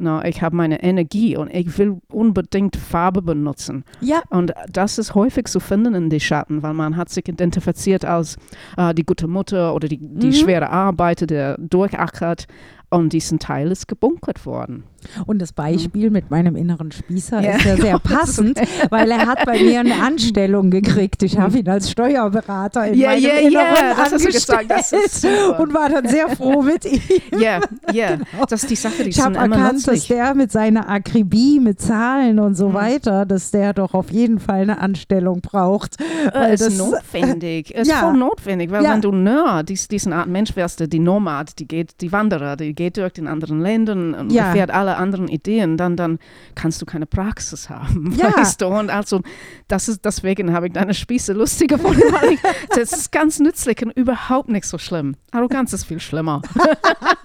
No, 0.00 0.22
ich 0.22 0.42
habe 0.42 0.54
meine 0.54 0.80
Energie 0.82 1.36
und 1.36 1.52
ich 1.52 1.76
will 1.76 1.98
unbedingt 2.12 2.76
Farbe 2.76 3.20
benutzen. 3.20 3.84
ja, 4.00 4.22
Und 4.30 4.52
das 4.72 4.96
ist 4.96 5.16
häufig 5.16 5.48
zu 5.48 5.58
finden 5.58 5.94
in 5.94 6.08
die 6.08 6.20
Schatten, 6.20 6.62
weil 6.62 6.72
man 6.72 6.96
hat 6.96 7.08
sich 7.08 7.26
identifiziert 7.28 8.04
als 8.04 8.36
äh, 8.76 8.94
die 8.94 9.04
gute 9.04 9.26
Mutter 9.26 9.74
oder 9.74 9.88
die, 9.88 9.98
die 9.98 10.28
Mhm. 10.28 10.32
schwere 10.32 10.70
Arbeiter, 10.70 11.26
der 11.26 11.58
durchackert. 11.58 12.46
Und 12.90 13.12
diesen 13.12 13.38
Teil 13.38 13.70
ist 13.70 13.86
gebunkert 13.86 14.46
worden. 14.46 14.84
Und 15.26 15.40
das 15.40 15.52
Beispiel 15.52 16.10
mit 16.10 16.30
meinem 16.30 16.56
inneren 16.56 16.90
Spießer 16.90 17.40
Ja. 17.42 17.50
ist 17.56 17.64
ja 17.66 17.76
sehr 17.80 17.98
passend, 17.98 18.58
weil 18.90 19.10
er 19.10 19.26
hat 19.26 19.44
bei 19.44 19.62
mir 19.62 19.80
eine 19.80 19.94
Anstellung 20.02 20.70
gekriegt. 20.70 21.22
Ich 21.22 21.38
habe 21.38 21.58
ihn 21.58 21.68
als 21.68 21.90
Steuerberater 21.90 22.86
in 22.86 22.94
Ja, 22.98 23.10
meinem 23.10 23.22
ja, 23.22 23.30
Inneren 23.30 24.10
du 24.10 24.24
gesagt, 24.26 24.70
das 24.70 24.92
ist 24.92 25.24
angestellt 25.26 25.60
und 25.60 25.74
war 25.74 25.88
dann 25.90 26.08
sehr 26.08 26.28
froh 26.30 26.62
mit 26.72 26.84
ihm. 26.86 27.00
Ja, 27.38 27.60
ja, 27.92 28.16
das 28.48 28.62
ist 28.62 28.70
die 28.70 28.76
Sache, 28.76 29.04
die 29.04 29.10
Ich 29.10 29.20
habe 29.20 29.36
erkannt, 29.36 29.86
dass 29.86 30.06
der 30.08 30.34
mit 30.34 30.50
seiner 30.50 30.88
Akribie, 30.88 31.60
mit 31.60 31.80
Zahlen 31.80 32.38
und 32.38 32.54
so 32.54 32.70
Mhm. 32.70 32.74
weiter, 32.74 33.26
dass 33.26 33.50
der 33.50 33.74
doch 33.74 33.92
auf 33.94 34.10
jeden 34.10 34.38
Fall 34.40 34.62
eine 34.62 34.78
Anstellung 34.80 35.42
braucht. 35.42 35.96
Weil 36.32 36.50
Äh, 36.50 36.54
ist 36.54 36.66
das- 36.66 36.78
notwendig. 36.78 37.74
Ist 37.74 37.88
Ja. 37.90 37.96
voll 38.00 38.14
notwendig, 38.16 38.70
weil 38.70 38.82
Ja. 38.82 38.92
wenn 38.94 39.02
du 39.02 39.12
nur 39.12 39.62
dies, 39.62 39.88
diesen 39.88 40.12
Art 40.14 40.28
Mensch 40.28 40.56
wärst, 40.56 40.90
die 40.92 40.98
Nomad, 40.98 41.58
die 41.58 41.68
geht, 41.68 42.00
die 42.00 42.10
Wanderer, 42.12 42.56
die 42.56 42.74
geht 42.78 42.96
durch 42.96 43.12
den 43.12 43.26
anderen 43.26 43.60
Ländern 43.60 44.14
und 44.14 44.30
Ja. 44.32 44.46
erfährt 44.46 44.70
alle 44.70 44.96
anderen 44.96 45.26
Ideen, 45.26 45.76
dann, 45.76 45.96
dann 45.96 46.18
kannst 46.54 46.80
du 46.80 46.86
keine 46.86 47.06
Praxis 47.06 47.68
haben, 47.68 48.12
Ja. 48.16 48.32
weißt 48.36 48.60
du? 48.60 48.66
Und 48.68 48.88
also, 48.88 49.20
das 49.66 49.88
ist, 49.88 50.04
deswegen 50.04 50.52
habe 50.54 50.68
ich 50.68 50.72
deine 50.72 50.94
Spieße 50.94 51.32
lustig 51.32 51.68
gefunden, 51.70 52.00
das 52.70 52.92
ist 52.92 53.10
ganz 53.10 53.40
nützlich 53.40 53.84
und 53.84 53.90
überhaupt 53.90 54.48
nicht 54.48 54.64
so 54.64 54.78
schlimm. 54.78 55.16
Arroganz 55.32 55.72
ist 55.72 55.84
viel 55.84 55.98
schlimmer. 56.00 56.40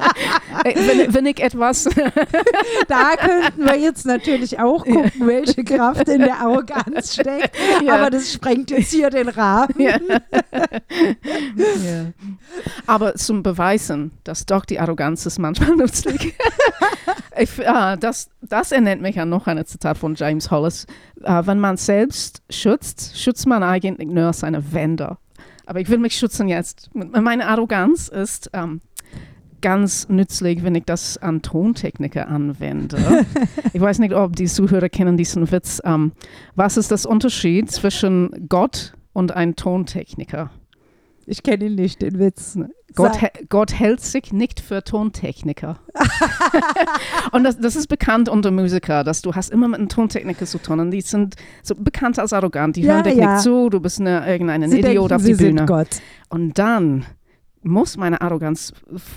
Äh, 0.64 0.76
wenn, 0.76 1.14
wenn 1.14 1.26
ich 1.26 1.42
etwas, 1.42 1.88
Da 2.88 3.16
könnten 3.18 3.66
wir 3.66 3.78
jetzt 3.78 4.06
natürlich 4.06 4.60
auch 4.60 4.84
gucken, 4.84 5.28
welche 5.28 5.64
Kraft 5.64 6.08
in 6.08 6.20
der 6.20 6.40
Arroganz 6.40 7.14
steckt. 7.14 7.56
Ja. 7.84 7.96
Aber 7.96 8.10
das 8.10 8.34
sprengt 8.34 8.72
jetzt 8.72 8.92
hier 8.92 9.10
den 9.10 9.30
Rahmen. 9.30 9.74
Ja. 9.78 9.98
ja. 10.52 12.12
Aber 12.86 13.16
zum 13.16 13.44
Beweisen, 13.44 14.12
dass 14.24 14.46
doch 14.46 14.66
die 14.66 14.80
Arroganz 14.80 15.26
ist 15.26 15.40
manchmal 15.40 15.76
nützlich. 15.76 16.36
ich, 17.38 17.68
ah, 17.68 17.96
das, 17.96 18.30
das 18.42 18.72
erinnert 18.72 19.02
mich 19.02 19.20
an 19.20 19.30
noch 19.30 19.48
ein 19.48 19.66
Zitat 19.66 19.98
von 19.98 20.16
James 20.16 20.52
Hollis. 20.52 20.86
Äh, 21.24 21.42
wenn 21.46 21.60
man 21.60 21.78
selbst 21.78 22.42
schützt, 22.50 23.18
schützt 23.18 23.48
man 23.48 23.64
eigentlich 23.64 24.10
nur 24.10 24.34
seine 24.34 24.74
Wände. 24.74 25.18
Aber 25.66 25.80
ich 25.80 25.90
will 25.90 25.98
mich 25.98 26.16
schützen 26.16 26.50
jetzt. 26.50 26.90
Meine 26.94 27.48
Arroganz 27.48 28.10
ist 28.10 28.50
ähm, 28.54 28.82
ganz 29.64 30.08
nützlich, 30.10 30.64
wenn 30.64 30.76
ich 30.76 30.84
das 30.86 31.18
an 31.18 31.42
Tontechniker 31.42 32.28
anwende. 32.28 33.26
ich 33.74 33.82
weiß 33.82 33.98
nicht, 33.98 34.14
ob 34.14 34.36
die 34.36 34.46
Zuhörer 34.46 34.90
kennen 34.90 35.18
diesen 35.18 35.52
Witz. 35.52 35.82
Ähm, 35.84 36.12
was 36.56 36.78
ist 36.78 36.92
das 36.92 37.08
Unterschied 37.08 37.72
zwischen 37.72 38.48
Gott 38.48 38.94
und 39.14 39.32
ein 39.36 39.56
Tontechniker? 39.56 40.52
Ich 41.26 41.42
kenne 41.42 41.66
ihn 41.66 41.76
nicht, 41.76 42.02
den 42.02 42.20
Witz. 42.20 42.60
Gott, 42.96 43.14
Sag- 43.16 43.22
hä- 43.22 43.46
Gott 43.50 43.74
hält 43.80 44.02
sich 44.02 44.32
nicht 44.34 44.60
für 44.60 44.84
Tontechniker. 44.84 45.80
und 47.32 47.44
das, 47.44 47.58
das 47.60 47.76
ist 47.76 47.88
bekannt 47.88 48.30
unter 48.30 48.52
Musiker, 48.52 49.04
dass 49.04 49.22
du 49.22 49.34
hast 49.34 49.50
immer 49.52 49.68
mit 49.68 49.80
einem 49.80 49.90
Tontechniker 49.90 50.46
zu 50.46 50.58
tun 50.58 50.80
und 50.82 50.92
die 50.92 51.02
sind 51.02 51.36
so 51.64 51.76
bekannt 51.76 52.20
als 52.20 52.34
arrogant. 52.34 52.76
Die 52.76 52.82
Ja, 52.82 52.96
hören 52.96 53.04
dich 53.06 53.16
ja. 53.16 53.34
nicht 53.34 53.44
zu, 53.44 53.70
du 53.70 53.80
bist 53.80 54.00
eine, 54.00 54.28
irgendein 54.30 54.70
Sie 54.70 54.80
Idiot 54.80 55.12
denken, 55.12 55.14
auf 55.16 55.22
sie 55.22 55.28
die 55.30 55.34
sind 55.36 55.56
Bühne. 55.56 55.66
Gott. 55.66 55.88
Und 56.30 56.60
dann 56.60 57.06
muss 57.64 57.98
meine 57.98 58.22
Arroganz 58.22 58.74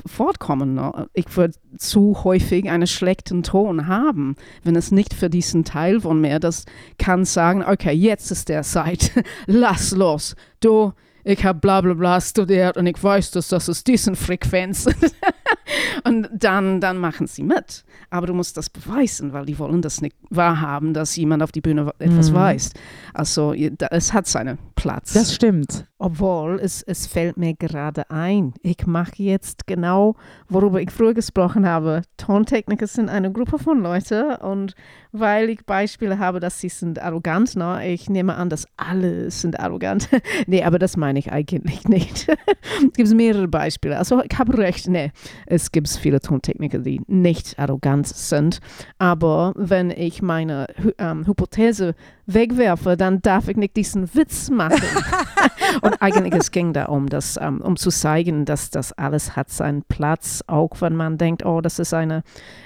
fortkommen. 0.06 0.74
Ne? 0.74 1.08
Ich 1.14 1.36
würde 1.36 1.54
zu 1.78 2.24
häufig 2.24 2.68
einen 2.70 2.86
schlechten 2.86 3.42
Ton 3.42 3.86
haben, 3.86 4.36
wenn 4.64 4.76
es 4.76 4.90
nicht 4.92 5.14
für 5.14 5.28
diesen 5.30 5.64
Teil 5.64 6.00
von 6.00 6.20
mir, 6.20 6.38
das 6.38 6.64
kann 6.98 7.24
sagen, 7.24 7.64
okay, 7.64 7.92
jetzt 7.92 8.30
ist 8.30 8.48
der 8.48 8.62
Zeit, 8.62 9.12
lass 9.46 9.92
los. 9.92 10.34
Du, 10.60 10.92
ich 11.24 11.44
habe 11.44 11.58
bla 11.58 11.80
bla 11.80 11.94
bla 11.94 12.20
studiert 12.20 12.76
und 12.76 12.86
ich 12.86 13.02
weiß, 13.02 13.32
dass 13.32 13.48
das 13.48 13.68
ist 13.68 13.86
diesen 13.88 14.14
Frequenz. 14.14 14.86
und 16.04 16.28
dann, 16.32 16.80
dann 16.80 16.98
machen 16.98 17.26
sie 17.26 17.42
mit. 17.42 17.84
Aber 18.10 18.28
du 18.28 18.34
musst 18.34 18.56
das 18.56 18.70
beweisen, 18.70 19.32
weil 19.32 19.44
die 19.46 19.58
wollen 19.58 19.82
das 19.82 20.00
nicht 20.00 20.14
wahrhaben, 20.30 20.94
dass 20.94 21.16
jemand 21.16 21.42
auf 21.42 21.50
die 21.50 21.60
Bühne 21.60 21.92
etwas 21.98 22.30
Mhm. 22.30 22.34
weiß. 22.34 22.70
Also 23.12 23.52
es 23.54 24.12
hat 24.12 24.28
seinen 24.28 24.58
Platz. 24.76 25.14
Das 25.14 25.34
stimmt. 25.34 25.86
Obwohl, 25.98 26.60
es, 26.60 26.82
es 26.82 27.06
fällt 27.06 27.38
mir 27.38 27.54
gerade 27.54 28.10
ein, 28.10 28.52
ich 28.60 28.86
mache 28.86 29.22
jetzt 29.22 29.66
genau, 29.66 30.14
worüber 30.46 30.78
ich 30.80 30.90
früher 30.90 31.14
gesprochen 31.14 31.66
habe. 31.66 32.02
Tontechniker 32.18 32.86
sind 32.86 33.08
eine 33.08 33.32
Gruppe 33.32 33.58
von 33.58 33.80
Leuten 33.80 34.34
und 34.36 34.74
weil 35.12 35.48
ich 35.48 35.64
Beispiele 35.64 36.18
habe, 36.18 36.38
dass 36.38 36.60
sie 36.60 36.68
sind 36.68 37.00
arrogant, 37.00 37.56
ne? 37.56 37.88
ich 37.88 38.10
nehme 38.10 38.34
an, 38.34 38.50
dass 38.50 38.66
alle 38.76 39.30
sind 39.30 39.58
arrogant. 39.58 40.10
nee, 40.46 40.62
aber 40.62 40.78
das 40.78 40.98
meine 40.98 41.18
ich 41.18 41.32
eigentlich 41.32 41.88
nicht. 41.88 42.28
es 42.28 42.92
gibt 42.92 43.10
mehrere 43.14 43.48
Beispiele. 43.48 43.96
Also 43.96 44.22
ich 44.22 44.38
habe 44.38 44.58
recht, 44.58 44.88
nee, 44.88 45.12
es 45.46 45.72
gibt 45.72 45.88
viele 45.88 46.20
Tontechniker, 46.20 46.80
die 46.80 47.00
nicht 47.06 47.58
arrogant 47.58 48.06
sind. 48.06 48.60
Aber 48.98 49.54
wenn 49.56 49.90
ich 49.90 50.20
meine 50.20 50.66
ähm, 50.98 51.26
Hypothese 51.26 51.94
wegwerfe, 52.26 52.96
dann 52.96 53.22
darf 53.22 53.48
ich 53.48 53.56
nicht 53.56 53.76
diesen 53.76 54.14
Witz 54.14 54.50
machen. 54.50 54.82
Und 55.86 56.02
eigentlich 56.02 56.34
es 56.34 56.50
ging 56.50 56.72
darum, 56.72 57.08
dass, 57.08 57.38
ähm, 57.40 57.60
um 57.60 57.76
zu 57.76 57.90
zeigen, 57.90 58.44
dass 58.44 58.70
das 58.70 58.92
alles 58.92 59.36
hat 59.36 59.50
seinen 59.50 59.82
Platz, 59.82 60.42
auch 60.46 60.80
wenn 60.80 60.96
man 60.96 61.18
denkt, 61.18 61.44
oh, 61.44 61.60
das 61.60 61.78
ist 61.78 61.94
eine 61.94 62.22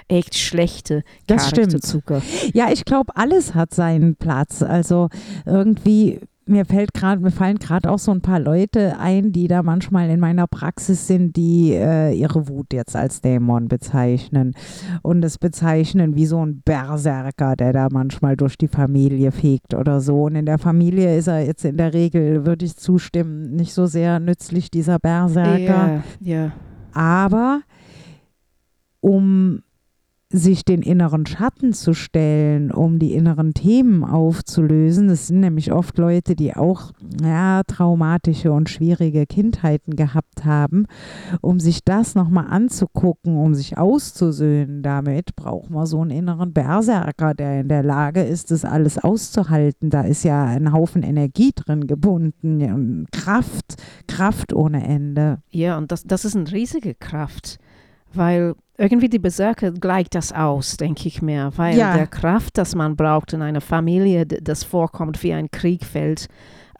echt 0.08 0.36
schlechte 0.36 1.04
Das 1.26 1.48
stimmt. 1.48 1.68
Charakterzucker. 1.68 2.22
Ja, 2.52 2.70
ich 2.70 2.84
glaube, 2.84 3.14
alles 3.16 3.54
hat 3.54 3.74
seinen 3.74 4.16
Platz. 4.16 4.62
Also 4.62 5.08
irgendwie, 5.44 6.20
mir 6.46 6.64
fällt 6.64 6.94
gerade, 6.94 7.22
mir 7.22 7.30
fallen 7.30 7.58
gerade 7.58 7.90
auch 7.90 7.98
so 7.98 8.10
ein 8.10 8.22
paar 8.22 8.40
Leute 8.40 8.98
ein, 8.98 9.32
die 9.32 9.46
da 9.46 9.62
manchmal 9.62 10.10
in 10.10 10.20
meiner 10.20 10.46
Praxis 10.46 11.06
sind, 11.06 11.36
die 11.36 11.72
äh, 11.72 12.12
ihre 12.12 12.48
Wut 12.48 12.72
jetzt 12.72 12.96
als 12.96 13.20
Dämon 13.20 13.68
bezeichnen 13.68 14.54
und 15.02 15.24
es 15.24 15.38
bezeichnen 15.38 16.16
wie 16.16 16.26
so 16.26 16.44
ein 16.44 16.62
Berserker, 16.62 17.56
der 17.56 17.72
da 17.72 17.88
manchmal 17.90 18.36
durch 18.36 18.58
die 18.58 18.68
Familie 18.68 19.32
fegt 19.32 19.74
oder 19.74 20.00
so. 20.00 20.24
Und 20.24 20.34
in 20.34 20.46
der 20.46 20.58
Familie 20.58 21.16
ist 21.16 21.28
er 21.28 21.44
jetzt 21.44 21.64
in 21.64 21.76
der 21.76 21.94
Regel, 21.94 22.44
würde 22.46 22.64
ich 22.64 22.76
zustimmen, 22.76 23.54
nicht 23.54 23.72
so 23.72 23.86
sehr 23.86 24.18
nützlich, 24.18 24.70
dieser 24.70 24.98
Berserker. 24.98 26.02
Ja, 26.20 26.34
ja. 26.44 26.52
Aber 26.92 27.60
um 29.00 29.62
sich 30.32 30.64
den 30.64 30.82
inneren 30.82 31.26
Schatten 31.26 31.72
zu 31.72 31.92
stellen, 31.92 32.70
um 32.70 33.00
die 33.00 33.14
inneren 33.14 33.52
Themen 33.52 34.04
aufzulösen. 34.04 35.08
Das 35.08 35.26
sind 35.26 35.40
nämlich 35.40 35.72
oft 35.72 35.98
Leute, 35.98 36.36
die 36.36 36.54
auch 36.54 36.92
ja, 37.20 37.62
traumatische 37.64 38.52
und 38.52 38.70
schwierige 38.70 39.26
Kindheiten 39.26 39.96
gehabt 39.96 40.44
haben. 40.44 40.86
Um 41.40 41.58
sich 41.58 41.84
das 41.84 42.14
nochmal 42.14 42.46
anzugucken, 42.48 43.38
um 43.38 43.54
sich 43.54 43.76
auszusöhnen 43.76 44.82
damit, 44.82 45.34
braucht 45.34 45.70
man 45.70 45.86
so 45.86 46.00
einen 46.00 46.10
inneren 46.12 46.52
Berserker, 46.52 47.34
der 47.34 47.62
in 47.62 47.68
der 47.68 47.82
Lage 47.82 48.22
ist, 48.22 48.52
das 48.52 48.64
alles 48.64 48.98
auszuhalten. 48.98 49.90
Da 49.90 50.02
ist 50.02 50.22
ja 50.22 50.44
ein 50.44 50.72
Haufen 50.72 51.02
Energie 51.02 51.50
drin 51.52 51.88
gebunden 51.88 52.62
und 52.72 53.08
Kraft, 53.10 53.82
Kraft 54.06 54.52
ohne 54.52 54.86
Ende. 54.86 55.38
Ja, 55.50 55.76
und 55.76 55.90
das, 55.90 56.04
das 56.04 56.24
ist 56.24 56.36
eine 56.36 56.50
riesige 56.52 56.94
Kraft, 56.94 57.58
weil 58.14 58.54
irgendwie 58.80 59.10
die 59.10 59.18
Berserker 59.18 59.72
gleicht 59.72 60.14
das 60.14 60.32
aus, 60.32 60.78
denke 60.78 61.06
ich 61.06 61.20
mir, 61.20 61.52
weil 61.56 61.76
Ja. 61.76 61.92
der 61.92 62.06
Kraft, 62.06 62.56
das 62.56 62.74
man 62.74 62.96
braucht 62.96 63.34
in 63.34 63.42
einer 63.42 63.60
Familie, 63.60 64.24
das 64.24 64.64
vorkommt 64.64 65.22
wie 65.22 65.34
ein 65.34 65.50
Kriegfeld, 65.50 66.28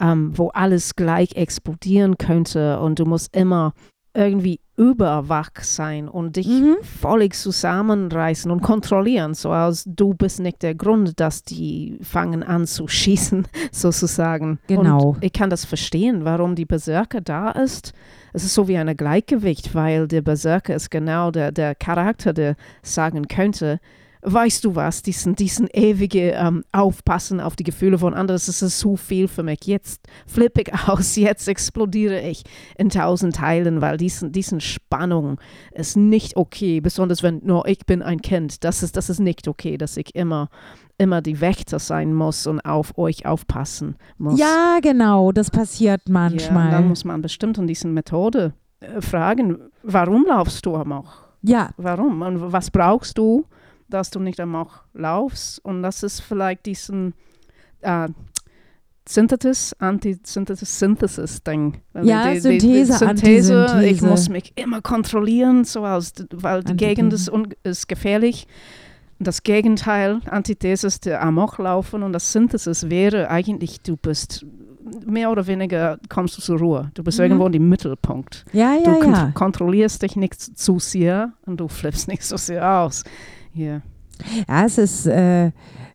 ähm, 0.01 0.33
wo 0.37 0.49
alles 0.49 0.97
gleich 0.97 1.37
explodieren 1.37 2.17
könnte 2.17 2.81
und 2.81 2.99
du 2.99 3.05
musst 3.05 3.37
immer 3.37 3.75
irgendwie 4.15 4.61
überwach 4.81 5.51
sein 5.61 6.09
und 6.09 6.37
dich 6.37 6.49
Mhm. 6.49 6.77
völlig 6.83 7.35
zusammenreißen 7.35 8.51
und 8.51 8.63
kontrollieren, 8.63 9.35
so 9.35 9.51
als 9.51 9.85
du 9.87 10.15
bist 10.15 10.41
nicht 10.41 10.63
der 10.63 10.75
Grund, 10.75 11.21
dass 11.21 11.43
die 11.43 11.99
fangen 12.01 12.43
an 12.43 12.67
zu 12.67 12.89
schießen, 12.89 13.47
sozusagen. 13.73 14.59
Genau. 14.69 15.11
Und 15.11 15.25
ich 15.25 15.35
kann 15.35 15.51
das 15.51 15.67
verstehen, 15.67 16.25
warum 16.25 16.55
die 16.55 16.65
Berserker 16.65 17.21
da 17.21 17.51
ist. 17.51 17.93
Es 18.33 18.43
ist 18.45 18.55
so 18.55 18.69
wie 18.69 18.79
ein 18.79 18.97
Gleichgewicht, 18.97 19.75
weil 19.75 20.09
der 20.09 20.23
Berserker 20.23 20.75
ist 20.75 20.91
genau 20.91 21.31
der, 21.31 21.53
der 21.53 21.75
Charakter, 21.75 22.33
der 22.33 22.57
sagen 22.83 23.29
könnte, 23.29 23.81
weißt 24.23 24.65
du 24.65 24.75
was, 24.75 25.03
diesen, 25.03 25.35
diesen 25.35 25.69
ewige 25.73 26.33
ähm, 26.33 26.65
Aufpassen 26.73 27.41
auf 27.41 27.57
die 27.57 27.65
Gefühle 27.65 27.99
von 27.99 28.13
anderen, 28.15 28.37
das 28.37 28.49
ist 28.49 28.79
zu 28.79 28.97
viel 28.97 29.29
für 29.29 29.43
mich. 29.43 29.61
Jetzt 29.65 30.07
flippe 30.27 30.63
ich 30.63 30.73
aus, 30.89 31.17
jetzt 31.17 31.49
explodiere 31.49 32.21
ich 32.21 32.43
in 32.77 32.91
tausend 32.91 33.37
Teilen, 33.37 33.81
weil 33.81 33.97
diesen, 33.97 34.33
diesen 34.33 34.61
Spannung 34.61 35.41
ist 35.73 35.97
nicht 35.97 36.37
okay, 36.37 36.81
besonders 36.81 37.23
wenn 37.23 37.41
nur 37.45 37.67
ich 37.67 37.87
bin 37.87 38.03
ein 38.03 38.21
Kind. 38.21 38.65
Das 38.65 38.83
ist, 38.83 38.97
das 38.97 39.11
ist 39.11 39.21
nicht 39.21 39.49
okay, 39.49 39.77
dass 39.79 39.97
ich 39.97 40.15
immer, 40.15 40.49
immer 40.99 41.23
die 41.23 41.41
Wächter 41.41 41.79
sein 41.79 42.13
muss 42.15 42.47
und 42.47 42.61
auf 42.61 42.99
euch 42.99 43.27
aufpassen 43.27 43.97
muss. 44.19 44.39
Ja, 44.39 44.79
genau, 44.83 45.33
das 45.33 45.51
passiert 45.51 46.03
Ja, 46.07 46.13
manchmal. 46.13 46.71
dann 46.71 46.89
muss 46.89 47.05
man 47.05 47.23
bestimmt 47.23 47.59
an 47.59 47.67
diesen 47.67 47.95
Methode 47.95 48.53
äh, 48.81 49.01
fragen, 49.01 49.59
warum 49.83 50.27
laufst 50.27 50.65
du 50.67 50.77
amok? 50.77 51.29
ja, 51.43 51.71
Warum? 51.79 52.21
Und 52.21 52.53
was 52.53 52.71
brauchst 52.71 53.17
du, 53.17 53.47
dass 53.91 54.11
du 54.11 54.19
nicht 54.21 54.41
amok 54.41 54.85
laufst? 54.95 55.65
Und 55.65 55.83
das 55.83 56.03
ist 56.03 56.21
vielleicht 56.21 56.67
diesen, 56.67 57.15
äh, 57.83 58.09
Synthesis, 59.09 59.75
Antisynthesis, 59.81 60.79
Synthesis-Ding. 60.79 61.81
Ja, 62.03 62.35
Synthese, 62.39 62.93
Synthese, 62.93 62.95
ich 62.95 63.09
Antisynthese. 63.09 64.07
muss 64.07 64.29
mich 64.29 64.53
immer 64.57 64.81
kontrollieren, 64.83 65.65
so 65.65 65.83
als, 65.83 66.13
weil 66.33 66.63
die. 66.63 66.77
Gegend 66.77 67.13
ist, 67.13 67.31
ist 67.65 67.89
gefährlich. 67.89 68.47
Das 69.19 69.43
Gegenteil, 69.43 70.21
Antithese 70.31 70.87
ist 70.87 71.07
der 71.07 71.23
Amoklaufen 71.23 72.03
und 72.03 72.13
das 72.13 72.33
Synthesis 72.33 72.89
wäre 72.89 73.29
eigentlich, 73.31 73.81
du 73.83 73.97
bist 73.97 74.47
mehr 75.05 75.31
oder 75.31 75.47
weniger, 75.47 75.99
kommst 76.09 76.39
du 76.39 76.43
zur 76.43 76.59
Ruhe. 76.59 76.91
Du 76.95 77.03
bist 77.03 77.19
Mhm. 77.19 77.25
irgendwo 77.25 77.47
im 77.49 77.69
Mittelpunkt. 77.69 78.45
Ja, 78.53 78.77
Du 78.77 78.91
ja, 78.91 78.97
kont 78.97 79.17
ja. 79.17 79.31
kontrollierst 79.35 80.03
dich 80.03 80.17
nicht 80.17 80.41
zu 80.41 80.79
sehr 80.79 81.33
und 81.47 81.59
du 81.59 81.69
flippst 81.69 82.07
nicht 82.09 82.23
so 82.25 82.37
sehr 82.37 82.67
aus. 82.81 83.03
Ja. 83.55 83.83
Ja, 84.49 84.67
es 84.67 84.79
ist 84.79 85.07
äh, 85.07 85.51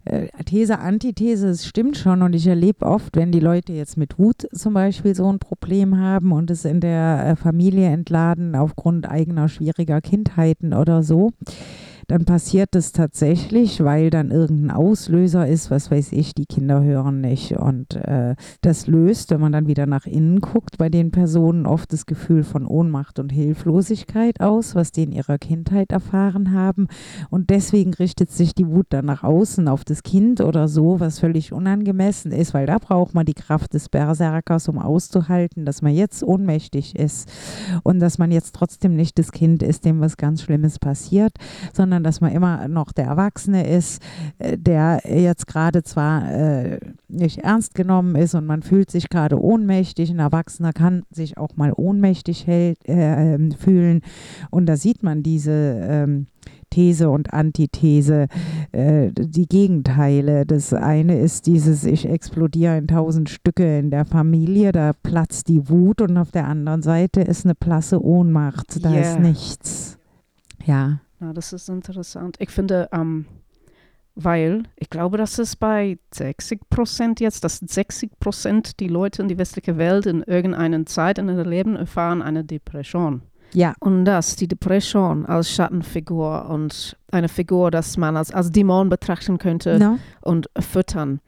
äh, 0.06 0.28
These, 0.46 0.80
Antithese, 0.80 1.50
es 1.50 1.66
stimmt 1.66 1.98
schon. 1.98 2.22
Und 2.22 2.34
ich 2.34 2.48
erlebe 2.48 2.86
oft, 2.86 3.16
wenn 3.16 3.32
die 3.32 3.40
Leute 3.40 3.74
jetzt 3.74 3.98
mit 3.98 4.18
Wut 4.18 4.48
zum 4.54 4.74
Beispiel 4.74 5.16
so 5.16 5.32
ein 5.32 5.40
Problem 5.40 5.98
haben 5.98 6.32
und 6.32 6.50
es 6.52 6.66
in 6.66 6.80
der 6.80 7.26
äh, 7.26 7.36
Familie 7.36 7.88
entladen 7.88 8.56
aufgrund 8.56 9.10
eigener 9.10 9.50
schwieriger 9.50 10.02
Kindheiten 10.02 10.74
oder 10.74 11.04
so, 11.04 11.32
dann 12.08 12.26
passiert 12.26 12.76
es 12.76 12.92
tatsächlich, 12.92 13.84
weil 13.84 14.10
dann 14.10 14.32
irgendein 14.32 14.72
Auslöser 14.72 15.48
ist, 15.48 15.72
was 15.72 15.90
weiß 15.90 16.12
ich, 16.12 16.34
die 16.34 16.46
Kinder 16.46 16.84
hören 16.84 17.22
nicht. 17.22 17.54
Und 17.54 17.96
äh, 17.96 18.36
das 18.62 18.88
löst, 18.88 19.32
wenn 19.32 19.42
man 19.42 19.52
dann 19.52 19.68
wieder 19.68 19.86
nach 19.86 20.06
innen 20.06 20.40
guckt, 20.40 20.78
bei 20.78 20.90
den 20.90 21.12
Personen 21.12 21.66
oft 21.66 21.92
das 21.92 22.06
Gefühl 22.06 22.44
von 22.44 22.66
Ohnmacht 22.68 23.20
und 23.20 23.32
Hilflosigkeit 23.32 24.40
aus, 24.42 24.76
was 24.76 24.92
die 24.92 25.04
in 25.04 25.12
ihrer 25.12 25.38
Kindheit 25.38 25.92
erfahren 25.92 26.52
haben. 26.52 26.88
Und 27.30 27.50
deswegen 27.50 27.94
richtet 27.94 28.32
sich 28.32 28.54
die 28.54 28.68
Wut 28.68 28.88
dann 28.90 29.06
nach 29.06 29.24
außen 29.24 29.68
auf 29.68 29.84
das 29.84 30.04
Kind 30.04 30.42
oder 30.42 30.68
so, 30.68 31.00
was 31.00 31.20
völlig 31.20 31.54
unangemessen 31.54 32.32
ist, 32.32 32.54
weil 32.54 32.68
da 32.68 32.78
braucht 32.78 33.14
man 33.14 33.26
die 33.26 33.34
Kraft 33.34 33.74
des 33.74 33.90
Berserkers, 33.90 34.68
um 34.68 34.78
auszuhalten, 34.78 35.66
dass 35.66 35.82
man 35.82 35.94
jetzt 35.94 36.24
ohnmächtig 36.24 36.96
ist 36.96 37.32
und 37.84 38.00
dass 38.00 38.18
man 38.18 38.32
jetzt 38.32 38.54
trotzdem 38.56 38.96
nicht 38.96 39.18
das 39.18 39.32
Kind 39.32 39.64
ist, 39.64 39.86
dem 39.86 40.02
was 40.02 40.18
ganz 40.18 40.44
Schlimmes 40.44 40.80
passiert, 40.80 41.34
sondern 41.74 41.95
dass 42.04 42.22
man 42.22 42.32
immer 42.32 42.68
noch 42.68 42.92
der 42.92 43.06
Erwachsene 43.06 43.68
ist, 43.68 44.02
äh, 44.40 44.58
der 44.58 45.02
jetzt 45.06 45.48
gerade 45.48 45.84
zwar 45.84 46.32
äh, 46.32 46.80
nicht 47.08 47.40
ernst 47.40 47.76
genommen 47.76 48.16
ist 48.16 48.36
und 48.36 48.46
man 48.46 48.62
fühlt 48.62 48.92
sich 48.92 49.10
gerade 49.10 49.42
ohnmächtig. 49.42 50.10
Ein 50.10 50.20
Erwachsener 50.20 50.74
kann 50.74 51.04
sich 51.10 51.38
auch 51.38 51.56
mal 51.56 51.74
ohnmächtig 51.76 52.48
hält, 52.48 52.78
äh, 52.88 53.36
ähm, 53.36 53.52
fühlen 53.52 54.02
und 54.50 54.66
da 54.66 54.78
sieht 54.78 55.04
man 55.04 55.24
diese 55.24 55.52
ähm, 55.52 56.28
These 56.70 57.10
und 57.10 57.34
Antithese, 57.34 58.28
äh, 58.72 59.10
die 59.18 59.48
Gegenteile. 59.48 60.46
Das 60.46 60.74
eine 60.74 61.20
ist 61.20 61.48
dieses, 61.48 61.86
ich 61.86 62.08
explodiere 62.08 62.78
in 62.78 62.88
tausend 62.88 63.30
Stücke 63.30 63.80
in 63.80 63.92
der 63.92 64.06
Familie, 64.06 64.72
da 64.72 64.92
platzt 64.94 65.48
die 65.48 65.70
Wut 65.70 66.02
und 66.02 66.18
auf 66.18 66.32
der 66.32 66.48
anderen 66.48 66.82
Seite 66.82 67.22
ist 67.22 67.46
eine 67.46 67.56
blasse 67.56 68.04
Ohnmacht, 68.04 68.84
da 68.84 68.94
ist 68.94 69.16
Yeah. 69.16 69.20
nichts. 69.20 69.98
Ja. 70.66 71.00
Ja, 71.26 71.34
das 71.34 71.54
ist 71.54 71.70
interessant. 71.70 72.36
Ich 72.40 72.52
finde, 72.52 72.88
ähm, 72.92 73.26
weil 74.14 74.64
ich 74.76 74.92
glaube, 74.92 75.18
das 75.18 75.40
ist 75.40 75.56
bei 75.56 75.98
60 76.14 76.70
Prozent 76.70 77.20
jetzt, 77.20 77.44
dass 77.44 77.58
60 77.58 78.20
Prozent 78.20 78.80
die 78.80 78.88
Leute 78.88 79.24
in 79.24 79.28
die 79.28 79.38
westliche 79.38 79.78
Welt 79.78 80.06
in 80.06 80.22
irgendeiner 80.22 80.86
Zeit 80.86 81.18
in 81.18 81.28
ihrem 81.28 81.50
Leben 81.50 81.76
erfahren 81.76 82.22
eine 82.22 82.44
Depression. 82.44 83.24
Ja, 83.54 83.74
Und 83.80 84.06
das, 84.06 84.36
die 84.36 84.48
Depression 84.48 85.26
als 85.26 85.50
Schattenfigur 85.50 86.48
und 86.50 86.96
eine 87.12 87.30
Figur, 87.30 87.72
das 87.72 87.98
man 87.98 88.18
als, 88.18 88.32
als 88.32 88.52
Dämon 88.52 88.90
betrachten 88.90 89.40
könnte 89.40 89.80
no? 89.80 90.00
und 90.22 90.48
füttern. 90.60 91.22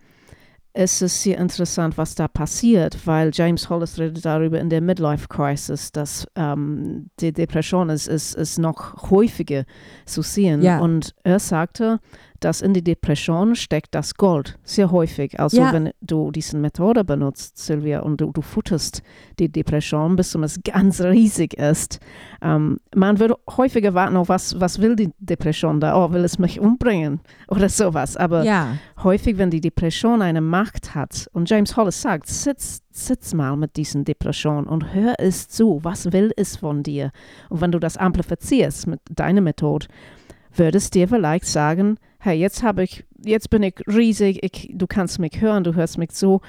Es 0.80 1.02
ist 1.02 1.24
sehr 1.24 1.40
interessant, 1.40 1.98
was 1.98 2.14
da 2.14 2.28
passiert, 2.28 3.08
weil 3.08 3.32
James 3.34 3.68
Hollis 3.68 3.98
redet 3.98 4.24
darüber 4.24 4.60
in 4.60 4.70
der 4.70 4.80
Midlife 4.80 5.28
Crisis, 5.28 5.92
dass 5.92 6.28
ähm, 6.36 7.10
die 7.20 7.34
Depression 7.34 7.90
ist, 7.90 8.08
ist, 8.08 8.36
ist 8.36 8.60
noch 8.60 9.10
häufiger 9.10 9.64
zu 10.06 10.22
sehen. 10.22 10.62
Ja. 10.62 10.80
Und 10.80 11.16
er 11.24 11.40
sagte, 11.40 12.00
dass 12.40 12.62
in 12.62 12.74
die 12.74 12.84
Depression 12.84 13.56
steckt 13.56 13.94
das 13.96 14.16
Gold, 14.16 14.58
sehr 14.64 14.92
häufig. 14.92 15.40
Also 15.40 15.62
Ja. 15.62 15.74
wenn 15.74 15.92
du 16.02 16.32
diese 16.32 16.58
Methode 16.58 17.04
benutzt, 17.04 17.58
Sylvia, 17.58 18.02
und 18.02 18.22
du, 18.22 18.32
du 18.32 18.42
futterst 18.42 19.02
die 19.40 19.52
Depression, 19.52 20.16
bis 20.16 20.36
es 20.36 20.60
ganz 20.64 21.02
riesig 21.02 21.56
ist. 21.56 22.00
Ähm, 22.42 22.78
man 22.96 23.20
würde 23.20 23.36
häufiger 23.58 23.94
warten, 23.94 24.16
oh, 24.18 24.28
was, 24.28 24.60
was 24.60 24.80
will 24.82 24.96
die 24.96 25.12
Depression 25.20 25.80
da? 25.80 25.96
Oh, 25.96 26.12
will 26.12 26.24
es 26.24 26.40
mich 26.40 26.60
umbringen? 26.60 27.20
Oder 27.48 27.70
sowas. 27.70 28.18
Aber 28.18 28.44
ja. 28.44 28.78
häufig, 29.04 29.38
wenn 29.38 29.50
die 29.50 29.62
Depression 29.62 30.22
eine 30.22 30.42
Macht 30.42 30.96
hat, 30.96 31.28
und 31.34 31.50
James 31.50 31.76
Hollis 31.76 32.02
sagt, 32.02 32.28
sitz, 32.28 32.82
sitz 32.92 33.34
mal 33.34 33.56
mit 33.58 33.78
diesen 33.78 34.06
Depressionen 34.06 34.68
und 34.68 34.94
hör 34.94 35.16
es 35.18 35.48
zu, 35.48 35.80
was 35.84 36.12
will 36.12 36.32
es 36.36 36.58
von 36.58 36.84
dir? 36.84 37.12
Und 37.50 37.62
wenn 37.62 37.72
du 37.72 37.80
das 37.80 37.98
amplifizierst 37.98 38.88
mit 38.88 39.00
deiner 39.10 39.42
Methode, 39.42 39.88
würdest 40.56 40.96
dir 40.96 41.08
vielleicht 41.08 41.46
sagen, 41.46 41.98
hey, 42.28 42.38
jetzt 42.38 42.62
habe 42.62 42.84
ich, 42.84 43.06
jetzt 43.24 43.50
bin 43.50 43.64
ich 43.64 43.76
riesig, 43.88 44.44
ich, 44.44 44.70
du 44.74 44.86
kannst 44.86 45.18
mich 45.18 45.40
hören, 45.40 45.64
du 45.64 45.76
hörst 45.76 45.98
mich 45.98 46.10
zu, 46.10 46.42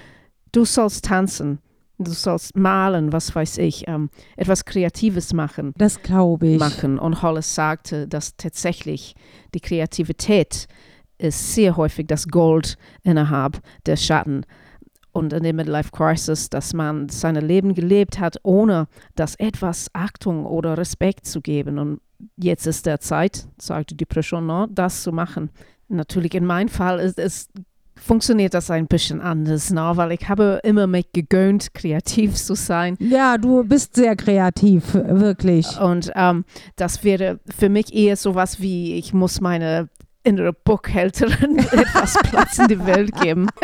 du 0.51 0.65
sollst 0.65 1.05
tanzen, 1.05 1.61
du 1.99 2.11
sollst 2.11 2.57
malen, 2.57 3.13
was 3.13 3.33
weiß 3.33 3.59
ich, 3.59 3.87
ähm, 3.87 4.11
etwas 4.37 4.65
Kreatives 4.65 5.33
machen 5.33 5.73
Das 5.79 6.03
glaube 6.03 6.49
ich. 6.49 6.59
machen. 6.59 6.99
Und 6.99 7.23
Hollis 7.23 7.55
sagte, 7.55 8.09
dass 8.09 8.37
tatsächlich 8.37 9.15
die 9.55 9.61
Kreativität 9.61 10.67
ist 11.19 11.55
sehr 11.55 11.77
häufig 11.77 12.09
das 12.09 12.27
Gold 12.27 12.77
innerhalb 13.05 13.61
der 13.87 13.97
Schatten. 13.97 14.45
Und 15.13 15.33
in 15.33 15.45
der 15.45 15.55
Midlife 15.55 15.91
Crisis, 15.93 16.51
dass 16.51 16.75
man 16.75 17.09
sein 17.09 17.37
Leben 17.37 17.75
gelebt 17.75 18.19
hat, 18.19 18.37
ohne 18.43 18.89
das 19.15 19.37
etwas 19.37 19.89
Achtung 19.93 20.45
oder 20.45 20.77
Respekt 20.77 21.27
zu 21.27 21.41
geben. 21.41 21.79
Und 21.79 22.01
jetzt 22.37 22.67
ist 22.67 22.87
der 22.87 23.01
Zeit, 23.01 23.47
sagt 23.59 23.99
die 23.99 24.07
no, 24.41 24.67
das 24.71 25.03
zu 25.03 25.13
machen. 25.13 25.51
Natürlich 25.89 26.35
in 26.35 26.45
meinem 26.45 26.69
Fall 26.69 27.01
ist 27.01 27.19
es 27.19 27.49
funktioniert 27.99 28.55
das 28.55 28.71
ein 28.71 28.87
bisschen 28.87 29.21
anders, 29.21 29.71
no? 29.71 29.97
weil 29.97 30.13
ich 30.13 30.29
habe 30.29 30.61
immer 30.63 30.87
mich 30.87 31.13
gegönnt, 31.13 31.75
kreativ 31.75 32.37
zu 32.37 32.55
sein. 32.55 32.97
Ja, 33.01 33.39
du 33.39 33.65
bist 33.65 33.97
sehr 33.97 34.17
kreativ, 34.17 34.95
wirklich. 34.95 35.81
Und 35.81 36.13
ähm, 36.15 36.45
das 36.77 37.05
wäre 37.05 37.41
für 37.57 37.69
mich 37.69 37.93
eher 37.93 38.17
sowas 38.17 38.61
wie, 38.61 38.95
ich 38.95 39.13
muss 39.13 39.41
meine 39.41 39.89
innere 40.25 40.53
Buchhälterin 40.53 41.59
etwas 41.73 42.19
Platz 42.23 42.59
in 42.59 42.69
die 42.69 42.87
Welt 42.87 43.15
geben. 43.21 43.49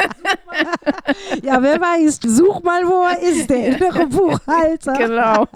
Ja, 1.42 1.60
wer 1.60 1.80
weiß, 1.80 2.20
such 2.22 2.62
mal, 2.62 2.86
wo 2.86 3.02
er 3.02 3.20
ist, 3.20 3.50
der 3.50 3.66
innere 3.66 4.06
Buchhalter. 4.08 4.92
genau. 4.94 5.48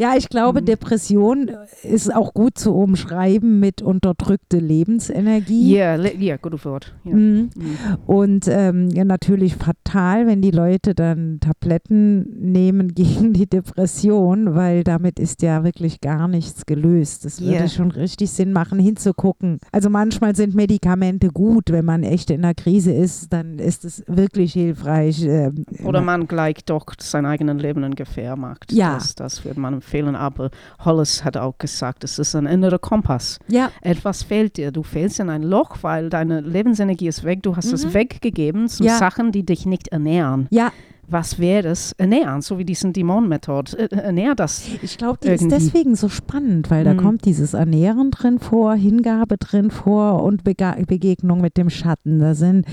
Ja. 0.00 0.14
Ich 0.16 0.28
glaube, 0.28 0.60
Mhm. 0.60 0.64
Depression 0.66 1.50
ist 1.82 2.14
auch 2.14 2.34
gut 2.34 2.58
zu 2.58 2.74
umschreiben 2.74 3.60
mit 3.60 3.82
unterdrückte 3.82 4.58
Lebensenergie. 4.58 5.74
Ja, 5.76 5.94
le- 5.96 6.16
ja, 6.16 6.36
gutes 6.36 6.64
Wort. 6.64 6.94
Ja. 7.04 7.14
Mhm. 7.14 7.50
Mhm. 7.56 7.76
Und 8.06 8.48
ähm, 8.48 8.88
ja, 8.90 9.04
natürlich 9.04 9.56
fatal, 9.56 10.26
wenn 10.26 10.42
die 10.42 10.50
Leute 10.50 10.94
dann 10.94 11.38
Tabletten 11.40 12.50
nehmen 12.52 12.88
gegen 12.94 13.32
die 13.32 13.46
Depression, 13.48 14.54
weil 14.54 14.84
damit 14.84 15.18
ist 15.18 15.42
ja 15.42 15.64
wirklich 15.64 16.00
gar 16.00 16.28
nichts 16.28 16.66
gelöst. 16.66 17.24
Das 17.24 17.40
würde 17.40 17.68
schon 17.68 17.90
richtig 17.90 18.30
Sinn 18.30 18.52
machen, 18.52 18.78
hinzugucken. 18.78 19.58
Also 19.72 19.90
manchmal 19.90 20.34
sind 20.36 20.54
Medikamente 20.54 21.28
gut, 21.28 21.70
wenn 21.70 21.84
man 21.84 22.02
echt 22.02 22.30
in 22.30 22.44
einer 22.44 22.54
Krise 22.54 22.92
ist, 22.92 23.32
dann 23.32 23.58
ist 23.58 23.84
es 23.84 24.02
wirklich 24.06 24.52
hilfreich. 24.52 25.24
ähm, 25.24 25.64
Oder 25.84 26.00
man 26.00 26.26
gleich 26.26 26.64
doch 26.64 26.86
sein 27.00 27.26
eigenes 27.26 27.60
Leben 27.62 27.82
in 27.84 27.94
Gefahr 27.94 28.36
macht. 28.36 28.72
Ja. 28.72 28.94
Das, 28.94 29.14
das 29.14 29.44
würde 29.44 29.60
man 29.60 29.80
empfehlen. 29.90 30.14
Aber 30.16 30.50
Hollis 30.84 31.24
hat 31.24 31.36
auch 31.36 31.58
gesagt, 31.58 32.04
es 32.04 32.18
ist 32.18 32.34
ein 32.36 32.46
innerer 32.46 32.78
Kompass. 32.78 33.38
ja, 33.48 33.70
Etwas 33.82 34.22
fehlt 34.22 34.56
dir. 34.56 34.70
Du 34.72 34.82
fällst 34.82 35.18
in 35.20 35.28
ein 35.30 35.42
Loch, 35.42 35.78
weil 35.82 36.10
deine 36.10 36.40
Lebensenergie 36.40 37.08
ist 37.08 37.24
weg. 37.24 37.42
Du 37.42 37.56
hast 37.56 37.66
Mhm. 37.68 37.74
es 37.74 37.94
weggegeben 37.94 38.68
zu 38.68 38.84
Ja. 38.84 38.96
Sachen, 38.98 39.32
die 39.32 39.44
dich 39.44 39.66
nicht 39.66 39.88
ernähren. 39.88 40.46
ja, 40.50 40.70
Was 41.12 41.38
wäre 41.40 41.68
es? 41.68 41.92
Ernähren, 41.98 42.40
so 42.40 42.58
wie 42.58 42.64
diesen 42.64 42.92
Dämonenmethode. 42.92 43.78
Äh, 43.78 43.94
Ernähr 43.96 44.34
das. 44.34 44.62
ich 44.82 44.96
glaube, 44.96 45.18
die 45.22 45.28
ist 45.28 45.42
Irgendwie. 45.42 45.56
deswegen 45.56 45.96
so 45.96 46.08
spannend, 46.08 46.70
weil 46.70 46.84
da 46.84 46.94
Mhm. 46.94 46.98
kommt 46.98 47.24
dieses 47.24 47.54
Ernähren 47.54 48.10
drin 48.12 48.38
vor, 48.38 48.74
Hingabe 48.74 49.36
drin 49.38 49.70
vor 49.70 50.22
und 50.22 50.44
Bega 50.44 50.76
Begegnung 50.86 51.40
mit 51.40 51.56
dem 51.56 51.68
Schatten. 51.68 52.20
Da 52.20 52.34
sind 52.34 52.66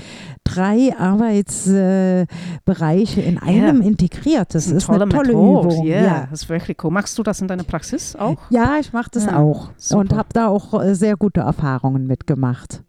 drei 0.44 0.94
Arbeitsbereiche 0.98 3.20
äh, 3.22 3.28
in 3.28 3.38
einem 3.38 3.80
integriert. 3.82 4.54
Das 4.54 4.66
ist 4.68 4.88
eine 4.88 4.98
tolle 5.00 5.06
Methode. 5.06 5.30
Übung. 5.72 5.86
Ja, 5.86 6.02
Ja. 6.02 6.26
das 6.30 6.42
ist 6.42 6.48
wirklich 6.48 6.82
cool. 6.84 6.90
Machst 6.90 7.18
du 7.18 7.22
das 7.22 7.40
in 7.40 7.48
deiner 7.48 7.64
Praxis 7.64 8.16
auch? 8.16 8.38
Ja, 8.50 8.76
ich 8.80 8.92
mache 8.92 9.10
das 9.12 9.26
Ja, 9.26 9.38
auch 9.38 9.70
super. 9.76 10.00
und 10.00 10.12
habe 10.14 10.28
da 10.32 10.48
auch 10.48 10.80
äh, 10.82 10.94
sehr 10.94 11.16
gute 11.16 11.40
Erfahrungen 11.40 12.06
mitgemacht. 12.06 12.82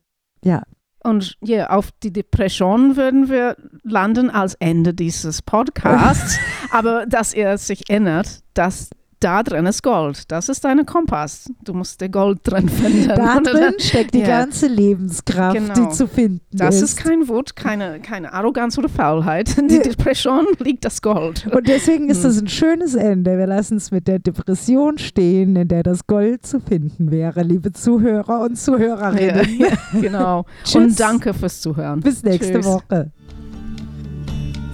Ja, 0.43 0.63
Und 1.03 1.37
ja, 1.41 1.69
auf 1.69 1.89
die 2.03 2.11
Depression 2.11 2.97
würden 2.97 3.29
wir 3.29 3.55
landen 3.83 4.29
als 4.29 4.55
Ende 4.55 4.93
dieses 4.93 5.41
Podcasts. 5.41 6.37
Aber 6.71 7.05
dass 7.05 7.33
ihr 7.33 7.57
sich 7.57 7.89
erinnert, 7.89 8.41
dass 8.53 8.89
da 9.19 9.43
drin 9.43 9.65
ist 9.65 9.83
Gold. 9.83 10.31
Das 10.31 10.47
ist 10.49 10.63
dein 10.63 10.85
Kompass. 10.85 11.51
Du 11.63 11.73
musst 11.73 11.99
den 12.01 12.11
Gold 12.11 12.39
drin 12.43 12.69
finden. 12.69 13.07
Da 13.09 13.39
drin 13.39 13.73
steckt 13.79 14.13
die 14.13 14.19
Ja. 14.19 14.27
ganze 14.39 14.67
Lebenskraft, 14.67 15.57
Genau. 15.57 15.73
die 15.73 15.89
zu 15.89 16.07
finden 16.07 16.39
Das 16.51 16.75
ist. 16.77 16.81
ist 16.81 16.97
kein 16.97 17.27
Wut, 17.27 17.55
keine, 17.55 17.99
keine 17.99 18.31
Arroganz 18.33 18.77
oder 18.77 18.89
Faulheit. 18.89 19.57
In 19.57 19.67
die 19.67 19.79
Depression 19.79 20.45
liegt 20.59 20.85
das 20.85 21.01
Gold. 21.01 21.47
Und 21.53 21.67
deswegen 21.67 22.09
ist 22.09 22.17
Hm. 22.17 22.23
das 22.23 22.41
ein 22.41 22.47
schönes 22.47 22.95
Ende. 22.95 23.37
Wir 23.37 23.47
lassen 23.47 23.77
es 23.77 23.91
mit 23.91 24.07
der 24.07 24.19
Depression 24.19 24.97
stehen, 24.97 25.55
in 25.55 25.67
der 25.67 25.83
das 25.83 26.07
Gold 26.07 26.45
zu 26.45 26.59
finden 26.59 27.11
wäre, 27.11 27.43
liebe 27.43 27.71
Zuhörer 27.73 28.41
und 28.41 28.51
Ja, 28.51 28.55
Zuhörerinnen. 28.55 29.59
ja, 29.59 29.67
genau. 30.01 30.45
Tschüss. 30.63 30.75
Und 30.75 30.99
danke 30.99 31.33
fürs 31.33 31.59
Zuhören. 31.61 31.99
Bis 31.99 32.23
nächste 32.23 32.53
Tschüss. 32.53 32.65
Woche. 32.65 33.11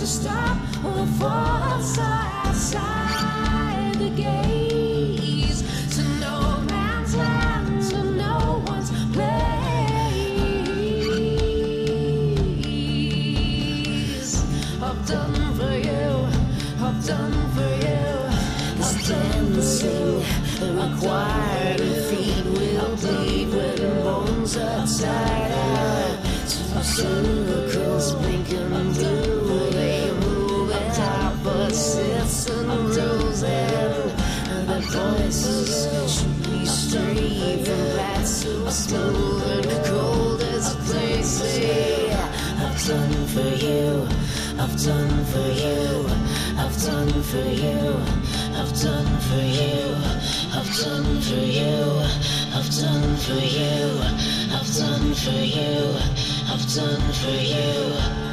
Stop 0.07 0.59
the 0.83 1.07
force 1.19 1.97
outside 1.97 3.95
the 3.97 4.11
gaze 4.11 4.54
blinking 28.13 28.69
they 29.71 30.11
move 30.11 30.71
rules 32.95 33.43
and 33.43 34.69
the 34.69 34.81
should 36.07 36.43
be 36.43 36.65
straight. 36.65 37.25
I've 42.57 42.87
done 42.87 43.25
for 43.27 43.49
you, 43.65 44.07
I've 44.57 44.75
done 44.83 45.25
for 45.25 45.47
you, 45.49 46.07
I've 46.57 46.77
done 46.81 47.23
for 47.23 47.49
you, 47.49 47.95
I've 48.53 48.73
done 48.81 49.19
for 49.27 49.41
you, 49.41 49.95
I've 50.53 50.71
done 50.77 51.19
for 51.21 51.43
you, 51.43 51.81
I've 52.53 52.69
done 52.69 53.17
for 53.17 53.33
you, 53.33 53.99
I've 54.53 54.71
done 54.77 55.13
for 55.13 55.31
you, 55.31 56.14
I've 56.57 56.73
done 56.73 57.11
for 57.11 57.31
you. 57.31 58.24